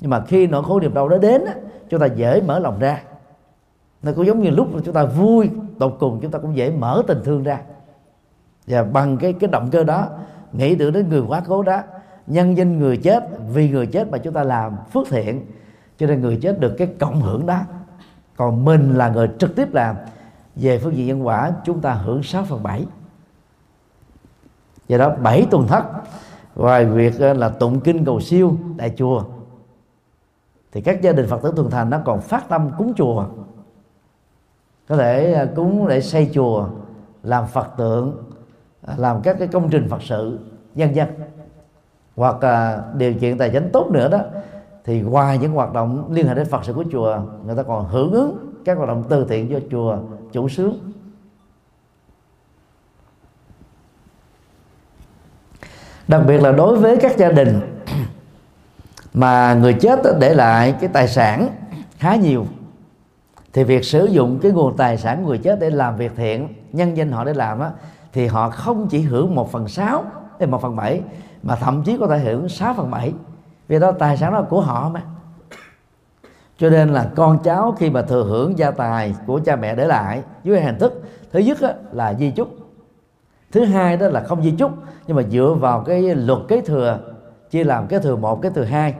nhưng 0.00 0.10
mà 0.10 0.24
khi 0.28 0.46
nỗi 0.46 0.62
khổ 0.62 0.80
niềm 0.80 0.94
đau 0.94 1.08
đó 1.08 1.18
đến 1.18 1.44
chúng 1.88 2.00
ta 2.00 2.06
dễ 2.06 2.40
mở 2.40 2.58
lòng 2.58 2.78
ra. 2.78 3.02
Nó 4.02 4.12
cũng 4.16 4.26
giống 4.26 4.42
như 4.42 4.50
lúc 4.50 4.74
mà 4.74 4.80
chúng 4.84 4.94
ta 4.94 5.04
vui 5.04 5.50
tột 5.78 5.96
cùng 6.00 6.18
chúng 6.22 6.30
ta 6.30 6.38
cũng 6.38 6.56
dễ 6.56 6.70
mở 6.70 7.02
tình 7.06 7.20
thương 7.24 7.42
ra. 7.42 7.60
Và 8.66 8.82
bằng 8.82 9.16
cái 9.16 9.32
cái 9.32 9.50
động 9.50 9.68
cơ 9.72 9.84
đó 9.84 10.08
nghĩ 10.52 10.74
tưởng 10.74 10.92
đến 10.92 11.08
người 11.08 11.20
quá 11.20 11.42
cố 11.46 11.62
đó. 11.62 11.82
Nhân 12.26 12.56
danh 12.56 12.78
người 12.78 12.96
chết, 12.96 13.28
vì 13.52 13.70
người 13.70 13.86
chết 13.86 14.10
mà 14.10 14.18
chúng 14.18 14.34
ta 14.34 14.44
làm 14.44 14.76
phước 14.92 15.08
thiện. 15.08 15.46
Cho 15.98 16.06
nên 16.06 16.20
người 16.20 16.38
chết 16.42 16.60
được 16.60 16.74
cái 16.78 16.88
cộng 16.98 17.20
hưởng 17.20 17.46
đó. 17.46 17.60
Còn 18.36 18.64
mình 18.64 18.94
là 18.94 19.08
người 19.08 19.28
trực 19.38 19.56
tiếp 19.56 19.74
làm. 19.74 19.96
Về 20.56 20.78
phương 20.78 20.96
diện 20.96 21.06
nhân 21.06 21.26
quả, 21.26 21.52
chúng 21.64 21.80
ta 21.80 21.92
hưởng 21.92 22.22
6 22.22 22.44
phần 22.44 22.62
7 22.62 22.86
do 24.90 24.98
đó, 24.98 25.14
bảy 25.22 25.46
tuần 25.50 25.66
thất. 25.66 25.84
Ngoài 26.56 26.86
việc 26.86 27.18
ờ, 27.18 27.32
là 27.32 27.48
tụng 27.48 27.80
kinh 27.80 28.04
cầu 28.04 28.20
siêu 28.20 28.56
tại 28.78 28.94
chùa, 28.96 29.24
thì 30.72 30.80
các 30.80 31.02
gia 31.02 31.12
đình 31.12 31.26
phật 31.26 31.42
tử 31.42 31.52
thuần 31.56 31.70
thành 31.70 31.90
nó 31.90 31.98
còn 32.04 32.20
phát 32.20 32.48
tâm 32.48 32.70
cúng 32.78 32.92
chùa. 32.96 33.24
Có 34.88 34.96
thể 34.96 35.32
ờ, 35.32 35.48
cúng 35.56 35.88
để 35.88 36.00
xây 36.00 36.30
chùa, 36.34 36.68
làm 37.22 37.46
phật 37.46 37.68
tượng 37.76 38.29
À, 38.86 38.94
làm 38.98 39.22
các 39.22 39.36
cái 39.38 39.48
công 39.48 39.70
trình 39.70 39.88
phật 39.90 40.02
sự 40.02 40.38
nhân 40.74 40.94
dân. 40.94 41.08
Hoặc 42.16 42.40
à, 42.40 42.78
điều 42.94 43.14
kiện 43.14 43.38
tài 43.38 43.50
chính 43.50 43.70
tốt 43.72 43.90
nữa 43.90 44.08
đó 44.08 44.20
thì 44.84 45.00
ngoài 45.00 45.38
những 45.38 45.52
hoạt 45.52 45.72
động 45.72 46.12
liên 46.12 46.26
hệ 46.26 46.34
đến 46.34 46.46
phật 46.46 46.64
sự 46.64 46.72
của 46.72 46.84
chùa 46.92 47.18
người 47.46 47.56
ta 47.56 47.62
còn 47.62 47.88
hưởng 47.88 48.12
ứng 48.12 48.54
các 48.64 48.76
hoạt 48.76 48.88
động 48.88 49.04
từ 49.08 49.26
thiện 49.28 49.50
cho 49.50 49.60
chùa 49.70 49.98
chủ 50.32 50.48
sướng 50.48 50.92
đặc 56.08 56.22
biệt 56.26 56.38
là 56.38 56.52
đối 56.52 56.76
với 56.76 56.96
các 56.96 57.16
gia 57.16 57.32
đình 57.32 57.60
mà 59.14 59.54
người 59.54 59.72
chết 59.72 60.00
để 60.20 60.34
lại 60.34 60.74
cái 60.80 60.90
tài 60.92 61.08
sản 61.08 61.48
khá 61.98 62.14
nhiều 62.14 62.46
thì 63.52 63.64
việc 63.64 63.84
sử 63.84 64.04
dụng 64.04 64.38
cái 64.42 64.52
nguồn 64.52 64.76
tài 64.76 64.98
sản 64.98 65.22
của 65.22 65.28
người 65.28 65.38
chết 65.38 65.60
để 65.60 65.70
làm 65.70 65.96
việc 65.96 66.12
thiện 66.16 66.48
nhân 66.72 66.96
danh 66.96 67.12
họ 67.12 67.24
để 67.24 67.34
làm 67.34 67.60
á 67.60 67.70
thì 68.12 68.26
họ 68.26 68.50
không 68.50 68.88
chỉ 68.88 69.00
hưởng 69.00 69.34
một 69.34 69.52
phần 69.52 69.68
sáu 69.68 70.04
hay 70.38 70.46
một 70.48 70.62
phần 70.62 70.76
bảy, 70.76 71.02
mà 71.42 71.56
thậm 71.56 71.82
chí 71.82 71.96
có 72.00 72.06
thể 72.06 72.18
hưởng 72.18 72.48
6 72.48 72.74
phần 72.74 72.90
bảy. 72.90 73.12
Vì 73.68 73.78
đó, 73.78 73.92
tài 73.92 74.16
sản 74.16 74.32
đó 74.32 74.40
là 74.40 74.46
của 74.48 74.60
họ 74.60 74.88
mà. 74.88 75.02
Cho 76.58 76.70
nên 76.70 76.88
là 76.88 77.10
con 77.16 77.38
cháu 77.38 77.74
khi 77.78 77.90
mà 77.90 78.02
thừa 78.02 78.24
hưởng 78.24 78.58
gia 78.58 78.70
tài 78.70 79.14
của 79.26 79.40
cha 79.44 79.56
mẹ 79.56 79.74
để 79.74 79.86
lại 79.86 80.22
dưới 80.44 80.60
hình 80.60 80.78
thức, 80.78 81.02
thứ 81.32 81.38
nhất 81.38 81.58
là 81.92 82.14
di 82.14 82.30
chúc. 82.30 82.48
Thứ 83.52 83.64
hai 83.64 83.96
đó 83.96 84.08
là 84.08 84.20
không 84.20 84.42
di 84.42 84.50
chúc, 84.50 84.72
nhưng 85.06 85.16
mà 85.16 85.22
dựa 85.22 85.56
vào 85.60 85.80
cái 85.80 86.14
luật 86.14 86.38
kế 86.48 86.60
thừa, 86.60 86.98
chia 87.50 87.64
làm 87.64 87.86
kế 87.86 87.98
thừa 87.98 88.16
một 88.16 88.42
kế 88.42 88.50
thừa 88.50 88.64
hai, 88.64 88.94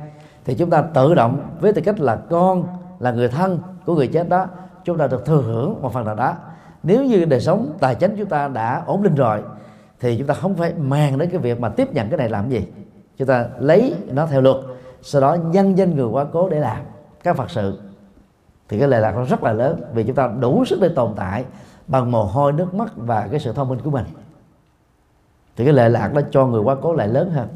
thì 0.45 0.55
chúng 0.55 0.71
ta 0.71 0.83
tự 0.83 1.15
động 1.15 1.41
với 1.61 1.73
tư 1.73 1.83
cách 1.85 2.01
là 2.01 2.17
con, 2.17 2.67
là 2.99 3.13
người 3.13 3.29
thân 3.29 3.59
của 3.87 3.95
người 3.95 4.07
chết 4.07 4.29
đó, 4.29 4.47
chúng 4.85 4.99
ta 4.99 5.07
được 5.07 5.27
thừa 5.27 5.43
hưởng 5.43 5.83
một 5.83 5.93
phần 5.93 6.05
nào 6.05 6.15
đó 6.15 6.35
nếu 6.83 7.05
như 7.05 7.25
đời 7.25 7.41
sống, 7.41 7.73
tài 7.81 7.95
chính 7.95 8.17
chúng 8.19 8.29
ta 8.29 8.49
đã 8.49 8.83
ổn 8.87 9.03
định 9.03 9.15
rồi, 9.15 9.43
thì 10.01 10.19
chúng 10.19 10.27
ta 10.27 10.35
không 10.35 10.55
phải 10.55 10.75
màng 10.75 11.19
đến 11.19 11.31
cái 11.31 11.39
việc 11.39 11.61
mà 11.61 11.69
tiếp 11.69 11.95
nhận 11.95 12.09
cái 12.09 12.19
này 12.19 12.29
làm 12.29 12.49
gì. 12.49 12.67
Chúng 13.17 13.29
ta 13.29 13.47
lấy 13.59 13.95
nó 14.11 14.27
theo 14.27 14.41
luật, 14.41 14.57
sau 15.03 15.21
đó 15.21 15.35
nhân 15.35 15.79
danh 15.79 15.97
người 15.97 16.07
quá 16.07 16.25
cố 16.33 16.49
để 16.49 16.59
làm 16.59 16.79
các 17.25 17.37
phật 17.37 17.51
sự. 17.51 17.81
Thì 18.69 18.79
cái 18.79 18.89
lệ 18.89 19.01
lạc 19.01 19.17
nó 19.17 19.25
rất 19.25 19.43
là 19.43 19.53
lớn, 19.53 19.81
vì 19.95 20.05
chúng 20.05 20.15
ta 20.15 20.31
đủ 20.41 20.65
sức 20.65 20.79
để 20.83 20.89
tồn 20.89 21.13
tại 21.17 21.45
bằng 21.87 22.11
mồ 22.11 22.25
hôi, 22.25 22.53
nước 22.53 22.75
mắt 22.75 22.93
và 22.97 23.29
cái 23.31 23.41
sự 23.41 23.53
thông 23.53 23.69
minh 23.69 23.79
của 23.85 23.91
mình. 23.91 24.05
Thì 25.57 25.65
cái 25.65 25.75
lệ 25.75 25.89
lạc 25.89 26.15
đó 26.15 26.21
cho 26.31 26.47
người 26.47 26.61
quá 26.61 26.77
cố 26.83 26.93
lại 26.93 27.09
lớn 27.09 27.31
hơn. 27.31 27.49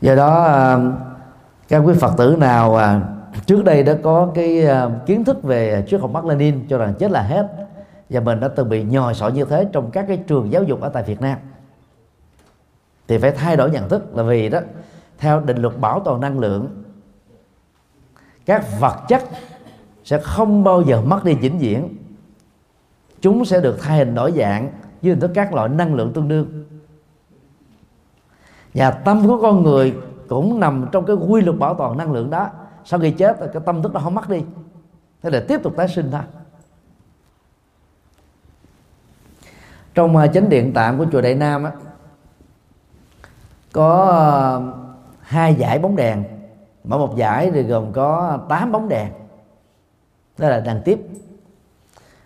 Do 0.00 0.14
đó 0.14 0.44
à, 0.44 0.78
các 1.68 1.78
quý 1.78 1.94
phật 1.94 2.16
tử 2.16 2.36
nào 2.38 2.76
à, 2.76 3.00
trước 3.46 3.64
đây 3.64 3.82
đã 3.82 3.96
có 4.02 4.30
cái 4.34 4.66
à, 4.66 4.90
kiến 5.06 5.24
thức 5.24 5.42
về 5.42 5.84
triết 5.88 6.00
học 6.00 6.10
Mác 6.10 6.24
Lênin 6.24 6.66
cho 6.68 6.78
rằng 6.78 6.94
chết 6.98 7.10
là 7.10 7.22
hết 7.22 7.63
và 8.14 8.20
mình 8.20 8.40
đã 8.40 8.48
từng 8.48 8.68
bị 8.68 8.84
nhòi 8.84 9.14
sọ 9.14 9.28
như 9.28 9.44
thế 9.44 9.68
trong 9.72 9.90
các 9.90 10.04
cái 10.08 10.16
trường 10.16 10.52
giáo 10.52 10.62
dục 10.62 10.80
ở 10.80 10.88
tại 10.88 11.02
Việt 11.02 11.20
Nam. 11.20 11.38
Thì 13.08 13.18
phải 13.18 13.30
thay 13.30 13.56
đổi 13.56 13.70
nhận 13.70 13.88
thức 13.88 14.16
là 14.16 14.22
vì 14.22 14.48
đó, 14.48 14.60
theo 15.18 15.40
định 15.40 15.56
luật 15.56 15.80
bảo 15.80 16.00
toàn 16.00 16.20
năng 16.20 16.38
lượng, 16.38 16.84
các 18.46 18.64
vật 18.80 18.96
chất 19.08 19.22
sẽ 20.04 20.18
không 20.18 20.64
bao 20.64 20.82
giờ 20.82 21.02
mất 21.02 21.24
đi 21.24 21.34
vĩnh 21.34 21.58
viễn. 21.58 21.96
Chúng 23.20 23.44
sẽ 23.44 23.60
được 23.60 23.78
thay 23.80 23.98
hình 23.98 24.14
đổi 24.14 24.32
dạng 24.32 24.70
dưới 25.02 25.14
hình 25.14 25.20
thức 25.20 25.30
các 25.34 25.54
loại 25.54 25.68
năng 25.68 25.94
lượng 25.94 26.12
tương 26.12 26.28
đương. 26.28 26.64
Và 28.74 28.90
tâm 28.90 29.26
của 29.26 29.38
con 29.42 29.62
người 29.62 29.94
cũng 30.28 30.60
nằm 30.60 30.86
trong 30.92 31.06
cái 31.06 31.16
quy 31.16 31.42
luật 31.42 31.58
bảo 31.58 31.74
toàn 31.74 31.98
năng 31.98 32.12
lượng 32.12 32.30
đó. 32.30 32.48
Sau 32.84 33.00
khi 33.00 33.10
chết, 33.10 33.36
cái 33.52 33.62
tâm 33.66 33.82
thức 33.82 33.92
nó 33.92 34.00
không 34.00 34.14
mất 34.14 34.28
đi. 34.28 34.44
Thế 35.22 35.30
là 35.30 35.44
tiếp 35.48 35.60
tục 35.62 35.72
tái 35.76 35.88
sinh 35.88 36.10
thôi. 36.10 36.20
Trong 39.94 40.16
à, 40.16 40.26
chánh 40.26 40.48
điện 40.48 40.72
tạm 40.74 40.98
của 40.98 41.06
chùa 41.12 41.20
Đại 41.20 41.34
Nam 41.34 41.64
á, 41.64 41.72
có 43.72 44.10
à, 44.10 44.34
hai 45.20 45.54
giải 45.54 45.78
bóng 45.78 45.96
đèn. 45.96 46.24
Mỗi 46.84 46.98
một 46.98 47.16
giải 47.16 47.50
thì 47.50 47.62
gồm 47.62 47.92
có 47.92 48.38
8 48.48 48.72
bóng 48.72 48.88
đèn. 48.88 49.12
Đó 50.38 50.48
là 50.48 50.60
đèn 50.60 50.82
tiếp. 50.84 51.00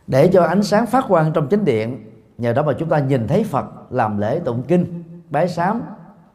Để 0.06 0.30
cho 0.32 0.42
ánh 0.42 0.62
sáng 0.62 0.86
phát 0.86 1.04
quang 1.08 1.32
trong 1.32 1.48
chánh 1.48 1.64
điện 1.64 2.04
nhờ 2.38 2.52
đó 2.52 2.62
mà 2.62 2.72
chúng 2.78 2.88
ta 2.88 2.98
nhìn 2.98 3.26
thấy 3.26 3.44
Phật 3.44 3.66
làm 3.90 4.18
lễ 4.18 4.40
tụng 4.44 4.62
kinh 4.68 5.04
bái 5.30 5.48
sám 5.48 5.82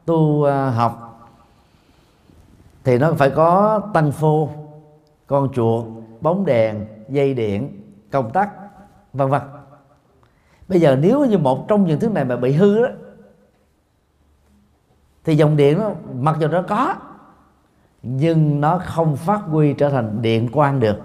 tu 0.05 0.43
à, 0.43 0.69
học. 0.69 1.09
Thì 2.83 2.97
nó 2.97 3.13
phải 3.13 3.29
có 3.29 3.81
tăng 3.93 4.11
phô 4.11 4.49
con 5.27 5.49
chuột 5.53 5.85
bóng 6.21 6.45
đèn 6.45 6.85
dây 7.09 7.33
điện 7.33 7.81
công 8.11 8.31
tắc 8.31 8.49
vân 9.13 9.29
vân 9.29 9.41
bây 10.67 10.79
giờ 10.79 10.97
nếu 11.01 11.25
như 11.25 11.37
một 11.37 11.67
trong 11.67 11.85
những 11.85 11.99
thứ 11.99 12.09
này 12.09 12.25
mà 12.25 12.35
bị 12.35 12.51
hư 12.51 12.81
đó 12.81 12.89
thì 15.23 15.35
dòng 15.35 15.57
điện 15.57 15.77
nó 15.77 15.91
mặc 16.19 16.37
dù 16.39 16.47
nó 16.47 16.61
có 16.61 16.95
nhưng 18.03 18.61
nó 18.61 18.81
không 18.85 19.15
phát 19.15 19.41
huy 19.47 19.73
trở 19.73 19.89
thành 19.89 20.21
điện 20.21 20.49
quang 20.51 20.79
được. 20.79 20.97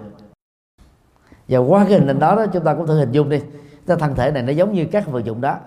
Và 1.47 1.59
qua 1.59 1.85
cái 1.89 1.99
hình 1.99 2.07
ảnh 2.07 2.19
đó, 2.19 2.35
đó 2.35 2.45
chúng 2.53 2.63
ta 2.63 2.73
cũng 2.73 2.87
thử 2.87 2.99
hình 2.99 3.11
dung 3.11 3.29
đi. 3.29 3.41
Cái 3.87 3.97
thân 3.97 4.15
thể 4.15 4.31
này 4.31 4.43
nó 4.43 4.51
giống 4.51 4.73
như 4.73 4.85
các 4.91 5.07
vật 5.07 5.19
dụng 5.19 5.41
đó. 5.41 5.57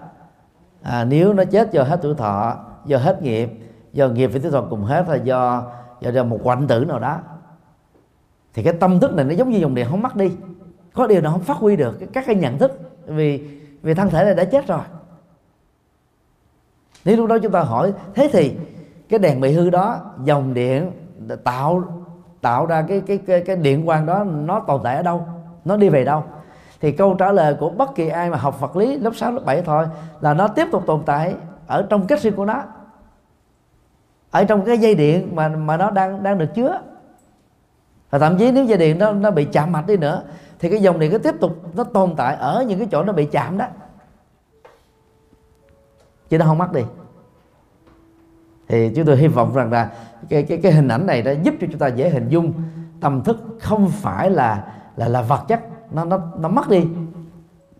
À, 0.82 1.04
nếu 1.04 1.32
nó 1.32 1.44
chết 1.44 1.72
do 1.72 1.82
hết 1.82 1.98
tuổi 2.02 2.14
thọ 2.14 2.56
do 2.86 2.98
hết 2.98 3.22
nghiệp 3.22 3.50
do 3.92 4.08
nghiệp 4.08 4.26
với 4.26 4.40
tuổi 4.40 4.50
thọ 4.50 4.66
cùng 4.70 4.84
hết 4.84 5.08
là 5.08 5.16
do 5.16 5.72
do, 6.00 6.10
do 6.10 6.24
một 6.24 6.40
quạnh 6.42 6.66
tử 6.66 6.84
nào 6.84 6.98
đó 6.98 7.18
thì 8.54 8.62
cái 8.62 8.74
tâm 8.80 9.00
thức 9.00 9.14
này 9.14 9.24
nó 9.24 9.34
giống 9.34 9.50
như 9.50 9.58
dòng 9.58 9.74
điện 9.74 9.86
không 9.90 10.02
mất 10.02 10.16
đi. 10.16 10.32
Có 10.94 11.06
điều 11.06 11.20
nó 11.20 11.30
không 11.30 11.42
phát 11.42 11.56
huy 11.56 11.76
được 11.76 11.98
các 12.12 12.24
cái 12.26 12.34
nhận 12.34 12.58
thức. 12.58 12.80
Vì 13.06 13.61
vì 13.82 13.94
thân 13.94 14.10
thể 14.10 14.24
này 14.24 14.34
đã 14.34 14.44
chết 14.44 14.66
rồi. 14.66 14.80
Nếu 17.04 17.16
lúc 17.16 17.28
đó 17.28 17.38
chúng 17.42 17.52
ta 17.52 17.60
hỏi 17.60 17.92
thế 18.14 18.30
thì 18.32 18.56
cái 19.08 19.18
đèn 19.18 19.40
bị 19.40 19.52
hư 19.52 19.70
đó 19.70 20.00
dòng 20.24 20.54
điện 20.54 20.92
tạo 21.44 21.84
tạo 22.40 22.66
ra 22.66 22.84
cái 22.88 23.02
cái 23.06 23.18
cái, 23.18 23.40
cái 23.40 23.56
điện 23.56 23.86
quang 23.86 24.06
đó 24.06 24.24
nó 24.24 24.60
tồn 24.60 24.80
tại 24.84 24.96
ở 24.96 25.02
đâu? 25.02 25.26
Nó 25.64 25.76
đi 25.76 25.88
về 25.88 26.04
đâu? 26.04 26.24
Thì 26.80 26.92
câu 26.92 27.14
trả 27.14 27.32
lời 27.32 27.56
của 27.60 27.70
bất 27.70 27.94
kỳ 27.94 28.08
ai 28.08 28.30
mà 28.30 28.36
học 28.36 28.60
vật 28.60 28.76
lý 28.76 28.98
lớp 28.98 29.14
6, 29.14 29.32
lớp 29.32 29.42
7 29.44 29.62
thôi 29.62 29.86
là 30.20 30.34
nó 30.34 30.48
tiếp 30.48 30.68
tục 30.72 30.82
tồn 30.86 31.02
tại 31.06 31.34
ở 31.66 31.86
trong 31.90 32.06
kết 32.06 32.20
riêng 32.20 32.36
của 32.36 32.44
nó. 32.44 32.62
Ở 34.30 34.44
trong 34.44 34.64
cái 34.64 34.78
dây 34.78 34.94
điện 34.94 35.36
mà 35.36 35.48
mà 35.48 35.76
nó 35.76 35.90
đang 35.90 36.22
đang 36.22 36.38
được 36.38 36.48
chứa. 36.54 36.80
Và 38.10 38.18
thậm 38.18 38.38
chí 38.38 38.52
nếu 38.52 38.64
dây 38.64 38.78
điện 38.78 38.98
nó 38.98 39.12
nó 39.12 39.30
bị 39.30 39.44
chạm 39.44 39.72
mạch 39.72 39.86
đi 39.86 39.96
nữa 39.96 40.22
thì 40.62 40.68
cái 40.68 40.82
dòng 40.82 40.98
điện 40.98 41.10
cứ 41.10 41.18
tiếp 41.18 41.34
tục, 41.40 41.76
nó 41.76 41.84
tồn 41.84 42.14
tại 42.16 42.36
ở 42.36 42.64
những 42.68 42.78
cái 42.78 42.88
chỗ 42.90 43.02
nó 43.02 43.12
bị 43.12 43.24
chạm 43.24 43.58
đó. 43.58 43.66
Chứ 46.28 46.38
nó 46.38 46.46
không 46.46 46.58
mất 46.58 46.72
đi. 46.72 46.82
Thì 48.68 48.92
chúng 48.94 49.06
tôi 49.06 49.16
hy 49.16 49.28
vọng 49.28 49.54
rằng 49.54 49.72
là 49.72 49.92
cái 50.28 50.42
cái 50.42 50.60
cái 50.62 50.72
hình 50.72 50.88
ảnh 50.88 51.06
này 51.06 51.22
đã 51.22 51.32
giúp 51.32 51.54
cho 51.60 51.66
chúng 51.70 51.78
ta 51.78 51.86
dễ 51.86 52.10
hình 52.10 52.28
dung 52.28 52.52
tâm 53.00 53.22
thức 53.22 53.38
không 53.60 53.88
phải 53.88 54.30
là 54.30 54.74
là 54.96 55.08
là 55.08 55.22
vật 55.22 55.44
chất. 55.48 55.60
Nó 55.90 56.04
nó 56.04 56.18
nó 56.38 56.48
mất 56.48 56.68
đi, 56.68 56.86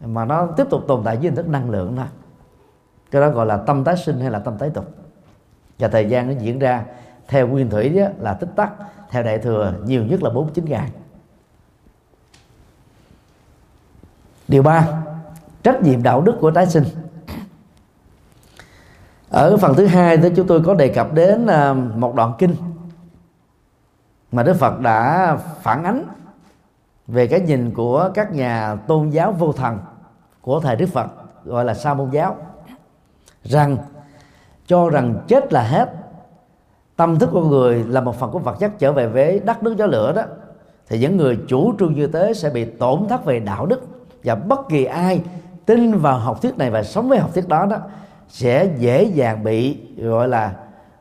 mà 0.01 0.25
nó 0.25 0.47
tiếp 0.47 0.65
tục 0.71 0.85
tồn 0.89 1.03
tại 1.05 1.17
dưới 1.17 1.31
hình 1.31 1.37
thức 1.37 1.49
năng 1.49 1.71
lượng 1.71 1.97
thôi. 1.97 2.07
Cái 3.11 3.23
đó 3.23 3.31
gọi 3.31 3.47
là 3.47 3.57
tâm 3.57 3.85
tái 3.85 3.97
sinh 3.97 4.21
hay 4.21 4.31
là 4.31 4.39
tâm 4.39 4.59
tái 4.59 4.71
tục. 4.71 4.85
Và 5.79 5.89
thời 5.89 6.09
gian 6.09 6.29
nó 6.29 6.41
diễn 6.41 6.59
ra 6.59 6.85
theo 7.29 7.49
nguyên 7.49 7.71
thủy 7.71 7.89
đó 7.89 8.07
là 8.19 8.35
tích 8.35 8.51
tắc, 8.57 8.73
theo 9.11 9.23
đại 9.23 9.39
thừa 9.39 9.75
nhiều 9.85 10.05
nhất 10.05 10.23
là 10.23 10.31
49 10.31 10.65
ngày. 10.65 10.91
Điều 14.53 14.63
ba, 14.63 14.89
trách 15.63 15.83
nhiệm 15.83 16.03
đạo 16.03 16.21
đức 16.21 16.37
của 16.41 16.51
tái 16.51 16.67
sinh. 16.67 16.85
Ở 19.31 19.57
phần 19.57 19.75
thứ 19.75 19.87
hai 19.87 20.17
thì 20.17 20.31
chúng 20.37 20.47
tôi 20.47 20.63
có 20.67 20.75
đề 20.75 20.89
cập 20.89 21.15
đến 21.15 21.47
à, 21.47 21.73
một 21.73 22.15
đoạn 22.15 22.33
kinh 22.39 22.55
mà 24.33 24.43
Đức 24.43 24.55
Phật 24.55 24.81
đã 24.81 25.37
phản 25.63 25.85
ánh 25.85 26.05
về 27.07 27.27
cái 27.27 27.41
nhìn 27.41 27.71
của 27.71 28.11
các 28.15 28.33
nhà 28.33 28.77
tôn 28.87 29.11
giáo 29.11 29.33
vô 29.33 29.53
thần 29.53 29.79
của 30.41 30.61
thời 30.61 30.77
Đức 30.77 30.87
Phật, 30.87 31.07
gọi 31.45 31.65
là 31.65 31.75
sa 31.75 31.95
môn 31.95 32.11
giáo, 32.11 32.37
rằng 33.45 33.77
cho 34.67 34.91
rằng 34.91 35.15
chết 35.29 35.53
là 35.53 35.63
hết, 35.63 35.93
tâm 36.97 37.19
thức 37.19 37.31
con 37.33 37.51
người 37.51 37.85
là 37.85 38.01
một 38.01 38.17
phần 38.19 38.31
của 38.31 38.39
vật 38.39 38.57
chất 38.61 38.79
trở 38.79 38.93
về 38.93 39.09
với 39.09 39.41
đất 39.41 39.63
nước 39.63 39.77
gió 39.77 39.87
lửa 39.87 40.13
đó, 40.13 40.23
thì 40.89 40.99
những 40.99 41.17
người 41.17 41.39
chủ 41.49 41.75
trương 41.79 41.95
như 41.95 42.07
thế 42.07 42.35
sẽ 42.35 42.51
bị 42.51 42.65
tổn 42.65 43.09
thất 43.09 43.25
về 43.25 43.41
đạo 43.41 43.67
đức 43.67 43.92
và 44.25 44.35
bất 44.35 44.69
kỳ 44.69 44.85
ai 44.85 45.23
tin 45.67 45.99
vào 45.99 46.19
học 46.19 46.43
thuyết 46.43 46.59
này 46.59 46.71
và 46.71 46.83
sống 46.83 47.09
với 47.09 47.19
học 47.19 47.31
thuyết 47.35 47.49
đó 47.49 47.67
đó 47.67 47.79
sẽ 48.29 48.75
dễ 48.79 49.05
dàng 49.05 49.45
bị 49.45 49.79
gọi 49.97 50.29
là 50.29 50.55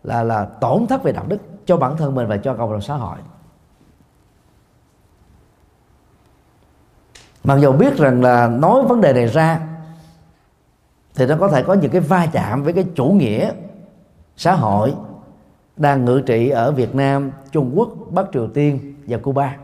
là 0.03 0.23
là 0.23 0.45
tổn 0.45 0.87
thất 0.87 1.03
về 1.03 1.11
đạo 1.11 1.25
đức 1.27 1.37
cho 1.65 1.77
bản 1.77 1.97
thân 1.97 2.15
mình 2.15 2.27
và 2.27 2.37
cho 2.37 2.53
cộng 2.53 2.71
đồng 2.71 2.81
xã 2.81 2.95
hội 2.95 3.17
mặc 7.43 7.57
dù 7.61 7.71
biết 7.71 7.97
rằng 7.97 8.23
là 8.23 8.47
nói 8.47 8.83
vấn 8.83 9.01
đề 9.01 9.13
này 9.13 9.27
ra 9.27 9.59
thì 11.15 11.25
nó 11.25 11.35
có 11.39 11.47
thể 11.47 11.63
có 11.63 11.73
những 11.73 11.91
cái 11.91 12.01
va 12.01 12.27
chạm 12.31 12.63
với 12.63 12.73
cái 12.73 12.85
chủ 12.95 13.05
nghĩa 13.05 13.51
xã 14.37 14.55
hội 14.55 14.93
đang 15.77 16.05
ngự 16.05 16.21
trị 16.25 16.49
ở 16.49 16.71
Việt 16.71 16.95
Nam, 16.95 17.31
Trung 17.51 17.71
Quốc, 17.75 17.89
Bắc 18.09 18.25
Triều 18.33 18.47
Tiên 18.47 18.95
và 19.07 19.17
Cuba. 19.17 19.57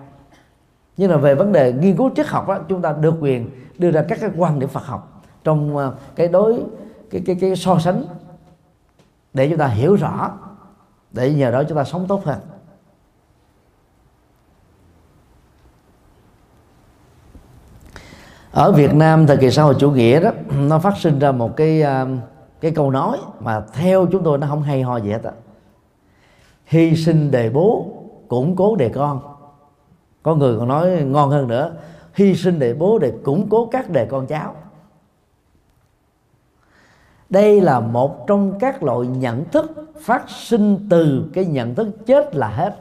Nhưng 0.97 1.11
mà 1.11 1.17
về 1.17 1.35
vấn 1.35 1.51
đề 1.51 1.73
nghiên 1.73 1.97
cứu 1.97 2.11
triết 2.15 2.27
học 2.27 2.47
đó, 2.47 2.59
chúng 2.69 2.81
ta 2.81 2.93
được 3.01 3.15
quyền 3.19 3.49
đưa 3.77 3.91
ra 3.91 4.05
các 4.09 4.17
cái 4.21 4.29
quan 4.37 4.59
điểm 4.59 4.69
Phật 4.69 4.85
học 4.85 5.23
trong 5.43 5.77
ờ, 5.77 5.93
cái 6.15 6.27
đối 6.27 6.63
cái 7.09 7.21
cái 7.25 7.37
cái 7.41 7.55
so 7.55 7.79
sánh 7.79 8.03
để 9.33 9.49
chúng 9.49 9.57
ta 9.57 9.67
hiểu 9.67 9.95
rõ 9.95 10.31
để 11.11 11.33
nhờ 11.33 11.51
đó 11.51 11.63
chúng 11.63 11.77
ta 11.77 11.83
sống 11.83 12.05
tốt 12.07 12.25
hơn. 12.25 12.39
ở 18.51 18.71
Việt 18.71 18.93
Nam 18.93 19.27
thời 19.27 19.37
kỳ 19.37 19.51
xã 19.51 19.63
hội 19.63 19.75
chủ 19.79 19.91
nghĩa 19.91 20.19
đó 20.19 20.31
nó 20.67 20.79
phát 20.79 20.97
sinh 20.97 21.19
ra 21.19 21.31
một 21.31 21.57
cái 21.57 21.81
ờ, 21.81 22.07
cái 22.61 22.71
câu 22.71 22.91
nói 22.91 23.17
mà 23.39 23.61
theo 23.73 24.07
chúng 24.11 24.23
tôi 24.23 24.37
nó 24.37 24.47
không 24.47 24.63
hay 24.63 24.81
ho 24.81 24.97
gì 24.97 25.11
hết 25.11 25.23
á. 25.23 25.31
Hy 26.65 26.95
sinh 26.95 27.31
đề 27.31 27.49
bố 27.49 27.85
củng 28.27 28.55
cố 28.55 28.75
đề 28.75 28.89
con 28.89 29.36
có 30.27 30.35
người 30.35 30.57
còn 30.59 30.67
nói 30.67 30.89
ngon 30.89 31.29
hơn 31.29 31.47
nữa, 31.47 31.71
hy 32.13 32.35
sinh 32.35 32.59
để 32.59 32.73
bố, 32.73 32.99
để 32.99 33.13
củng 33.23 33.49
cố 33.49 33.65
các 33.65 33.89
đề 33.89 34.05
con 34.05 34.27
cháu. 34.27 34.55
Đây 37.29 37.61
là 37.61 37.79
một 37.79 38.27
trong 38.27 38.59
các 38.59 38.83
loại 38.83 39.07
nhận 39.07 39.45
thức 39.45 39.71
phát 40.01 40.29
sinh 40.29 40.87
từ 40.89 41.29
cái 41.33 41.45
nhận 41.45 41.75
thức 41.75 41.87
chết 42.05 42.35
là 42.35 42.47
hết. 42.47 42.75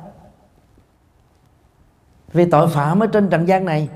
Vì 2.32 2.50
tội 2.50 2.68
phạm 2.68 3.00
ở 3.00 3.06
trên 3.06 3.28
trần 3.28 3.48
gian 3.48 3.64
này, 3.64 3.88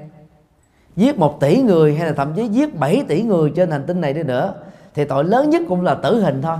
giết 0.96 1.18
một 1.18 1.40
tỷ 1.40 1.62
người 1.62 1.96
hay 1.96 2.06
là 2.06 2.12
thậm 2.12 2.32
chí 2.34 2.48
giết 2.48 2.78
7 2.78 3.04
tỷ 3.08 3.22
người 3.22 3.52
trên 3.56 3.70
hành 3.70 3.84
tinh 3.86 4.00
này 4.00 4.14
đi 4.14 4.22
nữa, 4.22 4.54
thì 4.94 5.04
tội 5.04 5.24
lớn 5.24 5.50
nhất 5.50 5.62
cũng 5.68 5.82
là 5.82 5.94
tử 5.94 6.20
hình 6.22 6.42
thôi. 6.42 6.58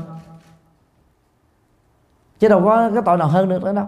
Chứ 2.38 2.48
đâu 2.48 2.62
có 2.64 2.90
cái 2.94 3.02
tội 3.06 3.18
nào 3.18 3.28
hơn 3.28 3.48
được 3.48 3.62
nữa 3.62 3.72
đâu 3.72 3.86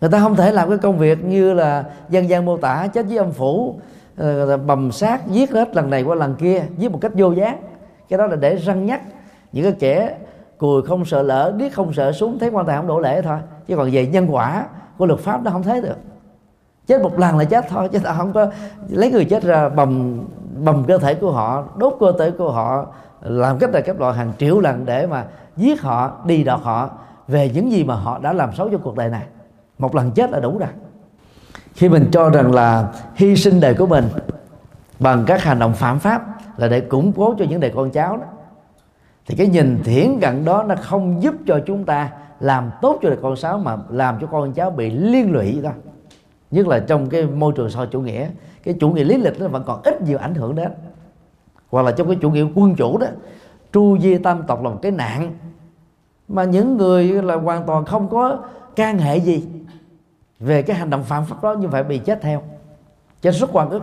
người 0.00 0.10
ta 0.10 0.20
không 0.20 0.36
thể 0.36 0.52
làm 0.52 0.68
cái 0.68 0.78
công 0.78 0.98
việc 0.98 1.24
như 1.24 1.54
là 1.54 1.84
dân 2.08 2.28
gian 2.28 2.44
mô 2.44 2.56
tả 2.56 2.86
chết 2.86 3.06
với 3.08 3.16
âm 3.16 3.32
phủ 3.32 3.80
ờ, 4.16 4.56
bầm 4.56 4.92
sát, 4.92 5.28
giết 5.28 5.50
hết 5.50 5.76
lần 5.76 5.90
này 5.90 6.02
qua 6.02 6.14
lần 6.14 6.34
kia 6.34 6.62
giết 6.78 6.92
một 6.92 6.98
cách 7.00 7.12
vô 7.14 7.32
giác 7.32 7.56
cái 8.08 8.18
đó 8.18 8.26
là 8.26 8.36
để 8.36 8.56
răng 8.56 8.86
nhắc 8.86 9.00
những 9.52 9.64
cái 9.64 9.74
kẻ 9.78 10.16
cùi 10.58 10.82
không 10.82 11.04
sợ 11.04 11.22
lỡ, 11.22 11.54
điếc 11.56 11.74
không 11.74 11.92
sợ 11.92 12.12
súng, 12.12 12.38
thấy 12.38 12.48
quan 12.48 12.66
tài 12.66 12.76
không 12.76 12.86
đổ 12.86 13.00
lễ 13.00 13.22
thôi. 13.22 13.38
Chứ 13.66 13.76
còn 13.76 13.90
về 13.92 14.06
nhân 14.06 14.26
quả 14.30 14.66
của 14.98 15.06
luật 15.06 15.20
pháp 15.20 15.42
nó 15.42 15.50
không 15.50 15.62
thấy 15.62 15.80
được. 15.80 15.96
Chết 16.86 17.02
một 17.02 17.18
lần 17.18 17.38
là 17.38 17.44
chết 17.44 17.64
thôi, 17.68 17.88
chứ 17.92 17.98
ta 17.98 18.12
không 18.12 18.32
có 18.32 18.46
lấy 18.88 19.10
người 19.10 19.24
chết 19.24 19.42
ra 19.42 19.68
bầm 19.68 20.20
bầm 20.64 20.84
cơ 20.84 20.98
thể 20.98 21.14
của 21.14 21.32
họ, 21.32 21.64
đốt 21.76 21.96
cơ 22.00 22.12
thể 22.18 22.30
của 22.30 22.52
họ, 22.52 22.86
làm 23.20 23.58
cách 23.58 23.70
này 23.72 23.82
cách 23.82 24.00
loại 24.00 24.14
hàng 24.14 24.32
triệu 24.38 24.60
lần 24.60 24.84
để 24.84 25.06
mà 25.06 25.24
giết 25.56 25.82
họ, 25.82 26.12
đi 26.24 26.44
đọt 26.44 26.60
họ 26.62 26.90
về 27.28 27.50
những 27.54 27.72
gì 27.72 27.84
mà 27.84 27.94
họ 27.94 28.18
đã 28.18 28.32
làm 28.32 28.54
xấu 28.54 28.68
cho 28.72 28.78
cuộc 28.78 28.96
đời 28.96 29.08
này 29.08 29.22
một 29.80 29.94
lần 29.94 30.10
chết 30.10 30.30
là 30.30 30.40
đủ 30.40 30.58
rồi. 30.58 30.68
Khi 31.74 31.88
mình 31.88 32.08
cho 32.12 32.30
rằng 32.30 32.54
là 32.54 32.92
hy 33.14 33.36
sinh 33.36 33.60
đời 33.60 33.74
của 33.74 33.86
mình 33.86 34.04
bằng 34.98 35.24
các 35.26 35.42
hành 35.42 35.58
động 35.58 35.74
phạm 35.74 35.98
pháp 35.98 36.22
là 36.56 36.68
để 36.68 36.80
củng 36.80 37.12
cố 37.12 37.34
cho 37.38 37.44
những 37.44 37.60
đời 37.60 37.72
con 37.74 37.90
cháu 37.90 38.16
đó, 38.16 38.24
thì 39.26 39.34
cái 39.36 39.46
nhìn 39.46 39.80
thiển 39.84 40.18
cận 40.20 40.44
đó 40.44 40.62
nó 40.62 40.74
không 40.80 41.22
giúp 41.22 41.34
cho 41.46 41.60
chúng 41.66 41.84
ta 41.84 42.10
làm 42.40 42.70
tốt 42.82 42.98
cho 43.02 43.08
đời 43.08 43.18
con 43.22 43.34
cháu 43.40 43.58
mà 43.58 43.76
làm 43.90 44.18
cho 44.20 44.26
con 44.26 44.52
cháu 44.52 44.70
bị 44.70 44.90
liên 44.90 45.32
lụy 45.32 45.60
đó 45.62 45.70
nhất 46.50 46.66
là 46.66 46.78
trong 46.78 47.08
cái 47.08 47.26
môi 47.26 47.52
trường 47.56 47.70
soi 47.70 47.86
chủ 47.86 48.00
nghĩa, 48.00 48.28
cái 48.62 48.74
chủ 48.80 48.90
nghĩa 48.90 49.04
lý 49.04 49.16
lịch 49.16 49.40
nó 49.40 49.48
vẫn 49.48 49.64
còn 49.66 49.80
ít 49.84 50.02
nhiều 50.02 50.18
ảnh 50.18 50.34
hưởng 50.34 50.54
đến. 50.54 50.70
Hoặc 51.70 51.82
là 51.82 51.92
trong 51.92 52.06
cái 52.06 52.16
chủ 52.20 52.30
nghĩa 52.30 52.44
quân 52.54 52.74
chủ 52.74 52.98
đó, 52.98 53.06
tru 53.72 53.98
di 53.98 54.18
tam 54.18 54.42
tộc 54.42 54.62
là 54.62 54.70
một 54.70 54.78
cái 54.82 54.92
nạn 54.92 55.34
mà 56.28 56.44
những 56.44 56.76
người 56.76 57.22
là 57.22 57.34
hoàn 57.34 57.66
toàn 57.66 57.84
không 57.84 58.08
có 58.08 58.38
can 58.76 58.98
hệ 58.98 59.16
gì 59.16 59.44
về 60.40 60.62
cái 60.62 60.76
hành 60.76 60.90
động 60.90 61.04
phạm 61.04 61.24
pháp 61.24 61.42
đó, 61.42 61.54
như 61.54 61.68
vậy 61.68 61.84
bị 61.84 61.98
chết 61.98 62.20
theo. 62.22 62.42
Chết 63.20 63.30
rất 63.30 63.50
quan 63.52 63.70
ức. 63.70 63.82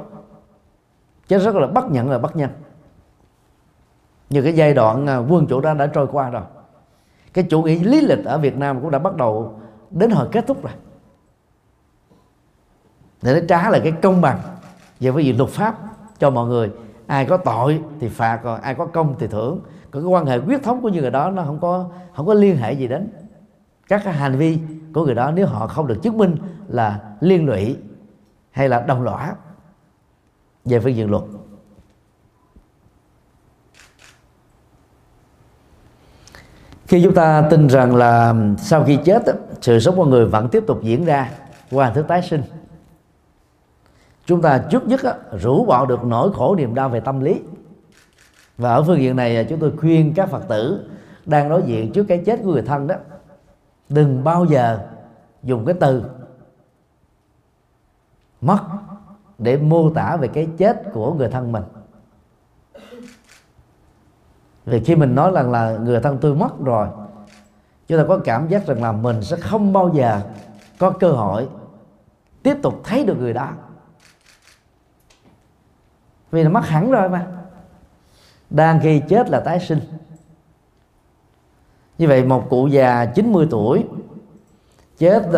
Chết 1.27 1.39
rất 1.39 1.55
là 1.55 1.67
bất 1.67 1.91
nhận 1.91 2.09
là 2.09 2.19
bất 2.19 2.35
nhân. 2.35 2.49
Như 4.29 4.41
cái 4.41 4.53
giai 4.53 4.73
đoạn 4.73 5.07
à, 5.07 5.17
quân 5.17 5.47
chủ 5.47 5.61
đó 5.61 5.73
đã 5.73 5.87
trôi 5.87 6.07
qua 6.11 6.29
rồi. 6.29 6.41
Cái 7.33 7.45
chủ 7.49 7.61
nghĩa 7.61 7.83
lý 7.83 8.01
lịch 8.01 8.25
ở 8.25 8.37
Việt 8.37 8.57
Nam 8.57 8.81
cũng 8.81 8.91
đã 8.91 8.99
bắt 8.99 9.15
đầu 9.15 9.59
đến 9.89 10.11
hồi 10.11 10.27
kết 10.31 10.47
thúc 10.47 10.63
rồi. 10.63 10.73
Để 13.21 13.33
nó 13.33 13.39
trả 13.49 13.69
lại 13.69 13.81
cái 13.83 13.91
công 13.91 14.21
bằng 14.21 14.39
về 14.99 15.11
cái 15.15 15.25
gì 15.25 15.33
luật 15.33 15.49
pháp 15.49 15.75
cho 16.19 16.29
mọi 16.29 16.47
người. 16.47 16.71
Ai 17.07 17.25
có 17.25 17.37
tội 17.37 17.81
thì 17.99 18.09
phạt 18.09 18.39
còn 18.43 18.61
ai 18.61 18.75
có 18.75 18.85
công 18.85 19.15
thì 19.19 19.27
thưởng. 19.27 19.59
Cái 19.91 20.01
quan 20.01 20.25
hệ 20.25 20.37
huyết 20.37 20.63
thống 20.63 20.81
của 20.81 20.89
những 20.89 21.01
người 21.01 21.11
đó, 21.11 21.29
nó 21.29 21.43
không 21.43 21.59
có 21.59 21.89
không 22.15 22.25
có 22.25 22.33
liên 22.33 22.57
hệ 22.57 22.73
gì 22.73 22.87
đến 22.87 23.09
các 23.87 24.01
cái 24.03 24.13
hành 24.13 24.37
vi 24.37 24.59
của 24.93 25.05
người 25.05 25.15
đó 25.15 25.31
nếu 25.31 25.47
họ 25.47 25.67
không 25.67 25.87
được 25.87 25.99
chứng 26.01 26.17
minh 26.17 26.35
là 26.67 26.99
liên 27.19 27.45
lụy 27.45 27.77
hay 28.51 28.69
là 28.69 28.79
đồng 28.81 29.01
lõa 29.01 29.35
về 30.65 30.79
phương 30.79 30.95
diện 30.95 31.11
luật. 31.11 31.23
Khi 36.87 37.03
chúng 37.03 37.13
ta 37.13 37.47
tin 37.49 37.67
rằng 37.67 37.95
là 37.95 38.35
sau 38.57 38.83
khi 38.83 38.99
chết 39.05 39.23
sự 39.61 39.79
sống 39.79 39.97
con 39.97 40.09
người 40.09 40.25
vẫn 40.25 40.49
tiếp 40.49 40.63
tục 40.67 40.79
diễn 40.83 41.05
ra 41.05 41.31
qua 41.71 41.85
hình 41.85 41.93
thức 41.93 42.05
tái 42.07 42.21
sinh, 42.21 42.41
chúng 44.25 44.41
ta 44.41 44.63
trước 44.69 44.87
nhất 44.87 45.01
rũ 45.41 45.65
bỏ 45.65 45.85
được 45.85 46.03
nỗi 46.03 46.31
khổ 46.33 46.55
niềm 46.55 46.75
đau 46.75 46.89
về 46.89 46.99
tâm 46.99 47.19
lý. 47.19 47.41
Và 48.57 48.73
ở 48.73 48.83
phương 48.83 48.99
diện 48.99 49.15
này 49.15 49.37
à, 49.37 49.43
chúng 49.49 49.59
tôi 49.59 49.71
khuyên 49.77 50.13
các 50.15 50.29
phật 50.29 50.47
tử 50.47 50.89
đang 51.25 51.49
đối 51.49 51.63
diện 51.63 51.91
trước 51.91 52.03
cái 52.03 52.23
chết 52.25 52.39
của 52.43 52.51
người 52.51 52.61
thân 52.61 52.87
đó 52.87 52.95
đừng 53.89 54.23
bao 54.23 54.45
giờ 54.45 54.87
dùng 55.43 55.65
cái 55.65 55.75
từ 55.79 56.03
mất 58.41 58.59
để 59.37 59.57
mô 59.57 59.89
tả 59.89 60.17
về 60.17 60.27
cái 60.27 60.47
chết 60.57 60.83
của 60.93 61.13
người 61.13 61.29
thân 61.29 61.51
mình. 61.51 61.63
Vì 64.65 64.83
khi 64.83 64.95
mình 64.95 65.15
nói 65.15 65.31
rằng 65.31 65.51
là 65.51 65.77
người 65.77 65.99
thân 65.99 66.17
tôi 66.21 66.35
mất 66.35 66.59
rồi, 66.59 66.87
chúng 67.87 67.97
ta 67.97 68.05
có 68.07 68.19
cảm 68.25 68.47
giác 68.47 68.65
rằng 68.65 68.81
là 68.81 68.91
mình 68.91 69.23
sẽ 69.23 69.37
không 69.37 69.73
bao 69.73 69.91
giờ 69.93 70.21
có 70.79 70.91
cơ 70.91 71.11
hội 71.11 71.49
tiếp 72.43 72.57
tục 72.63 72.81
thấy 72.83 73.05
được 73.05 73.17
người 73.19 73.33
đó. 73.33 73.51
Vì 76.31 76.43
nó 76.43 76.49
mất 76.49 76.65
hẳn 76.65 76.91
rồi 76.91 77.09
mà. 77.09 77.27
Đang 78.49 78.79
khi 78.79 79.01
chết 79.09 79.29
là 79.29 79.39
tái 79.39 79.59
sinh 79.59 79.79
như 81.97 82.07
vậy 82.07 82.23
một 82.23 82.49
cụ 82.49 82.67
già 82.67 83.05
90 83.05 83.47
tuổi 83.49 83.85
chết 84.97 85.23
uh, 85.27 85.33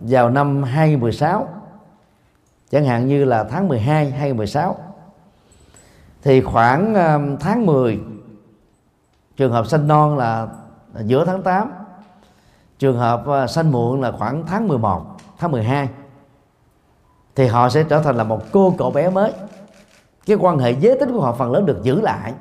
vào 0.00 0.30
năm 0.30 0.62
2016 0.62 1.48
chẳng 2.70 2.84
hạn 2.84 3.06
như 3.06 3.24
là 3.24 3.44
tháng 3.44 3.68
12 3.68 4.10
2016 4.10 4.76
thì 6.22 6.40
khoảng 6.40 6.92
uh, 6.92 7.40
tháng 7.40 7.66
10 7.66 8.00
trường 9.36 9.52
hợp 9.52 9.66
sanh 9.66 9.88
non 9.88 10.16
là 10.16 10.48
giữa 11.04 11.24
tháng 11.24 11.42
8 11.42 11.72
trường 12.78 12.98
hợp 12.98 13.24
uh, 13.44 13.50
sanh 13.50 13.72
muộn 13.72 14.00
là 14.00 14.12
khoảng 14.12 14.46
tháng 14.46 14.68
11 14.68 15.16
tháng 15.38 15.50
12 15.50 15.88
thì 17.38 17.46
họ 17.46 17.68
sẽ 17.68 17.82
trở 17.82 18.00
thành 18.00 18.16
là 18.16 18.24
một 18.24 18.42
cô 18.52 18.74
cậu 18.78 18.90
bé 18.90 19.10
mới. 19.10 19.32
Cái 20.26 20.36
quan 20.40 20.58
hệ 20.58 20.70
giới 20.70 20.96
tính 21.00 21.12
của 21.12 21.20
họ 21.20 21.32
phần 21.32 21.52
lớn 21.52 21.66
được 21.66 21.82
giữ 21.82 22.00
lại 22.00 22.32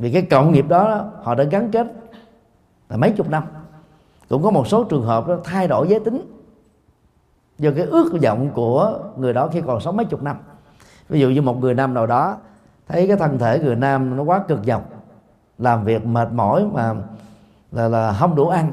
vì 0.00 0.12
cái 0.12 0.22
cộng 0.22 0.52
nghiệp 0.52 0.68
đó 0.68 1.04
họ 1.22 1.34
đã 1.34 1.44
gắn 1.44 1.70
kết 1.70 1.86
là 2.88 2.96
mấy 2.96 3.10
chục 3.10 3.30
năm. 3.30 3.42
Cũng 4.28 4.42
có 4.42 4.50
một 4.50 4.66
số 4.66 4.84
trường 4.84 5.04
hợp 5.04 5.28
đó 5.28 5.36
thay 5.44 5.68
đổi 5.68 5.88
giới 5.88 6.00
tính 6.00 6.20
do 7.58 7.70
cái 7.76 7.84
ước 7.84 8.12
vọng 8.22 8.50
của 8.54 8.98
người 9.16 9.32
đó 9.32 9.48
khi 9.52 9.60
còn 9.66 9.80
sống 9.80 9.96
mấy 9.96 10.06
chục 10.06 10.22
năm. 10.22 10.36
Ví 11.08 11.20
dụ 11.20 11.28
như 11.28 11.42
một 11.42 11.60
người 11.60 11.74
nam 11.74 11.94
nào 11.94 12.06
đó 12.06 12.36
thấy 12.88 13.08
cái 13.08 13.16
thân 13.16 13.38
thể 13.38 13.58
người 13.58 13.76
nam 13.76 14.16
nó 14.16 14.22
quá 14.22 14.44
cực 14.48 14.66
nhọc 14.66 14.90
làm 15.58 15.84
việc 15.84 16.06
mệt 16.06 16.32
mỏi 16.32 16.66
mà 16.72 16.94
là, 17.72 17.88
là 17.88 18.12
không 18.12 18.34
đủ 18.34 18.48
ăn. 18.48 18.72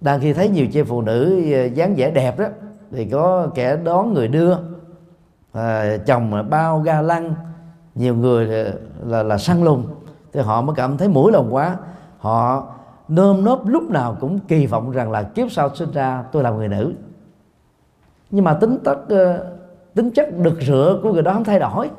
Đang 0.00 0.20
khi 0.20 0.32
thấy 0.32 0.48
nhiều 0.48 0.66
chị 0.72 0.82
phụ 0.82 1.02
nữ 1.02 1.42
à, 1.54 1.64
dáng 1.64 1.94
vẻ 1.96 2.10
đẹp 2.10 2.38
đó 2.38 2.46
thì 2.92 3.04
có 3.04 3.48
kẻ 3.54 3.76
đón 3.76 4.14
người 4.14 4.28
đưa 4.28 4.56
à, 5.52 5.96
chồng 6.06 6.50
bao 6.50 6.78
ga 6.78 7.00
lăng 7.00 7.34
nhiều 7.94 8.14
người 8.14 8.72
là, 9.06 9.22
là 9.22 9.38
săn 9.38 9.64
lùng 9.64 9.86
thì 10.32 10.40
họ 10.40 10.62
mới 10.62 10.76
cảm 10.76 10.96
thấy 10.96 11.08
mũi 11.08 11.32
lòng 11.32 11.54
quá. 11.54 11.76
Họ 12.18 12.66
nơm 13.08 13.44
nớp 13.44 13.66
lúc 13.66 13.90
nào 13.90 14.16
cũng 14.20 14.38
kỳ 14.38 14.66
vọng 14.66 14.90
rằng 14.90 15.10
là 15.10 15.22
kiếp 15.22 15.52
sau 15.52 15.74
sinh 15.74 15.90
ra 15.92 16.24
tôi 16.32 16.42
là 16.42 16.50
người 16.50 16.68
nữ. 16.68 16.92
Nhưng 18.30 18.44
mà 18.44 18.54
tính 18.54 18.78
tất 18.84 18.96
ờ, 19.08 19.46
tính 19.94 20.10
chất 20.10 20.38
đực 20.38 20.58
rửa 20.60 21.00
của 21.02 21.12
người 21.12 21.22
đó 21.22 21.32
không 21.32 21.44
thay 21.44 21.58
đổi. 21.58 21.90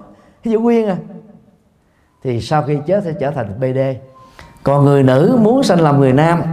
Ví 0.44 0.52
dụ 0.52 0.60
nguyên 0.60 0.88
à 0.88 0.98
thì 2.24 2.42
sau 2.42 2.64
khi 2.64 2.78
chết 2.86 3.04
sẽ 3.04 3.14
trở 3.20 3.32
thành 3.32 3.60
bd 3.60 3.78
còn 4.64 4.86
người 4.86 5.04
nữ 5.04 5.38
muốn 5.42 5.64
sanh 5.64 5.82
làm 5.82 6.00
người 6.00 6.14
nam, 6.14 6.44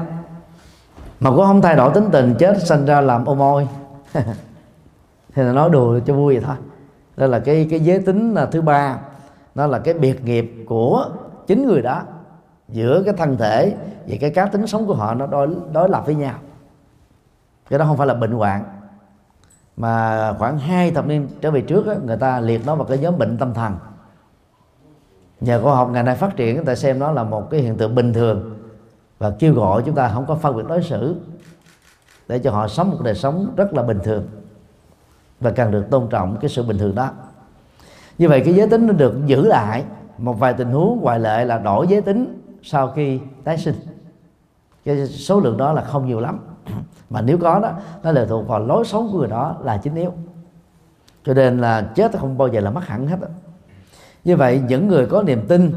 mà 1.21 1.31
cũng 1.31 1.45
không 1.47 1.63
thay 1.63 1.77
đổi 1.77 1.91
tính 1.95 2.09
tình, 2.13 2.35
chết 2.39 2.67
sanh 2.67 2.85
ra 2.85 3.01
làm 3.01 3.25
ô 3.25 3.35
môi. 3.35 3.69
Thì 5.35 5.43
là 5.43 5.53
nói 5.53 5.71
đùa 5.71 6.01
cho 6.07 6.15
vui 6.15 6.35
vậy 6.35 6.45
thôi. 6.47 6.57
Đó 7.17 7.27
là 7.27 7.39
cái 7.39 7.67
cái 7.71 7.81
giới 7.81 7.99
tính 7.99 8.35
là 8.35 8.47
thứ 8.47 8.61
ba. 8.61 8.99
Nó 9.55 9.67
là 9.67 9.79
cái 9.79 9.95
biệt 9.95 10.25
nghiệp 10.25 10.53
của 10.67 11.07
chính 11.49 11.67
người 11.67 11.83
đó 11.83 12.03
giữa 12.69 13.03
cái 13.03 13.15
thân 13.15 13.37
thể 13.37 13.77
và 14.07 14.17
cái 14.21 14.31
cá 14.31 14.47
tính 14.47 14.67
sống 14.67 14.87
của 14.87 14.95
họ 14.95 15.15
nó 15.15 15.27
đối 15.27 15.49
đối 15.73 15.89
lập 15.89 16.03
với 16.07 16.15
nhau. 16.15 16.35
Cái 17.71 17.79
đó 17.79 17.85
không 17.85 17.97
phải 17.97 18.07
là 18.07 18.15
bệnh 18.15 18.33
hoạn 18.33 18.65
mà 19.77 20.33
khoảng 20.39 20.59
hai 20.59 20.91
thập 20.91 21.07
niên 21.07 21.29
trở 21.41 21.51
về 21.51 21.61
trước 21.61 21.87
đó, 21.87 21.95
người 22.05 22.17
ta 22.17 22.41
liệt 22.41 22.67
nó 22.67 22.75
vào 22.75 22.85
cái 22.85 22.99
nhóm 22.99 23.19
bệnh 23.19 23.39
tâm 23.39 23.55
thần. 23.55 23.77
Nhờ 25.41 25.63
khoa 25.63 25.75
học 25.75 25.91
ngày 25.93 26.03
nay 26.03 26.17
phát 26.17 26.37
triển 26.37 26.57
người 26.57 26.65
ta 26.65 26.75
xem 26.75 26.99
nó 26.99 27.13
là 27.13 27.25
một 27.25 27.51
cái 27.51 27.61
hiện 27.61 27.77
tượng 27.77 27.95
bình 27.95 28.13
thường 28.13 28.55
và 29.19 29.31
kêu 29.39 29.55
gọi 29.55 29.83
chúng 29.87 29.95
ta 29.95 30.11
không 30.15 30.27
có 30.27 30.35
phân 30.35 30.57
biệt 30.57 30.65
đối 30.69 30.83
xử 30.83 31.17
để 32.29 32.39
cho 32.39 32.51
họ 32.51 32.69
sống 32.69 32.91
một 32.91 32.99
đời 33.05 33.15
sống 33.15 33.53
rất 33.57 33.75
là 33.75 33.83
bình 33.83 33.99
thường 34.05 34.29
và 35.41 35.51
cần 35.51 35.71
được 35.71 35.87
tôn 35.91 36.09
trọng 36.11 36.37
cái 36.41 36.49
sự 36.49 36.63
bình 36.63 36.79
thường 36.79 36.95
đó. 36.95 37.11
Như 38.19 38.29
vậy 38.29 38.43
cái 38.45 38.55
giới 38.55 38.69
tính 38.69 38.87
nó 38.87 38.93
được 38.93 39.15
giữ 39.27 39.47
lại 39.47 39.85
một 40.19 40.39
vài 40.39 40.55
tình 40.55 40.71
huống 40.71 41.01
ngoại 41.01 41.21
lệ 41.21 41.45
là 41.45 41.59
đổi 41.59 41.87
giới 41.87 42.03
tính 42.03 42.43
sau 42.63 42.89
khi 42.91 43.21
tái 43.45 43.59
sinh. 43.59 43.75
Cái 44.85 45.07
số 45.07 45.41
lượng 45.41 45.57
đó 45.57 45.73
là 45.73 45.83
không 45.83 46.07
nhiều 46.07 46.21
lắm. 46.21 46.39
Mà 47.11 47.21
nếu 47.21 47.39
có 47.39 47.59
đó, 47.59 47.73
nó 48.03 48.13
lệ 48.13 48.27
thuộc 48.29 48.49
vào 48.49 48.59
lối 48.59 48.85
sống 48.85 49.09
của 49.13 49.19
người 49.19 49.29
đó 49.29 49.57
là 49.63 49.77
chính 49.77 49.95
yếu. 49.95 50.13
Cho 51.25 51.35
nên 51.35 51.59
là 51.59 51.83
chết 51.95 52.19
không 52.19 52.39
bao 52.39 52.49
giờ 52.49 52.61
là 52.61 52.71
mất 52.71 52.87
hẳn 52.87 53.07
hết 53.07 53.17
như 54.25 54.37
vậy, 54.37 54.63
những 54.69 54.89
người 54.89 55.07
có 55.07 55.23
niềm 55.23 55.47
tin 55.49 55.73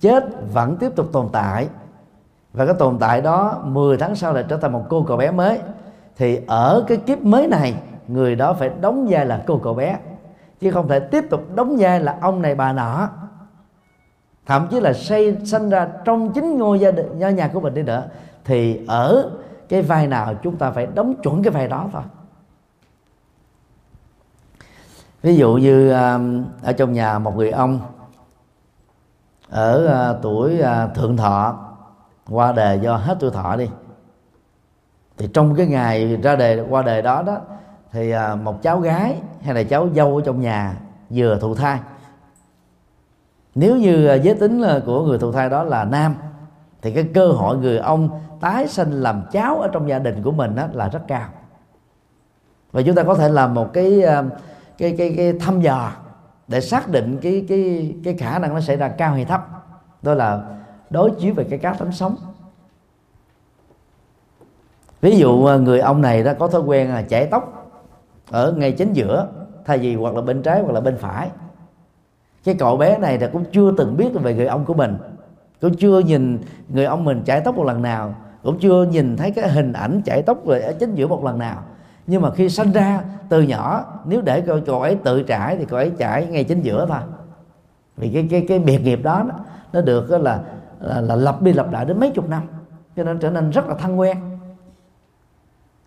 chết 0.00 0.24
vẫn 0.52 0.76
tiếp 0.76 0.92
tục 0.96 1.08
tồn 1.12 1.28
tại. 1.32 1.68
Và 2.52 2.66
cái 2.66 2.74
tồn 2.78 2.98
tại 2.98 3.20
đó 3.20 3.62
10 3.64 3.96
tháng 3.96 4.14
sau 4.14 4.32
lại 4.32 4.44
trở 4.48 4.56
thành 4.56 4.72
một 4.72 4.84
cô 4.88 5.04
cậu 5.08 5.16
bé 5.16 5.30
mới. 5.30 5.60
Thì 6.16 6.40
ở 6.46 6.84
cái 6.88 6.96
kiếp 6.96 7.22
mới 7.22 7.48
này, 7.48 7.74
người 8.08 8.34
đó 8.34 8.52
phải 8.52 8.70
đóng 8.80 9.06
vai 9.10 9.26
là 9.26 9.42
cô 9.46 9.60
cậu 9.62 9.74
bé. 9.74 9.98
Chứ 10.60 10.70
không 10.70 10.88
thể 10.88 11.00
tiếp 11.00 11.24
tục 11.30 11.40
đóng 11.54 11.76
vai 11.78 12.00
là 12.00 12.18
ông 12.20 12.42
này 12.42 12.54
bà 12.54 12.72
nọ 12.72 13.08
thậm 14.46 14.68
chí 14.70 14.80
là 14.80 14.92
xây 14.92 15.36
sinh 15.44 15.70
ra 15.70 15.88
trong 16.04 16.32
chính 16.32 16.58
ngôi 16.58 16.80
gia 16.80 16.90
đình 16.90 17.18
nhà, 17.18 17.30
nhà 17.30 17.48
của 17.48 17.60
mình 17.60 17.74
đi 17.74 17.82
nữa 17.82 18.04
thì 18.44 18.86
ở 18.86 19.30
cái 19.68 19.82
vai 19.82 20.06
nào 20.06 20.34
chúng 20.42 20.56
ta 20.56 20.70
phải 20.70 20.86
đóng 20.86 21.14
chuẩn 21.22 21.42
cái 21.42 21.50
vai 21.50 21.68
đó 21.68 21.88
thôi. 21.92 22.02
Ví 25.22 25.36
dụ 25.36 25.54
như 25.54 25.92
um, 25.92 26.44
ở 26.62 26.72
trong 26.72 26.92
nhà 26.92 27.18
một 27.18 27.36
người 27.36 27.50
ông 27.50 27.80
ở 29.50 29.86
à, 29.86 30.14
tuổi 30.22 30.60
à, 30.60 30.86
thượng 30.86 31.16
thọ 31.16 31.68
qua 32.30 32.52
đề 32.52 32.76
do 32.82 32.96
hết 32.96 33.16
tuổi 33.20 33.30
thọ 33.30 33.56
đi 33.56 33.68
thì 35.18 35.28
trong 35.34 35.54
cái 35.54 35.66
ngày 35.66 36.16
ra 36.16 36.36
đề 36.36 36.64
qua 36.70 36.82
đề 36.82 37.02
đó 37.02 37.22
đó 37.22 37.38
thì 37.92 38.10
à, 38.10 38.34
một 38.34 38.62
cháu 38.62 38.80
gái 38.80 39.20
hay 39.42 39.54
là 39.54 39.62
cháu 39.62 39.88
dâu 39.94 40.16
ở 40.16 40.22
trong 40.24 40.40
nhà 40.40 40.76
vừa 41.10 41.38
thụ 41.38 41.54
thai 41.54 41.78
nếu 43.54 43.76
như 43.76 44.06
à, 44.06 44.14
giới 44.14 44.34
tính 44.34 44.62
à, 44.62 44.80
của 44.86 45.04
người 45.04 45.18
thụ 45.18 45.32
thai 45.32 45.50
đó 45.50 45.62
là 45.62 45.84
nam 45.84 46.14
thì 46.82 46.92
cái 46.92 47.04
cơ 47.14 47.28
hội 47.28 47.56
người 47.56 47.78
ông 47.78 48.20
tái 48.40 48.68
sinh 48.68 48.90
làm 48.90 49.22
cháu 49.32 49.60
ở 49.60 49.68
trong 49.72 49.88
gia 49.88 49.98
đình 49.98 50.22
của 50.22 50.32
mình 50.32 50.54
đó 50.54 50.66
là 50.72 50.88
rất 50.88 51.00
cao. 51.08 51.28
Và 52.72 52.82
chúng 52.82 52.94
ta 52.94 53.02
có 53.02 53.14
thể 53.14 53.28
làm 53.28 53.54
một 53.54 53.72
cái 53.72 54.02
à, 54.02 54.22
cái 54.78 54.94
cái, 54.98 55.14
cái 55.16 55.32
thăm 55.32 55.60
dò 55.60 55.92
để 56.48 56.60
xác 56.60 56.88
định 56.88 57.18
cái 57.22 57.44
cái 57.48 57.94
cái 58.04 58.14
khả 58.14 58.38
năng 58.38 58.54
nó 58.54 58.60
xảy 58.60 58.76
ra 58.76 58.88
cao 58.88 59.12
hay 59.12 59.24
thấp. 59.24 59.48
Đó 60.02 60.14
là 60.14 60.42
đối 60.90 61.10
chiếu 61.10 61.34
về 61.34 61.44
cái 61.50 61.58
cá 61.58 61.72
tánh 61.72 61.92
sống. 61.92 62.16
Ví 65.00 65.16
dụ 65.16 65.48
người 65.62 65.80
ông 65.80 66.00
này 66.00 66.22
đó 66.24 66.32
có 66.38 66.48
thói 66.48 66.60
quen 66.60 66.90
là 66.90 67.02
chảy 67.02 67.26
tóc 67.26 67.72
ở 68.30 68.52
ngay 68.52 68.72
chính 68.72 68.92
giữa 68.92 69.28
thay 69.64 69.78
vì 69.78 69.94
hoặc 69.94 70.14
là 70.14 70.20
bên 70.20 70.42
trái 70.42 70.62
hoặc 70.62 70.72
là 70.72 70.80
bên 70.80 70.98
phải 70.98 71.30
cái 72.44 72.54
cậu 72.58 72.76
bé 72.76 72.98
này 72.98 73.18
là 73.18 73.26
cũng 73.32 73.44
chưa 73.52 73.72
từng 73.76 73.96
biết 73.96 74.08
về 74.14 74.34
người 74.34 74.46
ông 74.46 74.64
của 74.64 74.74
mình. 74.74 74.96
Cũng 75.60 75.74
chưa 75.74 75.98
nhìn 75.98 76.38
người 76.68 76.84
ông 76.84 77.04
mình 77.04 77.22
chải 77.24 77.40
tóc 77.40 77.56
một 77.56 77.64
lần 77.64 77.82
nào. 77.82 78.14
Cũng 78.42 78.58
chưa 78.58 78.84
nhìn 78.84 79.16
thấy 79.16 79.30
cái 79.30 79.48
hình 79.48 79.72
ảnh 79.72 80.02
chải 80.04 80.22
tóc 80.22 80.46
rồi 80.46 80.60
ở 80.60 80.72
chính 80.72 80.94
giữa 80.94 81.06
một 81.06 81.24
lần 81.24 81.38
nào. 81.38 81.62
Nhưng 82.06 82.22
mà 82.22 82.30
khi 82.30 82.48
sinh 82.48 82.72
ra 82.72 83.00
từ 83.28 83.42
nhỏ 83.42 83.84
nếu 84.04 84.20
để 84.20 84.40
cậu, 84.40 84.60
cậu 84.66 84.82
ấy 84.82 84.96
tự 85.04 85.22
trải 85.22 85.56
thì 85.56 85.64
cậu 85.64 85.78
ấy 85.78 85.92
trải 85.98 86.26
ngay 86.26 86.44
chính 86.44 86.62
giữa 86.62 86.86
thôi. 86.86 86.98
Vì 87.96 88.08
cái 88.08 88.28
cái 88.30 88.44
cái 88.48 88.58
biệt 88.58 88.78
nghiệp 88.78 89.00
đó 89.02 89.24
nó 89.72 89.80
được 89.80 90.10
là 90.10 90.40
là, 90.80 91.00
là 91.00 91.16
lặp 91.16 91.42
đi 91.42 91.52
lặp 91.52 91.72
lại 91.72 91.84
đến 91.84 92.00
mấy 92.00 92.10
chục 92.10 92.28
năm. 92.28 92.42
Cho 92.96 93.04
nên 93.04 93.18
trở 93.18 93.30
nên 93.30 93.50
rất 93.50 93.68
là 93.68 93.74
thân 93.74 94.00
quen. 94.00 94.16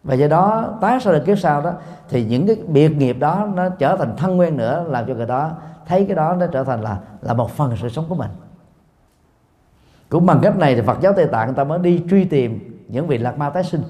Và 0.04 0.14
do 0.14 0.28
đó 0.28 0.74
tái 0.82 1.00
sau 1.02 1.14
đời 1.14 1.22
kiếp 1.26 1.40
sau 1.40 1.62
đó 1.62 1.74
thì 2.10 2.26
những 2.26 2.48
cái 2.48 2.56
biệt 2.68 2.90
nghiệp 2.90 3.18
đó 3.20 3.48
nó 3.56 3.70
trở 3.70 3.96
thành 3.98 4.16
thân 4.18 4.40
quen 4.40 4.58
nữa 4.58 4.86
làm 4.88 5.06
cho 5.08 5.14
người 5.14 5.26
đó 5.26 5.52
thấy 5.88 6.06
cái 6.06 6.16
đó 6.16 6.36
nó 6.40 6.48
trở 6.48 6.64
thành 6.64 6.82
là 6.82 7.00
là 7.22 7.34
một 7.34 7.52
phần 7.52 7.76
sự 7.82 7.90
sống 7.90 8.06
của 8.10 8.16
mình. 8.16 8.30
Cũng 10.10 10.26
bằng 10.26 10.40
cách 10.44 10.58
này 10.58 10.76
thì 10.76 10.82
Phật 10.82 10.98
giáo 11.02 11.14
Tây 11.14 11.28
Tạng 11.32 11.48
người 11.48 11.56
ta 11.56 11.64
mới 11.64 11.80
đi 11.80 12.04
truy 12.10 12.26
tìm 12.26 12.82
những 12.88 13.08
vị 13.08 13.18
lạc 13.18 13.38
ma 13.38 13.50
tái 13.50 13.64
sinh. 13.64 13.84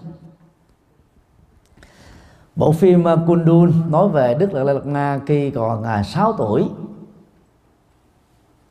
Bộ 2.56 2.72
phim 2.72 3.08
à, 3.08 3.16
Kundun 3.28 3.92
nói 3.92 4.10
về 4.10 4.34
Đức 4.34 4.54
Lạc 4.54 4.64
Lai 4.64 4.76
Lạt 4.76 4.86
Ma 4.86 5.20
khi 5.28 5.52
còn 5.52 5.84
à, 5.84 6.04
6 6.04 6.34
tuổi. 6.38 6.70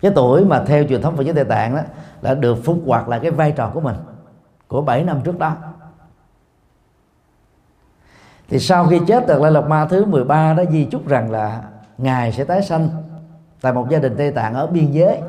Cái 0.01 0.13
tuổi 0.15 0.45
mà 0.45 0.65
theo 0.67 0.85
truyền 0.85 1.03
thống 1.03 1.17
Phật 1.17 1.23
giáo 1.23 1.35
Tây 1.35 1.45
Tạng 1.45 1.77
đó 1.77 1.83
là 2.23 2.35
được 2.35 2.65
phục 2.65 2.79
hoạt 2.87 3.09
lại 3.09 3.21
cái 3.23 3.31
vai 3.31 3.53
trò 3.53 3.71
của 3.75 3.81
mình, 3.81 3.97
của 4.69 4.83
7 4.83 5.05
năm 5.05 5.21
trước 5.25 5.39
đó. 5.39 5.57
Thì 8.49 8.59
sau 8.59 8.87
khi 8.87 9.01
chết 9.07 9.27
Đạt 9.27 9.41
Lai 9.41 9.53
Lạt 9.53 9.69
Ma 9.69 9.87
thứ 9.87 10.05
13 10.05 10.55
đó 10.55 10.63
di 10.71 10.85
chúc 10.85 11.09
rằng 11.09 11.31
là 11.31 11.63
ngài 11.99 12.33
sẽ 12.33 12.45
tái 12.45 12.63
sanh 12.63 12.89
tại 13.65 13.73
một 13.73 13.87
gia 13.91 13.99
đình 13.99 14.15
Tây 14.19 14.31
Tạng 14.31 14.55
ở 14.55 14.67
biên 14.67 14.93
giới. 14.93 15.21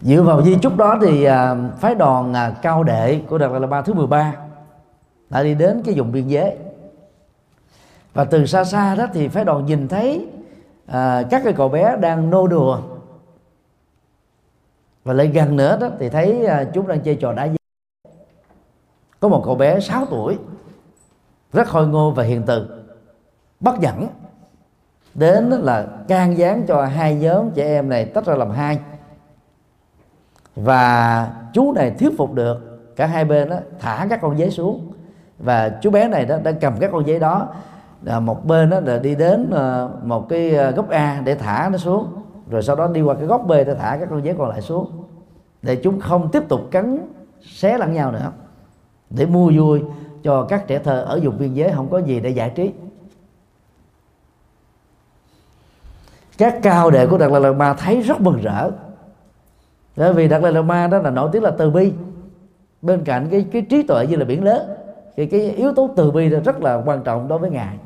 Dựa 0.00 0.22
vào 0.22 0.42
di 0.42 0.58
chúc 0.62 0.76
đó 0.76 0.98
thì 1.02 1.24
à, 1.24 1.56
phái 1.78 1.94
đoàn 1.94 2.34
à, 2.34 2.54
cao 2.62 2.84
đệ 2.84 3.20
của 3.28 3.38
Đạt 3.38 3.50
Lai 3.50 3.66
ba 3.66 3.82
thứ 3.82 3.94
13 3.94 4.34
đã 5.30 5.42
đi 5.42 5.54
đến 5.54 5.82
cái 5.84 5.94
vùng 5.94 6.12
biên 6.12 6.28
giới. 6.28 6.56
Và 8.14 8.24
từ 8.24 8.46
xa 8.46 8.64
xa 8.64 8.94
đó 8.94 9.06
thì 9.12 9.28
phái 9.28 9.44
đoàn 9.44 9.66
nhìn 9.66 9.88
thấy 9.88 10.28
à, 10.86 11.22
các 11.30 11.42
cái 11.44 11.52
cậu 11.52 11.68
bé 11.68 11.96
đang 11.96 12.30
nô 12.30 12.46
đùa. 12.46 12.80
Và 15.04 15.12
lại 15.12 15.26
gần 15.26 15.56
nữa 15.56 15.78
đó 15.80 15.88
thì 15.98 16.08
thấy 16.08 16.46
à, 16.46 16.64
chúng 16.74 16.86
đang 16.86 17.00
chơi 17.00 17.16
trò 17.16 17.32
đá 17.32 17.44
dây 17.44 17.58
có 19.20 19.28
một 19.28 19.42
cậu 19.44 19.54
bé 19.54 19.80
6 19.80 20.06
tuổi 20.10 20.38
rất 21.52 21.68
khôi 21.68 21.88
ngô 21.88 22.10
và 22.10 22.24
hiền 22.24 22.42
từ 22.46 22.82
bất 23.60 23.80
dẫn 23.80 24.08
đến 25.18 25.50
là 25.50 25.86
can 26.08 26.38
gián 26.38 26.66
cho 26.66 26.84
hai 26.84 27.14
nhóm 27.14 27.50
trẻ 27.50 27.64
em 27.64 27.88
này 27.88 28.04
tách 28.04 28.26
ra 28.26 28.34
làm 28.34 28.50
hai. 28.50 28.78
Và 30.56 31.30
chú 31.52 31.72
này 31.72 31.90
thuyết 31.90 32.18
phục 32.18 32.34
được 32.34 32.78
cả 32.96 33.06
hai 33.06 33.24
bên 33.24 33.48
đó, 33.48 33.56
thả 33.80 34.06
các 34.10 34.20
con 34.22 34.36
dế 34.36 34.50
xuống. 34.50 34.92
Và 35.38 35.68
chú 35.68 35.90
bé 35.90 36.08
này 36.08 36.24
đó 36.24 36.36
đang 36.42 36.54
cầm 36.60 36.74
các 36.80 36.90
con 36.92 37.06
dế 37.06 37.18
đó 37.18 37.48
à, 38.06 38.20
một 38.20 38.46
bên 38.46 38.70
đó 38.70 38.80
là 38.80 38.98
đi 38.98 39.14
đến 39.14 39.50
à, 39.50 39.88
một 40.02 40.28
cái 40.28 40.56
à, 40.56 40.70
góc 40.70 40.90
A 40.90 41.22
để 41.24 41.34
thả 41.34 41.68
nó 41.72 41.78
xuống 41.78 42.06
rồi 42.50 42.62
sau 42.62 42.76
đó 42.76 42.88
đi 42.88 43.02
qua 43.02 43.14
cái 43.14 43.26
góc 43.26 43.44
B 43.46 43.50
để 43.50 43.74
thả 43.74 43.96
các 44.00 44.08
con 44.10 44.22
dế 44.22 44.34
còn 44.38 44.48
lại 44.48 44.60
xuống. 44.60 44.90
Để 45.62 45.76
chúng 45.76 46.00
không 46.00 46.28
tiếp 46.32 46.42
tục 46.48 46.60
cắn 46.70 46.98
xé 47.42 47.78
lẫn 47.78 47.92
nhau 47.92 48.12
nữa. 48.12 48.32
Để 49.10 49.26
mua 49.26 49.50
vui 49.54 49.82
cho 50.22 50.44
các 50.44 50.66
trẻ 50.66 50.78
thơ 50.78 51.00
ở 51.00 51.20
vùng 51.22 51.38
biên 51.38 51.54
giới 51.54 51.72
không 51.72 51.88
có 51.88 51.98
gì 51.98 52.20
để 52.20 52.30
giải 52.30 52.50
trí. 52.50 52.72
Các 56.38 56.58
cao 56.62 56.90
đệ 56.90 57.06
của 57.06 57.18
Đạt 57.18 57.30
Lai 57.30 57.40
Lạt 57.40 57.52
Ma 57.52 57.74
thấy 57.74 58.00
rất 58.00 58.20
mừng 58.20 58.40
rỡ. 58.42 58.70
Bởi 59.96 60.12
vì 60.12 60.28
Đạt 60.28 60.42
Lai 60.42 60.52
Lạt 60.52 60.62
Ma 60.62 60.86
đó 60.86 60.98
là 60.98 61.10
nổi 61.10 61.28
tiếng 61.32 61.42
là 61.42 61.50
từ 61.58 61.70
bi. 61.70 61.92
Bên 62.82 63.04
cạnh 63.04 63.28
cái 63.30 63.46
cái 63.52 63.62
trí 63.62 63.82
tuệ 63.82 64.06
như 64.06 64.16
là 64.16 64.24
biển 64.24 64.44
lớn, 64.44 64.70
thì 65.16 65.26
cái 65.26 65.40
yếu 65.40 65.74
tố 65.74 65.90
từ 65.96 66.10
bi 66.10 66.28
là 66.28 66.40
rất 66.40 66.62
là 66.62 66.82
quan 66.84 67.02
trọng 67.02 67.28
đối 67.28 67.38
với 67.38 67.50
ngài. 67.50 67.78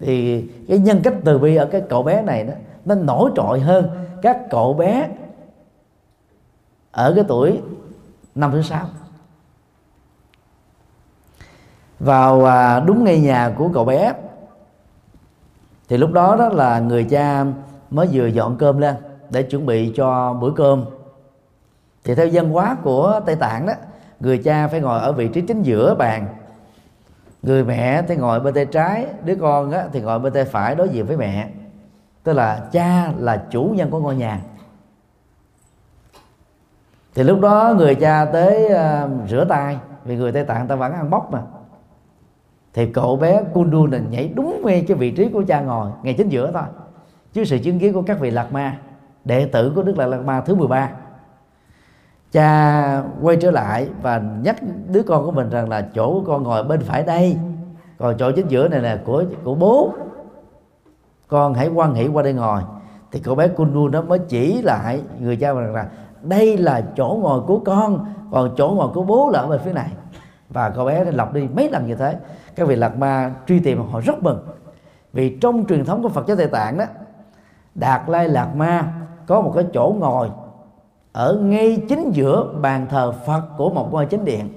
Thì 0.00 0.42
cái 0.68 0.78
nhân 0.78 1.00
cách 1.04 1.14
từ 1.24 1.38
bi 1.38 1.56
ở 1.56 1.66
cái 1.66 1.82
cậu 1.88 2.02
bé 2.02 2.22
này 2.22 2.44
đó, 2.44 2.54
nó 2.84 2.94
nổi 2.94 3.30
trội 3.36 3.60
hơn 3.60 3.88
các 4.22 4.38
cậu 4.50 4.74
bé 4.74 5.08
ở 6.92 7.12
cái 7.14 7.24
tuổi 7.28 7.60
năm 8.34 8.50
thứ 8.52 8.62
sáu. 8.62 8.86
Vào 12.00 12.44
à, 12.44 12.80
đúng 12.80 13.04
ngay 13.04 13.20
nhà 13.20 13.54
của 13.58 13.70
cậu 13.74 13.84
bé 13.84 14.12
thì 15.90 15.96
lúc 15.96 16.12
đó 16.12 16.36
đó 16.36 16.48
là 16.48 16.78
người 16.78 17.04
cha 17.04 17.44
mới 17.90 18.08
vừa 18.12 18.26
dọn 18.26 18.56
cơm 18.58 18.78
lên 18.78 18.94
để 19.30 19.42
chuẩn 19.42 19.66
bị 19.66 19.92
cho 19.96 20.32
bữa 20.40 20.50
cơm. 20.56 20.84
Thì 22.04 22.14
theo 22.14 22.26
dân 22.26 22.50
hóa 22.50 22.76
của 22.82 23.20
tây 23.26 23.36
tạng 23.36 23.66
đó 23.66 23.72
người 24.20 24.38
cha 24.38 24.68
phải 24.68 24.80
ngồi 24.80 25.00
ở 25.00 25.12
vị 25.12 25.28
trí 25.28 25.40
chính 25.40 25.62
giữa 25.62 25.94
bàn. 25.94 26.26
Người 27.42 27.64
mẹ 27.64 28.02
thì 28.02 28.16
ngồi 28.16 28.40
bên 28.40 28.54
tay 28.54 28.66
trái 28.66 29.06
đứa 29.24 29.34
con 29.34 29.70
á, 29.70 29.84
thì 29.92 30.00
ngồi 30.00 30.18
bên 30.18 30.32
tay 30.32 30.44
phải 30.44 30.74
đối 30.74 30.88
diện 30.88 31.06
với 31.06 31.16
mẹ. 31.16 31.48
Tức 32.22 32.32
là 32.32 32.60
cha 32.72 33.12
là 33.18 33.44
chủ 33.50 33.72
nhân 33.76 33.90
của 33.90 34.00
ngôi 34.00 34.16
nhà. 34.16 34.40
Thì 37.14 37.22
lúc 37.22 37.40
đó 37.40 37.74
người 37.76 37.94
cha 37.94 38.24
tới 38.24 38.64
uh, 38.64 39.28
rửa 39.30 39.44
tay 39.44 39.78
vì 40.04 40.16
người 40.16 40.32
tây 40.32 40.44
tạng 40.44 40.68
ta 40.68 40.74
vẫn 40.74 40.92
ăn 40.92 41.10
bóc 41.10 41.32
mà 41.32 41.42
thì 42.74 42.86
cậu 42.86 43.16
bé 43.16 43.42
Kundu 43.52 43.86
này 43.86 44.00
nhảy 44.10 44.32
đúng 44.34 44.62
ngay 44.64 44.84
cái 44.88 44.96
vị 44.96 45.10
trí 45.10 45.28
của 45.28 45.42
cha 45.48 45.60
ngồi 45.60 45.90
ngay 46.02 46.14
chính 46.14 46.28
giữa 46.28 46.50
thôi. 46.52 46.62
Chứ 47.32 47.44
sự 47.44 47.58
chứng 47.58 47.78
kiến 47.78 47.92
của 47.92 48.02
các 48.02 48.20
vị 48.20 48.30
lạc 48.30 48.52
ma, 48.52 48.78
đệ 49.24 49.46
tử 49.46 49.72
của 49.74 49.82
đức 49.82 49.98
lạc 49.98 50.06
lạc 50.06 50.24
ma 50.24 50.40
thứ 50.40 50.54
13 50.54 50.90
cha 52.32 53.02
quay 53.22 53.36
trở 53.36 53.50
lại 53.50 53.88
và 54.02 54.22
nhắc 54.42 54.56
đứa 54.88 55.02
con 55.02 55.24
của 55.24 55.32
mình 55.32 55.50
rằng 55.50 55.68
là 55.68 55.88
chỗ 55.94 56.12
của 56.12 56.22
con 56.26 56.42
ngồi 56.42 56.64
bên 56.64 56.80
phải 56.80 57.02
đây. 57.02 57.36
Còn 57.98 58.14
chỗ 58.18 58.32
chính 58.32 58.48
giữa 58.48 58.68
này 58.68 58.80
là 58.80 59.00
của 59.04 59.24
của 59.44 59.54
bố. 59.54 59.92
Con 61.28 61.54
hãy 61.54 61.68
quan 61.68 61.94
hỷ 61.94 62.08
qua 62.08 62.22
đây 62.22 62.32
ngồi. 62.32 62.60
Thì 63.12 63.20
cậu 63.20 63.34
bé 63.34 63.48
Kundu 63.48 63.88
nó 63.88 64.02
mới 64.02 64.18
chỉ 64.18 64.62
lại 64.62 65.00
người 65.20 65.36
cha 65.36 65.52
rằng 65.52 65.74
là 65.74 65.88
đây 66.22 66.56
là 66.56 66.82
chỗ 66.96 67.18
ngồi 67.22 67.40
của 67.40 67.58
con, 67.58 68.06
còn 68.32 68.54
chỗ 68.56 68.68
ngồi 68.68 68.88
của 68.94 69.02
bố 69.02 69.30
là 69.32 69.40
ở 69.40 69.46
bên 69.46 69.60
phía 69.64 69.72
này 69.72 69.88
và 70.50 70.70
cậu 70.70 70.84
bé 70.84 71.04
đã 71.04 71.10
lọc 71.14 71.32
đi 71.32 71.48
mấy 71.56 71.70
lần 71.70 71.86
như 71.86 71.94
thế. 71.94 72.16
Các 72.56 72.68
vị 72.68 72.76
lạc 72.76 72.96
ma 72.96 73.34
truy 73.46 73.58
tìm 73.60 73.82
họ 73.92 74.00
rất 74.00 74.22
mừng. 74.22 74.38
Vì 75.12 75.38
trong 75.40 75.64
truyền 75.68 75.84
thống 75.84 76.02
của 76.02 76.08
Phật 76.08 76.26
giáo 76.26 76.36
Tây 76.36 76.46
Tạng 76.46 76.78
đó, 76.78 76.84
Đạt 77.74 78.02
Lai 78.06 78.28
Lạc 78.28 78.56
Ma 78.56 78.92
có 79.26 79.40
một 79.40 79.52
cái 79.54 79.64
chỗ 79.74 79.94
ngồi 79.98 80.30
ở 81.12 81.38
ngay 81.42 81.82
chính 81.88 82.10
giữa 82.14 82.44
bàn 82.60 82.86
thờ 82.90 83.12
Phật 83.26 83.42
của 83.56 83.70
một 83.70 83.92
ngôi 83.92 84.06
chính 84.06 84.24
điện. 84.24 84.48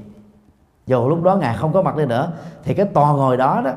Dù 0.86 1.10
lúc 1.10 1.24
đó 1.24 1.36
ngài 1.36 1.56
không 1.58 1.74
có 1.74 1.82
mặt 1.82 1.96
đây 1.98 2.06
nữa, 2.06 2.32
thì 2.64 2.74
cái 2.74 2.86
tòa 2.86 3.12
ngồi 3.14 3.38
đó 3.38 3.62
đó 3.66 3.72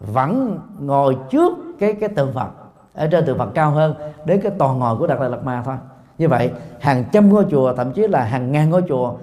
vẫn 0.00 0.58
ngồi 0.78 1.16
trước 1.30 1.52
cái 1.78 1.94
cái 1.94 2.08
tượng 2.08 2.32
Phật, 2.32 2.48
ở 2.94 3.06
trên 3.06 3.26
tượng 3.26 3.38
Phật 3.38 3.48
cao 3.54 3.70
hơn 3.70 3.94
đến 4.24 4.40
cái 4.42 4.52
tòa 4.58 4.72
ngồi 4.74 4.96
của 4.96 5.06
Đạt 5.06 5.20
Lai 5.20 5.30
Lạt 5.30 5.44
Ma 5.44 5.62
thôi. 5.64 5.76
Như 6.18 6.28
vậy, 6.28 6.50
hàng 6.80 7.04
trăm 7.12 7.28
ngôi 7.28 7.46
chùa, 7.50 7.74
thậm 7.74 7.92
chí 7.92 8.06
là 8.06 8.24
hàng 8.24 8.52
ngàn 8.52 8.70
ngôi 8.70 8.82
chùa 8.88 9.14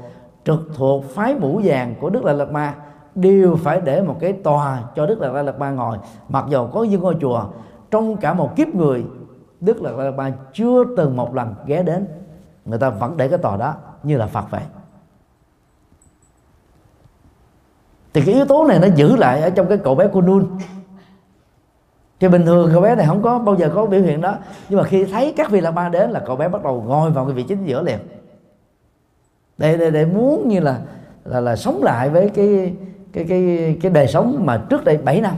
trực 0.45 0.59
thuộc 0.75 1.05
phái 1.05 1.35
mũ 1.35 1.61
vàng 1.63 1.95
của 2.01 2.09
Đức 2.09 2.23
Đại 2.25 2.35
Lạt 2.35 2.51
Ma 2.51 2.75
đều 3.15 3.55
phải 3.55 3.81
để 3.81 4.01
một 4.01 4.17
cái 4.19 4.33
tòa 4.33 4.83
cho 4.95 5.05
Đức 5.05 5.19
Đại 5.19 5.43
Lạt 5.43 5.59
Ma 5.59 5.71
ngồi. 5.71 5.97
Mặc 6.29 6.45
dù 6.49 6.67
có 6.67 6.83
những 6.83 7.01
ngôi 7.01 7.15
chùa, 7.21 7.45
trong 7.91 8.17
cả 8.17 8.33
một 8.33 8.55
kiếp 8.55 8.67
người, 8.67 9.05
Đức 9.59 9.81
Đại 9.81 9.93
Lạt 9.97 10.11
Ma 10.11 10.33
chưa 10.53 10.83
từng 10.97 11.17
một 11.17 11.35
lần 11.35 11.55
ghé 11.65 11.83
đến. 11.83 12.07
Người 12.65 12.79
ta 12.79 12.89
vẫn 12.89 13.17
để 13.17 13.27
cái 13.27 13.37
tòa 13.37 13.57
đó 13.57 13.73
như 14.03 14.17
là 14.17 14.27
Phật 14.27 14.51
vậy 14.51 14.61
thì 18.13 18.21
cái 18.25 18.35
yếu 18.35 18.45
tố 18.45 18.65
này 18.65 18.79
nó 18.79 18.87
giữ 18.95 19.15
lại 19.15 19.41
ở 19.41 19.49
trong 19.49 19.67
cái 19.67 19.77
cậu 19.77 19.95
bé 19.95 20.07
của 20.07 20.21
Nun. 20.21 20.45
Thì 22.19 22.27
bình 22.27 22.45
thường 22.45 22.69
cậu 22.73 22.81
bé 22.81 22.95
này 22.95 23.05
không 23.05 23.21
có 23.21 23.39
bao 23.39 23.55
giờ 23.55 23.71
có 23.75 23.85
biểu 23.85 24.01
hiện 24.01 24.21
đó. 24.21 24.35
Nhưng 24.69 24.79
mà 24.79 24.85
khi 24.85 25.05
thấy 25.05 25.33
các 25.37 25.51
vị 25.51 25.61
la 25.61 25.71
ma 25.71 25.89
đến 25.89 26.11
là 26.11 26.23
cậu 26.25 26.35
bé 26.35 26.47
bắt 26.47 26.63
đầu 26.63 26.83
ngồi 26.87 27.11
vào 27.11 27.25
cái 27.25 27.33
vị 27.33 27.43
trí 27.43 27.55
giữa 27.65 27.81
liền 27.81 27.99
để 29.59 29.77
để, 29.77 29.91
để 29.91 30.05
muốn 30.05 30.47
như 30.47 30.59
là 30.59 30.81
là 31.23 31.39
là 31.39 31.55
sống 31.55 31.83
lại 31.83 32.09
với 32.09 32.29
cái 32.29 32.73
cái 33.13 33.25
cái 33.29 33.77
cái 33.81 33.91
đời 33.91 34.07
sống 34.07 34.45
mà 34.45 34.65
trước 34.69 34.83
đây 34.83 34.97
7 34.97 35.21
năm. 35.21 35.35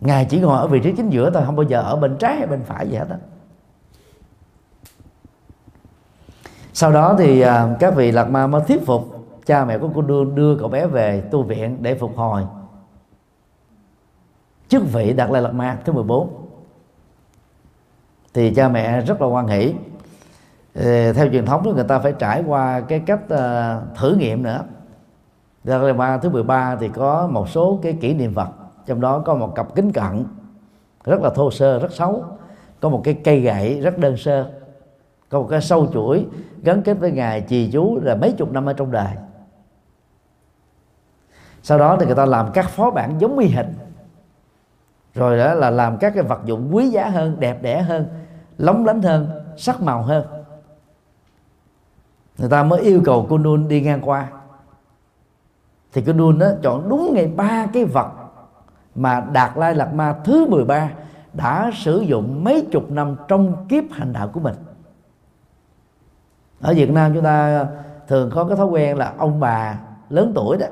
Ngài 0.00 0.24
chỉ 0.24 0.40
ngồi 0.40 0.58
ở 0.58 0.66
vị 0.66 0.80
trí 0.80 0.92
chính 0.92 1.10
giữa 1.10 1.30
thôi 1.30 1.42
không 1.46 1.56
bao 1.56 1.66
giờ 1.66 1.80
ở 1.80 1.96
bên 1.96 2.16
trái 2.18 2.36
hay 2.36 2.46
bên 2.46 2.62
phải 2.64 2.88
gì 2.88 2.96
hết 2.96 3.08
đó 3.08 3.16
sau 6.76 6.92
đó 6.92 7.14
thì 7.18 7.40
à, 7.40 7.76
các 7.80 7.94
vị 7.96 8.12
lạc 8.12 8.24
ma 8.24 8.46
mới 8.46 8.62
thuyết 8.68 8.86
phục 8.86 9.26
cha 9.46 9.64
mẹ 9.64 9.78
của 9.78 9.90
cô 9.94 10.02
đưa 10.02 10.24
đưa 10.24 10.58
cậu 10.58 10.68
bé 10.68 10.86
về 10.86 11.20
tu 11.30 11.42
viện 11.42 11.76
để 11.80 11.94
phục 11.94 12.16
hồi. 12.16 12.42
Chức 14.68 14.92
vị 14.92 15.12
đạt 15.12 15.30
lai 15.30 15.42
lạt 15.42 15.52
ma 15.52 15.78
thứ 15.84 15.92
14 15.92 16.48
thì 18.34 18.54
cha 18.54 18.68
mẹ 18.68 19.00
rất 19.00 19.20
là 19.20 19.26
quan 19.26 19.46
hỷ. 19.46 19.74
Ờ, 20.74 21.12
theo 21.12 21.28
truyền 21.32 21.46
thống 21.46 21.62
thì 21.64 21.72
người 21.72 21.84
ta 21.84 21.98
phải 21.98 22.14
trải 22.18 22.44
qua 22.46 22.80
cái 22.80 23.00
cách 23.00 23.20
uh, 23.24 23.96
thử 23.96 24.14
nghiệm 24.14 24.42
nữa. 24.42 24.60
Đạt 25.64 25.82
lai 25.82 25.92
ma 25.92 26.18
thứ 26.18 26.30
13 26.30 26.76
thì 26.76 26.88
có 26.88 27.28
một 27.32 27.48
số 27.48 27.78
cái 27.82 27.98
kỷ 28.00 28.14
niệm 28.14 28.32
vật 28.32 28.48
trong 28.86 29.00
đó 29.00 29.18
có 29.18 29.34
một 29.34 29.54
cặp 29.54 29.74
kính 29.74 29.92
cận 29.92 30.24
rất 31.04 31.20
là 31.20 31.30
thô 31.30 31.50
sơ 31.50 31.78
rất 31.78 31.92
xấu. 31.92 32.24
Có 32.80 32.88
một 32.88 33.00
cái 33.04 33.14
cây 33.14 33.40
gậy 33.40 33.80
rất 33.80 33.98
đơn 33.98 34.16
sơ. 34.16 34.50
Có 35.28 35.40
một 35.40 35.46
cái 35.50 35.60
sâu 35.60 35.88
chuỗi 35.92 36.26
gắn 36.62 36.82
kết 36.82 36.94
với 36.94 37.10
ngài 37.12 37.40
trì 37.40 37.70
chú 37.70 37.98
là 38.02 38.14
mấy 38.14 38.32
chục 38.32 38.52
năm 38.52 38.66
ở 38.66 38.72
trong 38.72 38.90
đời. 38.90 39.14
Sau 41.62 41.78
đó 41.78 41.96
thì 42.00 42.06
người 42.06 42.14
ta 42.14 42.26
làm 42.26 42.50
các 42.54 42.68
phó 42.68 42.90
bản 42.90 43.14
giống 43.18 43.38
y 43.38 43.48
hình. 43.48 43.74
Rồi 45.14 45.38
đó 45.38 45.54
là 45.54 45.70
làm 45.70 45.96
các 45.98 46.14
cái 46.14 46.22
vật 46.22 46.40
dụng 46.44 46.68
quý 46.72 46.88
giá 46.88 47.08
hơn 47.08 47.36
đẹp 47.40 47.62
đẽ 47.62 47.82
hơn 47.82 48.06
lóng 48.58 48.86
lánh 48.86 49.02
hơn 49.02 49.28
sắc 49.56 49.82
màu 49.82 50.02
hơn 50.02 50.33
người 52.38 52.48
ta 52.48 52.62
mới 52.62 52.80
yêu 52.80 53.02
cầu 53.04 53.26
cô 53.30 53.38
Nun 53.38 53.68
đi 53.68 53.80
ngang 53.80 54.00
qua. 54.02 54.28
Thì 55.92 56.02
cô 56.06 56.12
Nun 56.12 56.38
đó 56.38 56.46
chọn 56.62 56.88
đúng 56.88 57.14
ngày 57.14 57.26
ba 57.26 57.66
cái 57.72 57.84
vật 57.84 58.10
mà 58.94 59.20
Đạt 59.32 59.50
Lai 59.56 59.74
Lạt 59.74 59.94
Ma 59.94 60.14
thứ 60.24 60.46
13 60.46 60.90
đã 61.32 61.70
sử 61.74 62.00
dụng 62.00 62.44
mấy 62.44 62.66
chục 62.70 62.90
năm 62.90 63.16
trong 63.28 63.66
kiếp 63.68 63.84
hành 63.90 64.12
đạo 64.12 64.28
của 64.28 64.40
mình. 64.40 64.54
Ở 66.60 66.74
Việt 66.74 66.90
Nam 66.90 67.14
chúng 67.14 67.24
ta 67.24 67.66
thường 68.08 68.30
có 68.34 68.44
cái 68.44 68.56
thói 68.56 68.66
quen 68.66 68.98
là 68.98 69.12
ông 69.18 69.40
bà 69.40 69.78
lớn 70.08 70.32
tuổi 70.34 70.56
đó 70.56 70.66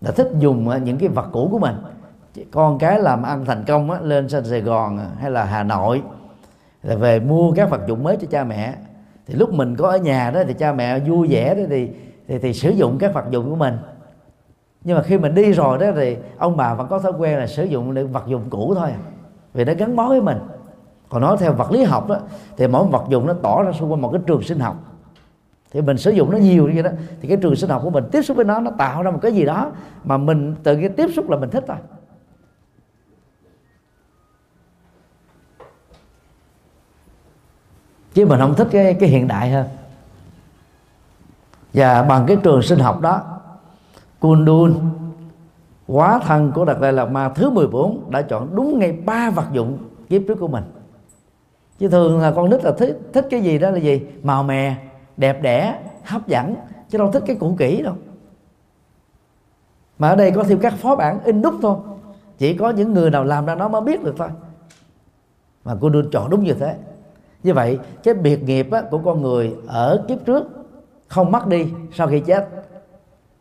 là 0.00 0.10
thích 0.10 0.28
dùng 0.38 0.68
ờ, 0.68 0.78
những 0.78 0.98
cái 0.98 1.08
vật 1.08 1.28
cũ 1.32 1.48
của 1.50 1.58
mình. 1.58 1.76
Con 2.52 2.78
cái 2.78 3.00
làm 3.00 3.22
ăn 3.22 3.44
thành 3.44 3.64
công 3.66 3.90
á, 3.90 4.00
lên 4.00 4.28
Sài 4.28 4.60
Gòn 4.60 5.00
hay 5.18 5.30
là 5.30 5.44
Hà 5.44 5.62
Nội 5.62 6.02
là 6.82 6.96
về 6.96 7.20
mua 7.20 7.52
các 7.52 7.70
vật 7.70 7.80
dụng 7.86 8.02
mới 8.02 8.16
cho 8.16 8.26
cha 8.30 8.44
mẹ 8.44 8.74
thì 9.26 9.34
lúc 9.34 9.52
mình 9.52 9.76
có 9.76 9.88
ở 9.88 9.98
nhà 9.98 10.30
đó 10.30 10.42
thì 10.46 10.54
cha 10.54 10.72
mẹ 10.72 10.98
vui 10.98 11.28
vẻ 11.30 11.54
đó 11.54 11.62
thì 11.70 11.88
thì, 12.28 12.38
thì 12.38 12.52
sử 12.52 12.70
dụng 12.70 12.98
các 12.98 13.14
vật 13.14 13.24
dụng 13.30 13.50
của 13.50 13.56
mình. 13.56 13.74
Nhưng 14.84 14.96
mà 14.96 15.02
khi 15.02 15.18
mình 15.18 15.34
đi 15.34 15.52
rồi 15.52 15.78
đó 15.78 15.86
thì 15.96 16.16
ông 16.38 16.56
bà 16.56 16.74
vẫn 16.74 16.88
có 16.88 16.98
thói 16.98 17.12
quen 17.18 17.38
là 17.38 17.46
sử 17.46 17.64
dụng 17.64 17.94
những 17.94 18.12
vật 18.12 18.24
dụng 18.26 18.42
cũ 18.50 18.74
thôi 18.74 18.90
à. 18.90 18.98
vì 19.54 19.64
nó 19.64 19.72
gắn 19.78 19.96
bó 19.96 20.08
với 20.08 20.20
mình. 20.20 20.38
Còn 21.08 21.22
nói 21.22 21.36
theo 21.40 21.52
vật 21.52 21.72
lý 21.72 21.84
học 21.84 22.08
đó 22.08 22.18
thì 22.56 22.66
mỗi 22.66 22.86
vật 22.86 23.04
dụng 23.08 23.26
nó 23.26 23.34
tỏ 23.42 23.62
ra 23.62 23.72
xung 23.72 23.92
quanh 23.92 24.00
một 24.00 24.10
cái 24.12 24.20
trường 24.26 24.42
sinh 24.42 24.58
học. 24.58 24.76
Thì 25.72 25.82
mình 25.82 25.96
sử 25.96 26.10
dụng 26.10 26.30
nó 26.30 26.38
nhiều 26.38 26.66
như 26.66 26.72
vậy 26.74 26.82
đó 26.82 26.90
thì 27.20 27.28
cái 27.28 27.36
trường 27.36 27.56
sinh 27.56 27.70
học 27.70 27.80
của 27.84 27.90
mình 27.90 28.04
tiếp 28.12 28.22
xúc 28.22 28.36
với 28.36 28.44
nó 28.44 28.60
nó 28.60 28.70
tạo 28.78 29.02
ra 29.02 29.10
một 29.10 29.18
cái 29.22 29.32
gì 29.32 29.44
đó 29.44 29.72
mà 30.04 30.16
mình 30.16 30.54
từ 30.62 30.76
cái 30.76 30.88
tiếp 30.88 31.08
xúc 31.14 31.30
là 31.30 31.36
mình 31.36 31.50
thích 31.50 31.64
thôi. 31.66 31.76
Chứ 38.14 38.26
mình 38.26 38.40
không 38.40 38.54
thích 38.54 38.68
cái 38.70 38.94
cái 38.94 39.08
hiện 39.08 39.28
đại 39.28 39.50
hơn. 39.50 39.66
Và 41.74 42.02
bằng 42.02 42.24
cái 42.26 42.36
trường 42.42 42.62
sinh 42.62 42.78
học 42.78 43.00
đó, 43.00 43.22
Kundun 44.20 44.74
quá 45.86 46.20
thân 46.24 46.52
của 46.54 46.64
Đạt 46.64 46.76
Lai 46.80 46.92
Lạt 46.92 47.06
Ma 47.06 47.28
thứ 47.28 47.50
14 47.50 48.10
đã 48.10 48.22
chọn 48.22 48.56
đúng 48.56 48.78
ngay 48.78 48.92
ba 48.92 49.30
vật 49.30 49.46
dụng 49.52 49.78
kiếp 50.08 50.22
trước 50.28 50.34
của 50.40 50.48
mình. 50.48 50.64
Chứ 51.78 51.88
thường 51.88 52.20
là 52.20 52.32
con 52.36 52.50
nít 52.50 52.64
là 52.64 52.72
thích 52.78 52.98
thích 53.12 53.26
cái 53.30 53.40
gì 53.40 53.58
đó 53.58 53.70
là 53.70 53.78
gì? 53.78 54.00
Màu 54.22 54.42
mè, 54.42 54.74
đẹp 55.16 55.42
đẽ, 55.42 55.78
hấp 56.04 56.28
dẫn, 56.28 56.54
chứ 56.90 56.98
đâu 56.98 57.12
thích 57.12 57.22
cái 57.26 57.36
cũ 57.36 57.54
kỹ 57.58 57.82
đâu. 57.82 57.94
Mà 59.98 60.08
ở 60.08 60.16
đây 60.16 60.30
có 60.30 60.44
thêm 60.44 60.58
các 60.58 60.74
phó 60.74 60.96
bản 60.96 61.18
in 61.24 61.42
đúc 61.42 61.54
thôi. 61.62 61.76
Chỉ 62.38 62.54
có 62.54 62.70
những 62.70 62.92
người 62.92 63.10
nào 63.10 63.24
làm 63.24 63.46
ra 63.46 63.54
nó 63.54 63.68
mới 63.68 63.80
biết 63.80 64.04
được 64.04 64.14
thôi. 64.18 64.28
Mà 65.64 65.76
cô 65.80 65.88
đương 65.88 66.10
chọn 66.12 66.30
đúng 66.30 66.44
như 66.44 66.54
thế 66.54 66.76
như 67.42 67.54
vậy 67.54 67.78
cái 68.02 68.14
biệt 68.14 68.42
nghiệp 68.42 68.70
á, 68.70 68.82
của 68.90 68.98
con 68.98 69.22
người 69.22 69.54
ở 69.66 70.04
kiếp 70.08 70.18
trước 70.26 70.48
không 71.08 71.32
mất 71.32 71.46
đi 71.46 71.66
sau 71.94 72.06
khi 72.06 72.20
chết. 72.20 72.48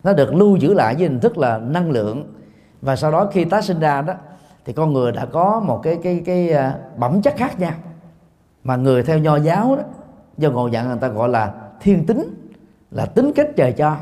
Nó 0.04 0.14
được 0.14 0.34
lưu 0.34 0.56
giữ 0.56 0.74
lại 0.74 0.95
với 0.95 1.04
hình 1.04 1.20
thức 1.20 1.38
là 1.38 1.58
năng 1.58 1.91
lượng. 1.91 2.34
Và 2.82 2.95
sau 2.95 3.12
đó 3.12 3.30
khi 3.32 3.45
tái 3.45 3.62
sinh 3.62 3.80
ra 3.80 4.02
đó 4.02 4.14
thì 4.66 4.74
con 4.74 4.93
người 4.93 5.12
đã 5.12 5.26
có 5.26 5.60
một 5.60 5.80
cái 5.84 5.99
cái 6.04 6.24
cái 6.26 6.49
à, 6.49 6.78
bẩm 6.97 7.22
chất 7.22 7.34
khác 7.38 7.60
nhau. 7.60 7.74
Mà 8.64 8.76
người 8.76 9.04
theo 9.04 9.18
nho 9.18 9.36
giáo 9.36 9.76
đó 9.76 9.84
do 10.38 10.52
ngộ 10.52 10.68
nhận 10.68 10.88
người 10.88 10.97
ta 11.02 11.08
gọi 11.08 11.30
là 11.30 11.54
thiên 11.80 12.06
tính 12.06 12.52
là 12.91 13.06
tính 13.06 13.32
cách 13.36 13.47
trời 13.56 13.72
cho. 13.72 13.95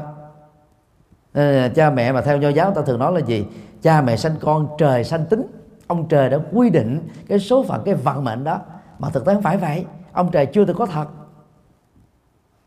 À, 1.34 1.70
cha 1.76 1.89
mẹ 1.89 2.12
mà 2.12 2.22
theo 2.22 2.38
nho 2.38 2.50
giáo 2.50 2.72
ta 2.72 2.82
thường 2.82 3.00
nói 3.00 3.14
là 3.14 3.20
gì? 3.20 3.45
Cha 3.82 4.02
mẹ 4.02 4.16
sanh 4.16 4.36
con 4.41 4.68
trời 4.78 5.04
sanh 5.04 5.26
tính. 5.26 5.41
Ông 5.88 6.08
trời 6.08 6.30
đã 6.30 6.39
quy 6.54 6.70
định 6.70 7.08
cái 7.28 7.39
số 7.39 7.64
phận 7.64 7.82
cái 7.86 7.93
vận 7.93 8.24
mệnh 8.24 8.43
đó 8.43 8.60
mà 9.00 9.10
thực 9.10 9.26
tế 9.26 9.34
không 9.34 9.43
phải 9.43 9.58
vậy. 9.58 9.86
Ông 10.12 10.32
trời 10.32 10.45
chưa 10.45 10.66
từng 10.66 10.78
có 10.78 10.86
thật. 10.86 11.06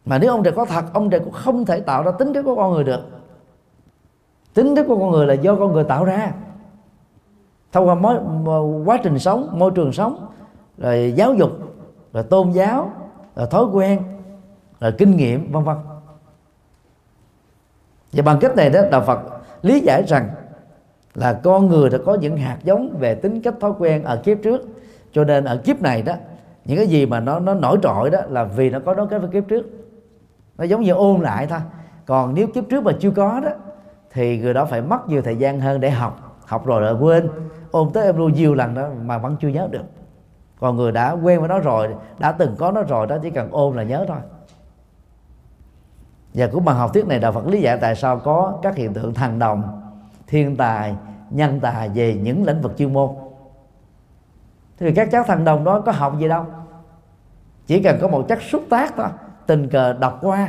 Mà 0.05 0.19
nếu 0.19 0.31
ông 0.31 0.43
trời 0.43 0.53
có 0.57 0.65
thật 0.65 0.85
ông 0.93 1.11
trời 1.11 1.21
cũng 1.21 1.33
không 1.33 1.65
thể 1.65 1.81
tạo 1.81 2.03
ra 2.03 2.11
tính 2.11 2.33
cách 2.35 2.45
của 2.45 2.57
con 2.57 2.73
người 2.73 2.85
được. 2.85 3.01
Tính 4.55 4.77
cách 4.77 4.85
của 4.89 4.99
con 4.99 5.11
người 5.11 5.27
là 5.27 5.35
do 5.35 5.57
con 5.57 5.73
người 5.73 5.85
tạo 5.85 6.05
ra. 6.05 6.33
Thông 7.73 7.89
qua 7.89 7.95
mối, 7.95 8.19
quá 8.85 8.99
trình 9.03 9.19
sống 9.19 9.49
môi 9.53 9.71
trường 9.75 9.93
sống 9.93 10.27
rồi 10.79 11.13
giáo 11.17 11.35
dục 11.35 11.51
rồi 12.13 12.23
tôn 12.23 12.51
giáo 12.51 12.91
rồi 13.37 13.47
thói 13.47 13.65
quen 13.65 14.03
rồi 14.81 14.93
kinh 14.99 15.17
nghiệm 15.17 15.53
vân 15.53 15.65
vân. 15.65 15.77
Và 18.13 18.23
bằng 18.23 18.39
cách 18.41 18.57
này 18.57 18.71
đó 18.71 18.81
đạo 18.91 19.01
Phật 19.07 19.19
lý 19.63 19.81
giải 19.81 20.03
rằng 20.03 20.31
là 21.15 21.41
con 21.43 21.69
người 21.69 21.91
đã 21.91 21.99
có 22.07 22.15
những 22.15 22.37
hạt 22.37 22.59
giống 22.63 22.97
về 22.99 23.15
tính 23.15 23.43
cách 23.43 23.55
thói 23.61 23.73
quen 23.79 24.05
ở 24.05 24.17
kiếp 24.17 24.39
trước 24.43 24.61
cho 25.13 25.25
nên 25.25 25.45
ở 25.45 25.57
kiếp 25.57 25.81
này 25.81 26.03
đó, 26.03 26.15
những 26.65 26.79
cái 26.79 26.87
gì 26.87 27.07
mà 27.07 27.21
nó 27.21 27.39
nó 27.39 27.55
nổi 27.55 27.79
trội 27.83 28.11
đó 28.11 28.21
là 28.29 28.45
vì 28.45 28.71
nó 28.71 28.79
có 28.87 28.95
nối 28.95 29.07
kết 29.07 29.19
với 29.19 29.31
kiếp 29.31 29.49
trước. 29.49 29.67
Nó 30.59 30.65
giống 30.65 30.83
như 30.83 30.93
ôn 30.93 31.21
lại 31.21 31.47
thôi. 31.47 31.59
Còn 32.07 32.35
nếu 32.35 32.47
kiếp 32.47 32.65
trước 32.71 32.85
mà 32.85 32.93
chưa 33.01 33.11
có 33.11 33.41
đó, 33.41 33.51
thì 34.13 34.39
người 34.39 34.55
đó 34.55 34.65
phải 34.65 34.83
mất 34.83 35.09
nhiều 35.09 35.23
thời 35.23 35.37
gian 35.37 35.61
hơn 35.61 35.81
để 35.81 35.91
học. 35.91 36.39
Học 36.47 36.67
rồi 36.67 36.83
lại 36.83 36.95
quên. 37.01 37.29
Ôn 37.71 37.91
tới 37.93 38.05
em 38.05 38.17
luôn 38.17 38.33
nhiều 38.33 38.55
lần 38.55 38.75
đó 38.75 38.89
mà 39.03 39.19
vẫn 39.19 39.37
chưa 39.41 39.49
nhớ 39.49 39.69
được. 39.71 39.85
Còn 40.61 40.77
người 40.77 40.93
đã 40.93 41.11
quen 41.11 41.41
với 41.41 41.49
nó 41.49 41.59
rồi, 41.59 41.89
đã 42.19 42.33
từng 42.33 42.57
có 42.59 42.71
nó 42.71 42.83
rồi 42.83 43.07
đó, 43.07 43.17
chỉ 43.23 43.31
cần 43.31 43.49
ôn 43.51 43.77
là 43.77 43.83
nhớ 43.83 44.05
thôi. 44.09 44.19
Và 46.35 46.47
cũng 46.47 46.65
bằng 46.65 46.77
học 46.77 46.91
thuyết 46.95 47.07
này 47.07 47.19
đạo 47.19 47.33
Phật 47.33 47.47
lý 47.47 47.61
giải 47.61 47.79
tại 47.81 47.95
sao 47.95 48.19
có 48.19 48.59
các 48.63 48.77
hiện 48.77 48.95
tượng 48.95 49.15
thần 49.15 49.39
đồng, 49.39 49.83
thiên 50.27 50.57
tài, 50.57 50.95
nhân 51.31 51.61
tài 51.61 51.89
về 51.89 52.15
những 52.15 52.45
lĩnh 52.45 52.61
vực 52.61 52.73
chuyên 52.79 52.93
môn 52.93 53.11
thì 54.79 54.93
các 54.95 55.09
cháu 55.13 55.25
thằng 55.27 55.45
đồng 55.45 55.65
đó 55.65 55.81
có 55.81 55.93
học 55.93 56.19
gì 56.19 56.29
đâu. 56.29 56.47
Chỉ 57.67 57.83
cần 57.83 57.99
có 58.01 58.09
một 58.09 58.25
chất 58.29 58.43
xúc 58.43 58.63
tác 58.71 58.97
thôi, 58.97 59.07
tình 59.47 59.69
cờ 59.69 59.93
đọc 59.93 60.19
qua, 60.23 60.49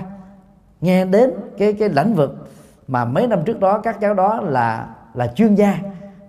nghe 0.82 1.06
đến 1.06 1.32
cái 1.58 1.74
cái 1.74 1.90
lĩnh 1.90 2.14
vực 2.14 2.50
mà 2.88 3.06
mấy 3.06 3.28
năm 3.28 3.40
trước 3.46 3.60
đó 3.60 3.80
các 3.80 4.00
cháu 4.02 4.14
đó 4.14 4.42
là 4.42 4.88
là 5.14 5.28
chuyên 5.28 5.56
gia, 5.56 5.78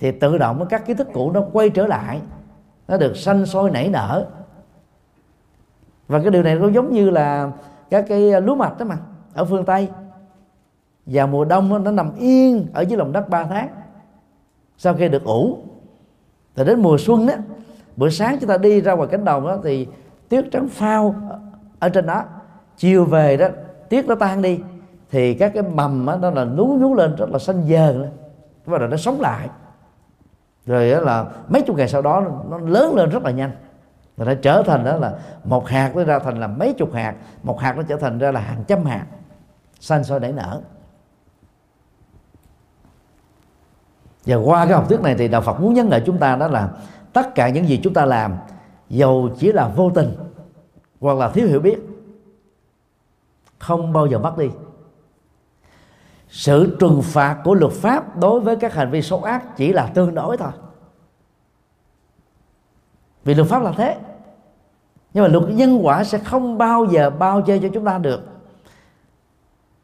thì 0.00 0.12
tự 0.12 0.38
động 0.38 0.66
các 0.70 0.86
kiến 0.86 0.96
thức 0.96 1.08
cũ 1.12 1.30
nó 1.30 1.42
quay 1.52 1.70
trở 1.70 1.86
lại, 1.86 2.20
nó 2.88 2.96
được 2.96 3.16
sanh 3.16 3.46
sôi 3.46 3.70
nảy 3.70 3.88
nở. 3.88 4.26
Và 6.08 6.20
cái 6.20 6.30
điều 6.30 6.42
này 6.42 6.54
nó 6.54 6.68
giống 6.68 6.92
như 6.92 7.10
là 7.10 7.50
các 7.90 8.04
cái 8.08 8.40
lúa 8.40 8.54
mạch 8.54 8.78
đó 8.78 8.84
mà, 8.84 8.96
ở 9.34 9.44
phương 9.44 9.64
tây. 9.64 9.88
Và 11.06 11.26
mùa 11.26 11.44
đông 11.44 11.84
nó 11.84 11.90
nằm 11.90 12.16
yên 12.16 12.66
ở 12.72 12.80
dưới 12.80 12.98
lòng 12.98 13.12
đất 13.12 13.28
3 13.28 13.44
tháng, 13.44 13.68
sau 14.78 14.94
khi 14.94 15.08
được 15.08 15.24
ủ. 15.24 15.58
Thì 16.56 16.64
đến 16.64 16.82
mùa 16.82 16.98
xuân 16.98 17.26
đó 17.26 17.34
bữa 17.96 18.08
sáng 18.08 18.38
chúng 18.40 18.48
ta 18.48 18.56
đi 18.56 18.80
ra 18.80 18.92
ngoài 18.92 19.08
cánh 19.12 19.24
đồng 19.24 19.46
đó 19.46 19.58
thì 19.64 19.86
tuyết 20.28 20.44
trắng 20.52 20.68
phao 20.68 21.14
ở 21.78 21.88
trên 21.88 22.06
đó. 22.06 22.24
Chiều 22.76 23.04
về 23.04 23.36
đó 23.36 23.48
tuyết 23.88 24.06
nó 24.06 24.14
tan 24.14 24.42
đi 24.42 24.60
thì 25.10 25.34
các 25.34 25.52
cái 25.54 25.62
mầm 25.62 26.06
đó, 26.06 26.16
nó 26.16 26.30
là 26.30 26.44
nú 26.44 26.66
nhú 26.66 26.94
lên 26.94 27.16
rất 27.16 27.30
là 27.30 27.38
xanh 27.38 27.62
dờn 27.62 28.02
lên. 28.02 28.10
Và 28.64 28.78
rồi 28.78 28.88
nó 28.88 28.96
sống 28.96 29.20
lại. 29.20 29.48
Rồi 30.66 30.90
đó 30.90 31.00
là 31.00 31.24
mấy 31.48 31.62
chục 31.62 31.76
ngày 31.76 31.88
sau 31.88 32.02
đó 32.02 32.22
nó 32.48 32.58
lớn 32.58 32.94
lên 32.94 33.10
rất 33.10 33.22
là 33.22 33.30
nhanh. 33.30 33.50
Rồi 34.16 34.26
nó 34.26 34.34
trở 34.42 34.62
thành 34.66 34.84
đó 34.84 34.96
là 34.96 35.12
một 35.44 35.68
hạt 35.68 35.96
nó 35.96 36.04
ra 36.04 36.18
thành 36.18 36.40
là 36.40 36.46
mấy 36.46 36.72
chục 36.72 36.92
hạt. 36.92 37.14
Một 37.42 37.60
hạt 37.60 37.76
nó 37.76 37.82
trở 37.82 37.96
thành 37.96 38.18
ra 38.18 38.32
là 38.32 38.40
hàng 38.40 38.64
trăm 38.66 38.84
hạt 38.84 39.06
xanh 39.80 40.04
sôi 40.04 40.20
nảy 40.20 40.32
nở. 40.32 40.60
Và 44.26 44.36
qua 44.36 44.64
cái 44.64 44.74
học 44.74 44.88
thuyết 44.88 45.00
này 45.00 45.14
thì 45.18 45.28
đạo 45.28 45.40
Phật 45.40 45.60
muốn 45.60 45.74
nhấn 45.74 45.86
lại 45.86 46.02
chúng 46.06 46.18
ta 46.18 46.36
đó 46.36 46.48
là 46.48 46.68
tất 47.14 47.34
cả 47.34 47.48
những 47.48 47.68
gì 47.68 47.80
chúng 47.82 47.94
ta 47.94 48.04
làm, 48.04 48.36
dầu 48.88 49.30
chỉ 49.38 49.52
là 49.52 49.68
vô 49.68 49.90
tình 49.94 50.14
hoặc 51.00 51.18
là 51.18 51.28
thiếu 51.28 51.46
hiểu 51.46 51.60
biết, 51.60 51.78
không 53.58 53.92
bao 53.92 54.06
giờ 54.06 54.18
mất 54.18 54.38
đi. 54.38 54.50
Sự 56.28 56.76
trừng 56.80 57.02
phạt 57.02 57.40
của 57.44 57.54
luật 57.54 57.72
pháp 57.72 58.16
đối 58.16 58.40
với 58.40 58.56
các 58.56 58.74
hành 58.74 58.90
vi 58.90 59.02
xấu 59.02 59.22
ác 59.22 59.56
chỉ 59.56 59.72
là 59.72 59.86
tương 59.86 60.14
đối 60.14 60.36
thôi. 60.36 60.52
Vì 63.24 63.34
luật 63.34 63.48
pháp 63.48 63.62
là 63.62 63.72
thế. 63.76 63.98
Nhưng 65.14 65.24
mà 65.24 65.28
luật 65.28 65.44
nhân 65.48 65.86
quả 65.86 66.04
sẽ 66.04 66.18
không 66.18 66.58
bao 66.58 66.84
giờ 66.84 67.10
bao 67.10 67.42
che 67.42 67.58
cho 67.58 67.68
chúng 67.74 67.84
ta 67.84 67.98
được. 67.98 68.20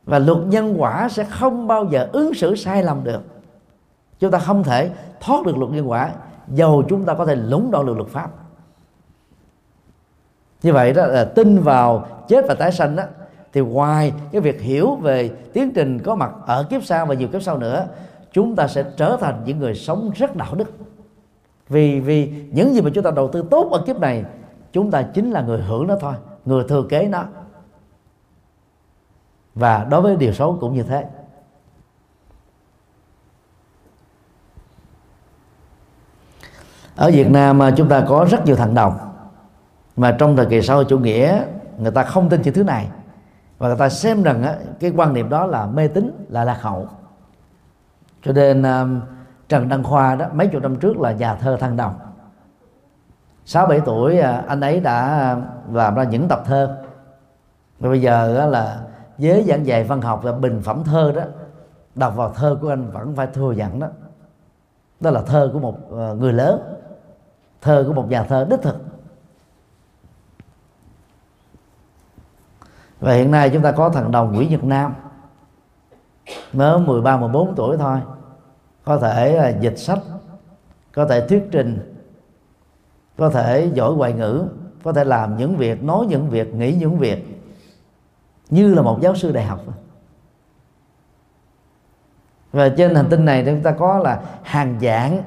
Và 0.04 0.18
luật 0.18 0.38
nhân 0.46 0.74
quả 0.78 1.08
sẽ 1.08 1.24
không 1.24 1.66
bao 1.66 1.84
giờ 1.90 2.08
ứng 2.12 2.34
xử 2.34 2.56
sai 2.56 2.82
lầm 2.82 3.04
được. 3.04 3.22
Chúng 4.18 4.30
ta 4.30 4.38
không 4.38 4.64
thể 4.64 4.90
thoát 5.20 5.46
được 5.46 5.56
luật 5.56 5.70
nhân 5.72 5.90
quả 5.90 6.12
dầu 6.50 6.82
chúng 6.88 7.04
ta 7.04 7.14
có 7.14 7.26
thể 7.26 7.34
lúng 7.34 7.70
đoạn 7.70 7.86
được 7.86 7.96
luật 7.96 8.08
pháp. 8.08 8.30
Như 10.62 10.72
vậy 10.72 10.92
đó 10.92 11.06
là 11.06 11.24
tin 11.24 11.58
vào 11.58 12.06
chết 12.28 12.44
và 12.48 12.54
tái 12.54 12.72
sanh 12.72 12.96
đó 12.96 13.04
thì 13.52 13.60
ngoài 13.60 14.12
cái 14.32 14.40
việc 14.40 14.60
hiểu 14.60 14.94
về 14.94 15.28
tiến 15.52 15.72
trình 15.74 15.98
có 15.98 16.14
mặt 16.14 16.32
ở 16.46 16.66
kiếp 16.70 16.84
sau 16.84 17.06
và 17.06 17.14
nhiều 17.14 17.28
kiếp 17.28 17.42
sau 17.42 17.58
nữa, 17.58 17.86
chúng 18.32 18.56
ta 18.56 18.68
sẽ 18.68 18.84
trở 18.96 19.16
thành 19.20 19.42
những 19.44 19.58
người 19.58 19.74
sống 19.74 20.10
rất 20.14 20.36
đạo 20.36 20.54
đức. 20.54 20.72
Vì 21.68 22.00
vì 22.00 22.32
những 22.52 22.74
gì 22.74 22.80
mà 22.80 22.90
chúng 22.94 23.04
ta 23.04 23.10
đầu 23.10 23.28
tư 23.28 23.44
tốt 23.50 23.68
ở 23.72 23.82
kiếp 23.86 23.98
này, 23.98 24.24
chúng 24.72 24.90
ta 24.90 25.02
chính 25.02 25.30
là 25.30 25.42
người 25.42 25.62
hưởng 25.62 25.86
nó 25.86 25.96
thôi, 26.00 26.14
người 26.44 26.64
thừa 26.68 26.82
kế 26.88 27.08
nó. 27.08 27.24
Và 29.54 29.86
đối 29.90 30.00
với 30.00 30.16
điều 30.16 30.32
xấu 30.32 30.58
cũng 30.60 30.74
như 30.74 30.82
thế. 30.82 31.04
Ở 37.00 37.10
Việt 37.10 37.30
Nam 37.30 37.62
à, 37.62 37.70
chúng 37.76 37.88
ta 37.88 38.04
có 38.08 38.26
rất 38.30 38.44
nhiều 38.46 38.56
thằng 38.56 38.74
đồng. 38.74 38.98
Mà 39.96 40.16
trong 40.18 40.36
thời 40.36 40.46
kỳ 40.46 40.62
xã 40.62 40.74
hội 40.74 40.84
chủ 40.84 40.98
nghĩa 40.98 41.42
người 41.78 41.90
ta 41.90 42.02
không 42.02 42.28
tin 42.28 42.42
những 42.42 42.54
thứ 42.54 42.64
này. 42.64 42.88
Và 43.58 43.68
người 43.68 43.76
ta 43.76 43.88
xem 43.88 44.22
rằng 44.22 44.42
á, 44.42 44.54
cái 44.80 44.92
quan 44.96 45.12
niệm 45.12 45.28
đó 45.28 45.46
là 45.46 45.66
mê 45.66 45.88
tín 45.88 46.26
là 46.28 46.44
lạc 46.44 46.62
hậu. 46.62 46.88
Cho 48.22 48.32
nên 48.32 48.62
à, 48.62 48.86
Trần 49.48 49.68
Đăng 49.68 49.84
Khoa 49.84 50.14
đó 50.14 50.26
mấy 50.32 50.46
chục 50.46 50.62
năm 50.62 50.76
trước 50.76 51.00
là 51.00 51.12
nhà 51.12 51.34
thơ 51.34 51.56
thăng 51.56 51.76
đồng. 51.76 51.94
Sáu 53.44 53.66
bảy 53.66 53.80
tuổi 53.80 54.18
anh 54.20 54.60
ấy 54.60 54.80
đã 54.80 55.36
làm 55.72 55.94
ra 55.94 56.04
những 56.04 56.28
tập 56.28 56.42
thơ. 56.44 56.76
Và 57.78 57.88
bây 57.88 58.00
giờ 58.00 58.46
là 58.50 58.80
với 59.18 59.44
giảng 59.48 59.66
dạy 59.66 59.84
văn 59.84 60.00
học 60.00 60.20
và 60.22 60.32
bình 60.32 60.60
phẩm 60.64 60.84
thơ 60.84 61.12
đó 61.16 61.22
đọc 61.94 62.16
vào 62.16 62.32
thơ 62.32 62.58
của 62.60 62.68
anh 62.68 62.90
vẫn 62.90 63.16
phải 63.16 63.26
thừa 63.26 63.52
nhận 63.52 63.78
đó. 63.78 63.86
Đó 65.00 65.10
là 65.10 65.22
thơ 65.22 65.50
của 65.52 65.58
một 65.58 65.92
người 66.18 66.32
lớn 66.32 66.76
thơ 67.60 67.84
của 67.86 67.92
một 67.92 68.10
nhà 68.10 68.22
thơ 68.22 68.46
đích 68.50 68.62
thực. 68.62 68.76
Và 73.00 73.14
hiện 73.14 73.30
nay 73.30 73.50
chúng 73.50 73.62
ta 73.62 73.72
có 73.72 73.88
thằng 73.88 74.10
đồng 74.10 74.32
Nguyễn 74.32 74.50
Nhật 74.50 74.64
Nam. 74.64 74.94
Mới 76.52 76.78
13 76.78 77.16
14 77.16 77.54
tuổi 77.56 77.76
thôi. 77.76 78.00
Có 78.84 78.98
thể 78.98 79.36
là 79.36 79.48
dịch 79.48 79.78
sách, 79.78 79.98
có 80.92 81.06
thể 81.06 81.28
thuyết 81.28 81.48
trình, 81.50 81.96
có 83.18 83.30
thể 83.30 83.70
giỏi 83.74 83.94
ngoại 83.94 84.12
ngữ, 84.12 84.44
có 84.82 84.92
thể 84.92 85.04
làm 85.04 85.36
những 85.36 85.56
việc, 85.56 85.82
nói 85.82 86.06
những 86.08 86.30
việc, 86.30 86.54
nghĩ 86.54 86.72
những 86.72 86.98
việc 86.98 87.40
như 88.50 88.74
là 88.74 88.82
một 88.82 88.98
giáo 89.00 89.14
sư 89.16 89.32
đại 89.32 89.44
học. 89.44 89.60
Và 92.52 92.68
trên 92.68 92.94
hành 92.94 93.06
tinh 93.10 93.24
này 93.24 93.42
chúng 93.46 93.62
ta 93.62 93.70
có 93.70 93.98
là 93.98 94.22
hàng 94.42 94.78
dạng 94.80 95.22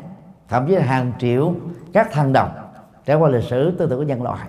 thậm 0.49 0.67
chí 0.67 0.75
là 0.75 0.83
hàng 0.83 1.11
triệu 1.19 1.53
các 1.93 2.11
thăng 2.11 2.33
đồng 2.33 2.49
trải 3.05 3.15
qua 3.15 3.29
lịch 3.29 3.43
sử 3.43 3.71
tư 3.71 3.87
tưởng 3.87 3.99
của 3.99 4.05
nhân 4.05 4.23
loại. 4.23 4.47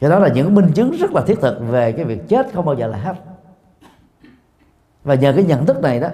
Cái 0.00 0.10
đó 0.10 0.18
là 0.18 0.28
những 0.28 0.54
minh 0.54 0.72
chứng 0.74 0.90
rất 0.90 1.12
là 1.12 1.22
thiết 1.26 1.40
thực 1.40 1.58
về 1.60 1.92
cái 1.92 2.04
việc 2.04 2.28
chết 2.28 2.46
không 2.54 2.64
bao 2.64 2.74
giờ 2.74 2.86
là 2.86 2.98
hết. 2.98 3.14
Và 5.04 5.14
nhờ 5.14 5.32
cái 5.36 5.44
nhận 5.44 5.66
thức 5.66 5.82
này 5.82 6.00
đó, 6.00 6.08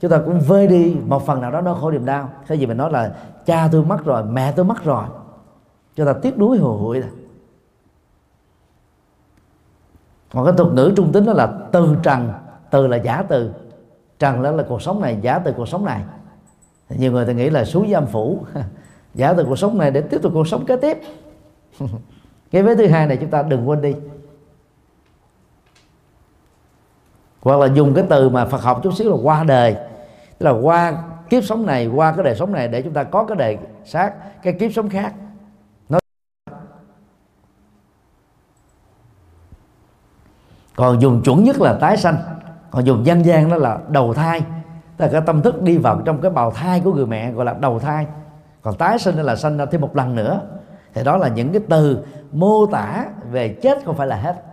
chúng 0.00 0.10
ta 0.10 0.18
cũng 0.24 0.40
vơi 0.40 0.66
đi 0.66 0.96
một 1.06 1.26
phần 1.26 1.40
nào 1.40 1.50
đó 1.50 1.60
nó 1.60 1.74
khổ 1.74 1.90
niềm 1.90 2.04
đau. 2.04 2.30
Cái 2.46 2.58
gì 2.58 2.66
mình 2.66 2.76
nói 2.76 2.92
là, 2.92 3.14
cha 3.46 3.68
tôi 3.72 3.84
mất 3.84 4.04
rồi, 4.04 4.24
mẹ 4.24 4.52
tôi 4.52 4.64
mất 4.64 4.84
rồi. 4.84 5.04
Chúng 5.94 6.06
ta 6.06 6.12
tiếc 6.12 6.38
nuối, 6.38 6.58
hồ 6.58 6.76
hụi 6.76 7.00
rồi 7.00 7.10
còn 10.32 10.44
cái 10.44 10.54
thuật 10.56 10.72
ngữ 10.72 10.92
trung 10.96 11.12
tính 11.12 11.26
đó 11.26 11.32
là 11.32 11.58
từ 11.72 11.96
trần, 12.02 12.32
từ 12.70 12.86
là 12.86 12.96
giả 12.96 13.22
từ. 13.28 13.52
Trần 14.18 14.42
đó 14.42 14.50
là 14.50 14.64
cuộc 14.68 14.82
sống 14.82 15.00
này, 15.00 15.18
giả 15.20 15.38
từ 15.38 15.52
cuộc 15.52 15.68
sống 15.68 15.84
này 15.84 16.04
nhiều 16.88 17.12
người 17.12 17.26
thì 17.26 17.34
nghĩ 17.34 17.50
là 17.50 17.64
xuống 17.64 17.90
giam 17.90 18.06
phủ, 18.06 18.44
giả 19.14 19.32
từ 19.32 19.44
cuộc 19.44 19.56
sống 19.56 19.78
này 19.78 19.90
để 19.90 20.00
tiếp 20.00 20.18
tục 20.22 20.32
cuộc 20.34 20.48
sống 20.48 20.66
kế 20.66 20.76
tiếp. 20.76 20.98
Cái 22.50 22.62
vế 22.62 22.74
thứ 22.74 22.86
hai 22.86 23.06
này 23.06 23.16
chúng 23.16 23.30
ta 23.30 23.42
đừng 23.42 23.68
quên 23.68 23.82
đi. 23.82 23.94
Hoặc 27.40 27.58
là 27.58 27.66
dùng 27.66 27.94
cái 27.94 28.04
từ 28.10 28.28
mà 28.28 28.44
Phật 28.44 28.62
học 28.62 28.80
chút 28.82 28.94
xíu 28.96 29.10
là 29.10 29.16
qua 29.22 29.44
đời. 29.44 29.76
Tức 30.38 30.46
là 30.46 30.50
qua 30.50 31.02
kiếp 31.30 31.44
sống 31.44 31.66
này, 31.66 31.86
qua 31.86 32.12
cái 32.12 32.24
đời 32.24 32.34
sống 32.34 32.52
này 32.52 32.68
để 32.68 32.82
chúng 32.82 32.92
ta 32.92 33.04
có 33.04 33.24
cái 33.24 33.36
đời 33.36 33.58
sát 33.84 34.12
cái 34.42 34.52
kiếp 34.52 34.72
sống 34.72 34.88
khác. 34.88 35.14
Nó 35.88 35.98
còn 40.76 41.00
dùng 41.00 41.22
chuẩn 41.22 41.44
nhất 41.44 41.60
là 41.60 41.78
tái 41.80 41.96
sanh, 41.96 42.16
còn 42.70 42.84
dùng 42.84 43.06
dân 43.06 43.24
gian 43.24 43.50
đó 43.50 43.56
là 43.56 43.78
đầu 43.88 44.14
thai 44.14 44.42
là 44.98 45.08
cái 45.08 45.20
tâm 45.26 45.42
thức 45.42 45.62
đi 45.62 45.78
vào 45.78 46.02
trong 46.04 46.20
cái 46.20 46.30
bào 46.30 46.50
thai 46.50 46.80
của 46.80 46.94
người 46.94 47.06
mẹ, 47.06 47.32
gọi 47.32 47.44
là 47.44 47.52
đầu 47.52 47.78
thai. 47.78 48.06
Còn 48.62 48.76
tái 48.76 48.98
sinh 48.98 49.16
là 49.16 49.36
sanh 49.36 49.56
ra 49.56 49.66
thêm 49.66 49.80
một 49.80 49.96
lần 49.96 50.14
nữa. 50.14 50.40
Thì 50.94 51.04
đó 51.04 51.16
là 51.16 51.28
những 51.28 51.52
cái 51.52 51.62
từ 51.68 52.04
mô 52.32 52.66
tả 52.66 53.06
về 53.30 53.48
chết 53.62 53.78
không 53.84 53.96
phải 53.96 54.06
là 54.06 54.16
hết. 54.16 54.44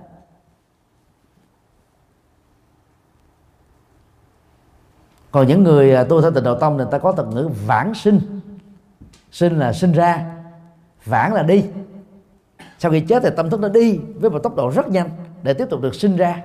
Còn 5.32 5.48
những 5.48 5.64
người 5.64 5.96
tôi 5.96 6.06
tu 6.06 6.22
theo 6.22 6.32
tịnh 6.32 6.44
độ 6.44 6.60
tông 6.60 6.78
người 6.78 6.88
ta 6.92 6.98
có 6.98 7.12
thuật 7.12 7.28
ngữ 7.28 7.50
vãng 7.68 7.94
sinh. 7.94 8.42
Sinh 9.32 9.60
là 9.60 9.74
sinh 9.74 9.92
ra, 9.92 10.26
vãng 11.06 11.34
là 11.34 11.44
đi. 11.44 11.66
Sau 12.80 12.92
khi 12.92 13.02
chết 13.02 13.24
thì 13.24 13.30
tâm 13.38 13.50
thức 13.50 13.60
nó 13.60 13.68
đi 13.70 14.00
với 14.16 14.30
một 14.30 14.40
tốc 14.40 14.56
độ 14.56 14.72
rất 14.72 14.88
nhanh 14.88 15.10
để 15.44 15.54
tiếp 15.54 15.68
tục 15.70 15.82
được 15.82 15.96
sinh 15.96 16.16
ra 16.16 16.42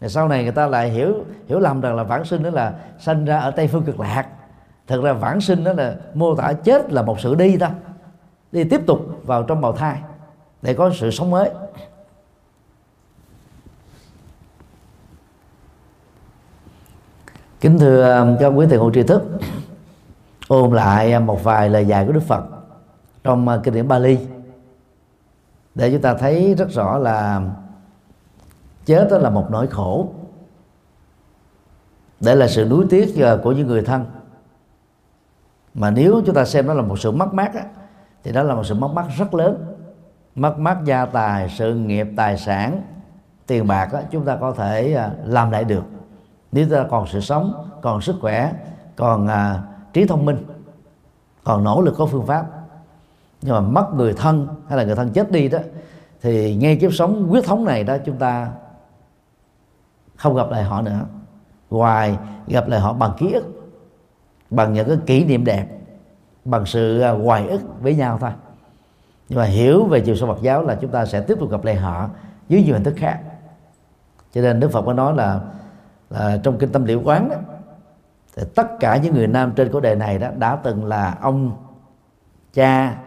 rồi 0.00 0.10
sau 0.10 0.28
này 0.28 0.42
người 0.42 0.52
ta 0.52 0.66
lại 0.66 0.90
hiểu 0.90 1.24
hiểu 1.48 1.60
lầm 1.60 1.80
rằng 1.80 1.96
là 1.96 2.02
vãng 2.02 2.24
sinh 2.24 2.42
đó 2.42 2.50
là 2.50 2.74
sinh 2.98 3.24
ra 3.24 3.38
ở 3.38 3.50
tây 3.50 3.68
phương 3.68 3.84
cực 3.84 4.00
lạc. 4.00 4.26
Thực 4.86 5.04
ra 5.04 5.12
vãng 5.12 5.40
sinh 5.40 5.64
đó 5.64 5.72
là 5.72 5.96
mô 6.14 6.34
tả 6.34 6.52
chết 6.52 6.92
là 6.92 7.02
một 7.02 7.20
sự 7.20 7.34
đi 7.34 7.56
ta 7.56 7.70
đi 8.52 8.64
tiếp 8.64 8.80
tục 8.86 9.00
vào 9.24 9.42
trong 9.42 9.60
bào 9.60 9.72
thai 9.72 9.98
để 10.62 10.74
có 10.74 10.90
sự 10.94 11.10
sống 11.10 11.30
mới. 11.30 11.50
Kính 17.60 17.78
thưa 17.78 18.18
um, 18.18 18.36
các 18.40 18.48
quý 18.48 18.66
thầy 18.70 18.78
hội 18.78 18.92
tri 18.94 19.02
thức, 19.02 19.22
ôm 20.48 20.72
lại 20.72 21.20
một 21.20 21.44
vài 21.44 21.70
lời 21.70 21.86
dạy 21.86 22.06
của 22.06 22.12
đức 22.12 22.22
phật 22.22 22.44
trong 23.24 23.48
uh, 23.48 23.62
kinh 23.64 23.74
điển 23.74 23.88
bali 23.88 24.18
để 25.74 25.90
chúng 25.90 26.00
ta 26.00 26.14
thấy 26.14 26.54
rất 26.54 26.70
rõ 26.70 26.98
là 26.98 27.40
chết 28.88 29.08
đó 29.10 29.18
là 29.18 29.30
một 29.30 29.46
nỗi 29.50 29.66
khổ. 29.66 30.08
Để 32.20 32.34
là 32.34 32.48
sự 32.48 32.66
nuối 32.70 32.86
tiếc 32.90 33.22
à, 33.22 33.36
của 33.42 33.52
những 33.52 33.66
người 33.66 33.82
thân. 33.82 34.04
Mà 35.74 35.90
nếu 35.90 36.22
chúng 36.26 36.34
ta 36.34 36.44
xem 36.44 36.66
nó 36.66 36.74
là 36.74 36.82
một 36.82 36.98
sự 36.98 37.10
mất 37.10 37.34
mát 37.34 37.54
á, 37.54 37.64
thì 38.24 38.32
đó 38.32 38.42
là 38.42 38.54
một 38.54 38.64
sự 38.64 38.74
mất 38.74 38.88
mát 38.88 39.06
rất 39.18 39.34
lớn. 39.34 39.76
Mất 40.34 40.58
mát 40.58 40.78
gia 40.84 41.06
tài 41.06 41.48
sự 41.48 41.74
nghiệp 41.74 42.06
tài 42.16 42.38
sản 42.38 42.82
tiền 43.46 43.66
bạc 43.66 43.88
á, 43.92 44.02
chúng 44.10 44.24
ta 44.24 44.36
có 44.36 44.52
thể 44.52 44.94
à, 44.94 45.12
làm 45.24 45.50
lại 45.50 45.64
được. 45.64 45.84
Nếu 46.52 46.66
ta 46.70 46.84
còn 46.90 47.06
sự 47.06 47.20
sống 47.20 47.70
còn 47.82 48.00
sức 48.00 48.16
khỏe 48.20 48.52
còn 48.96 49.26
à, 49.26 49.62
trí 49.92 50.06
thông 50.06 50.24
minh 50.24 50.44
còn 51.44 51.64
nỗ 51.64 51.82
lực 51.82 51.94
có 51.98 52.06
phương 52.06 52.26
pháp 52.26 52.46
nhưng 53.42 53.54
mà 53.54 53.60
mất 53.60 53.94
người 53.94 54.12
thân 54.12 54.48
hay 54.68 54.78
là 54.78 54.84
người 54.84 54.96
thân 54.96 55.10
chết 55.10 55.30
đi 55.30 55.48
đó 55.48 55.58
thì 56.22 56.54
ngay 56.54 56.76
kiếp 56.76 56.94
sống 56.94 57.26
quyết 57.30 57.44
thống 57.44 57.64
này 57.64 57.84
đó 57.84 57.96
chúng 58.04 58.16
ta 58.16 58.48
không 60.18 60.34
gặp 60.34 60.50
lại 60.50 60.62
họ 60.62 60.82
nữa. 60.82 61.00
Ngoài 61.70 62.18
gặp 62.46 62.68
lại 62.68 62.80
họ 62.80 62.92
bằng 62.92 63.12
ký 63.18 63.32
ức 63.32 63.44
bằng 64.50 64.72
những 64.72 64.88
cái 64.88 64.96
kỷ 65.06 65.24
niệm 65.24 65.44
đẹp 65.44 65.66
bằng 66.44 66.66
sự 66.66 67.00
à, 67.00 67.10
hoài 67.10 67.48
ức 67.48 67.60
với 67.80 67.94
nhau 67.94 68.18
thôi. 68.20 68.30
Nhưng 69.28 69.38
mà 69.38 69.44
hiểu 69.44 69.84
về 69.84 70.00
chiều 70.00 70.16
sâu 70.16 70.28
Phật 70.28 70.42
giáo 70.42 70.62
là 70.62 70.74
chúng 70.74 70.90
ta 70.90 71.06
sẽ 71.06 71.20
tiếp 71.20 71.36
tục 71.40 71.50
gặp 71.50 71.64
lại 71.64 71.74
họ 71.74 72.08
dưới 72.48 72.62
nhiều 72.62 72.74
hình 72.74 72.84
thức 72.84 72.94
khác. 72.96 73.20
Cho 74.32 74.40
nên 74.40 74.60
Đức 74.60 74.72
Phật 74.72 74.82
có 74.82 74.92
nói 74.92 75.14
là 75.14 75.40
là 76.10 76.38
trong 76.42 76.58
kinh 76.58 76.72
tâm 76.72 76.84
liệu 76.84 77.02
quán 77.04 77.28
đó, 77.28 77.36
thì 78.36 78.42
tất 78.54 78.66
cả 78.80 78.96
những 78.96 79.14
người 79.14 79.26
nam 79.26 79.52
trên 79.56 79.72
cổ 79.72 79.80
đề 79.80 79.94
này 79.94 80.18
đó 80.18 80.28
đã 80.38 80.56
từng 80.56 80.84
là 80.84 81.18
ông 81.20 81.52
cha 82.52 82.98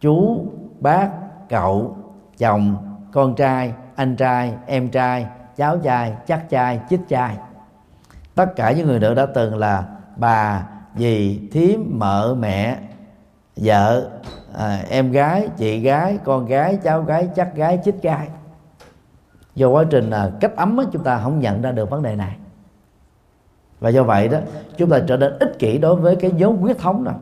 chú 0.00 0.46
bác 0.80 1.10
cậu 1.48 1.96
chồng 2.38 2.76
con 3.12 3.34
trai 3.34 3.74
anh 3.96 4.16
trai 4.16 4.54
em 4.66 4.88
trai 4.88 5.26
cháu 5.58 5.78
trai 5.78 6.14
chắc 6.26 6.48
trai 6.48 6.80
chích 6.90 7.00
trai. 7.08 7.36
Tất 8.34 8.56
cả 8.56 8.72
những 8.72 8.86
người 8.86 8.98
nữa 8.98 9.14
đã 9.14 9.26
từng 9.26 9.56
là 9.56 9.84
bà 10.16 10.68
dì 10.96 11.40
thím 11.52 11.98
mợ 11.98 12.36
mẹ 12.38 12.78
vợ 13.56 14.10
à, 14.58 14.80
em 14.88 15.12
gái 15.12 15.48
chị 15.56 15.80
gái 15.80 16.18
con 16.24 16.46
gái 16.46 16.78
cháu 16.82 17.02
gái 17.02 17.28
chắc 17.36 17.54
gái 17.54 17.80
chích 17.84 18.02
gái. 18.02 18.28
Do 19.54 19.68
quá 19.68 19.84
trình 19.90 20.10
là 20.10 20.30
cách 20.40 20.56
ấm 20.56 20.76
á, 20.76 20.84
chúng 20.92 21.04
ta 21.04 21.20
không 21.22 21.40
nhận 21.40 21.62
ra 21.62 21.72
được 21.72 21.90
vấn 21.90 22.02
đề 22.02 22.16
này. 22.16 22.36
Và 23.80 23.90
do 23.90 24.02
vậy 24.02 24.28
đó 24.28 24.38
chúng 24.76 24.90
ta 24.90 25.00
trở 25.06 25.16
nên 25.16 25.38
ích 25.38 25.58
kỷ 25.58 25.78
đối 25.78 25.96
với 25.96 26.16
cái 26.16 26.30
nhóm 26.30 26.56
huyết 26.56 26.78
thống 26.78 27.04
đó. 27.04 27.12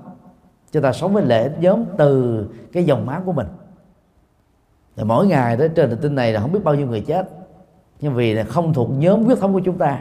Chúng 0.73 0.83
ta 0.83 0.93
sống 0.93 1.13
với 1.13 1.25
lễ 1.25 1.51
nhóm 1.61 1.85
từ 1.97 2.45
cái 2.73 2.85
dòng 2.85 3.07
máu 3.07 3.23
của 3.27 3.33
mình. 3.33 3.47
Và 4.97 5.05
mỗi 5.05 5.27
ngày 5.27 5.57
đó 5.57 5.67
trên 5.77 5.91
hành 5.91 5.99
tinh 6.03 6.15
này 6.15 6.33
là 6.33 6.41
không 6.41 6.53
biết 6.53 6.65
bao 6.65 6.75
nhiêu 6.75 6.87
người 6.87 7.01
chết 7.01 7.29
nhưng 8.01 8.15
vì 8.15 8.35
là 8.35 8.45
không 8.45 8.75
thuộc 8.75 8.91
nhóm 8.91 9.25
huyết 9.25 9.39
thống 9.39 9.53
của 9.53 9.61
chúng 9.65 9.79
ta 9.79 9.99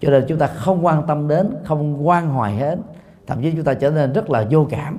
cho 0.00 0.10
nên 0.10 0.24
chúng 0.28 0.38
ta 0.38 0.46
không 0.46 0.86
quan 0.86 1.06
tâm 1.06 1.28
đến 1.28 1.50
không 1.64 2.08
quan 2.08 2.28
hoài 2.28 2.56
hết. 2.56 2.78
Thậm 3.26 3.42
chí 3.42 3.52
chúng 3.52 3.64
ta 3.64 3.74
trở 3.74 3.90
nên 3.90 4.12
rất 4.12 4.30
là 4.30 4.46
vô 4.50 4.66
cảm. 4.70 4.98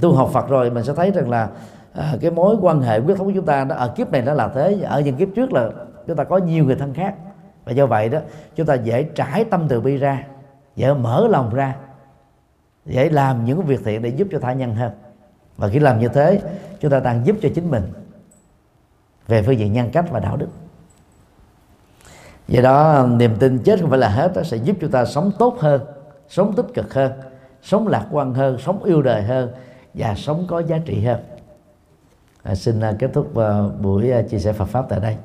Tu 0.00 0.12
học 0.12 0.30
Phật 0.32 0.48
rồi 0.48 0.70
mình 0.70 0.84
sẽ 0.84 0.92
thấy 0.94 1.10
rằng 1.10 1.30
là 1.30 1.48
à, 1.92 2.14
cái 2.20 2.30
mối 2.30 2.56
quan 2.60 2.80
hệ 2.80 3.00
huyết 3.00 3.16
thống 3.16 3.26
của 3.26 3.32
chúng 3.34 3.46
ta 3.46 3.64
nó 3.64 3.74
ở 3.74 3.88
kiếp 3.88 4.12
này 4.12 4.22
nó 4.22 4.34
là 4.34 4.48
thế 4.48 4.80
ở 4.82 5.00
những 5.00 5.16
kiếp 5.16 5.28
trước 5.36 5.52
là 5.52 5.70
chúng 6.06 6.16
ta 6.16 6.24
có 6.24 6.38
nhiều 6.38 6.64
người 6.64 6.76
thân 6.76 6.94
khác. 6.94 7.14
Và 7.64 7.72
do 7.72 7.86
vậy 7.86 8.08
đó 8.08 8.18
chúng 8.56 8.66
ta 8.66 8.74
dễ 8.74 9.02
trải 9.02 9.44
tâm 9.44 9.66
từ 9.68 9.80
bi 9.80 9.96
ra 9.96 10.26
dễ 10.76 10.94
mở 10.94 11.28
lòng 11.28 11.54
ra 11.54 11.76
dễ 12.86 13.08
làm 13.08 13.44
những 13.44 13.62
việc 13.62 13.80
thiện 13.84 14.02
để 14.02 14.08
giúp 14.08 14.28
cho 14.30 14.38
tha 14.38 14.52
nhân 14.52 14.74
hơn. 14.74 14.92
Và 15.56 15.68
khi 15.68 15.78
làm 15.78 15.98
như 15.98 16.08
thế 16.08 16.40
chúng 16.80 16.90
ta 16.90 17.00
đang 17.00 17.26
giúp 17.26 17.36
cho 17.42 17.48
chính 17.54 17.70
mình 17.70 17.82
về 19.26 19.42
phương 19.42 19.58
diện 19.58 19.72
nhân 19.72 19.90
cách 19.92 20.04
và 20.10 20.20
đạo 20.20 20.36
đức 20.36 20.48
do 22.48 22.62
đó 22.62 23.06
niềm 23.10 23.36
tin 23.38 23.58
chết 23.58 23.80
không 23.80 23.90
phải 23.90 23.98
là 23.98 24.08
hết 24.08 24.32
đó 24.34 24.42
sẽ 24.42 24.56
giúp 24.56 24.76
chúng 24.80 24.90
ta 24.90 25.04
sống 25.04 25.32
tốt 25.38 25.56
hơn 25.60 25.80
sống 26.28 26.52
tích 26.56 26.66
cực 26.74 26.94
hơn 26.94 27.12
sống 27.62 27.88
lạc 27.88 28.06
quan 28.10 28.34
hơn 28.34 28.58
sống 28.58 28.84
yêu 28.84 29.02
đời 29.02 29.22
hơn 29.22 29.50
và 29.94 30.14
sống 30.14 30.46
có 30.48 30.58
giá 30.60 30.78
trị 30.84 31.00
hơn. 31.00 31.20
À, 32.42 32.54
xin 32.54 32.80
à, 32.80 32.94
kết 32.98 33.10
thúc 33.12 33.36
à, 33.36 33.62
buổi 33.80 34.10
à, 34.10 34.22
chia 34.22 34.38
sẻ 34.38 34.52
Phật 34.52 34.64
pháp 34.64 34.86
tại 34.88 35.00
đây. 35.00 35.16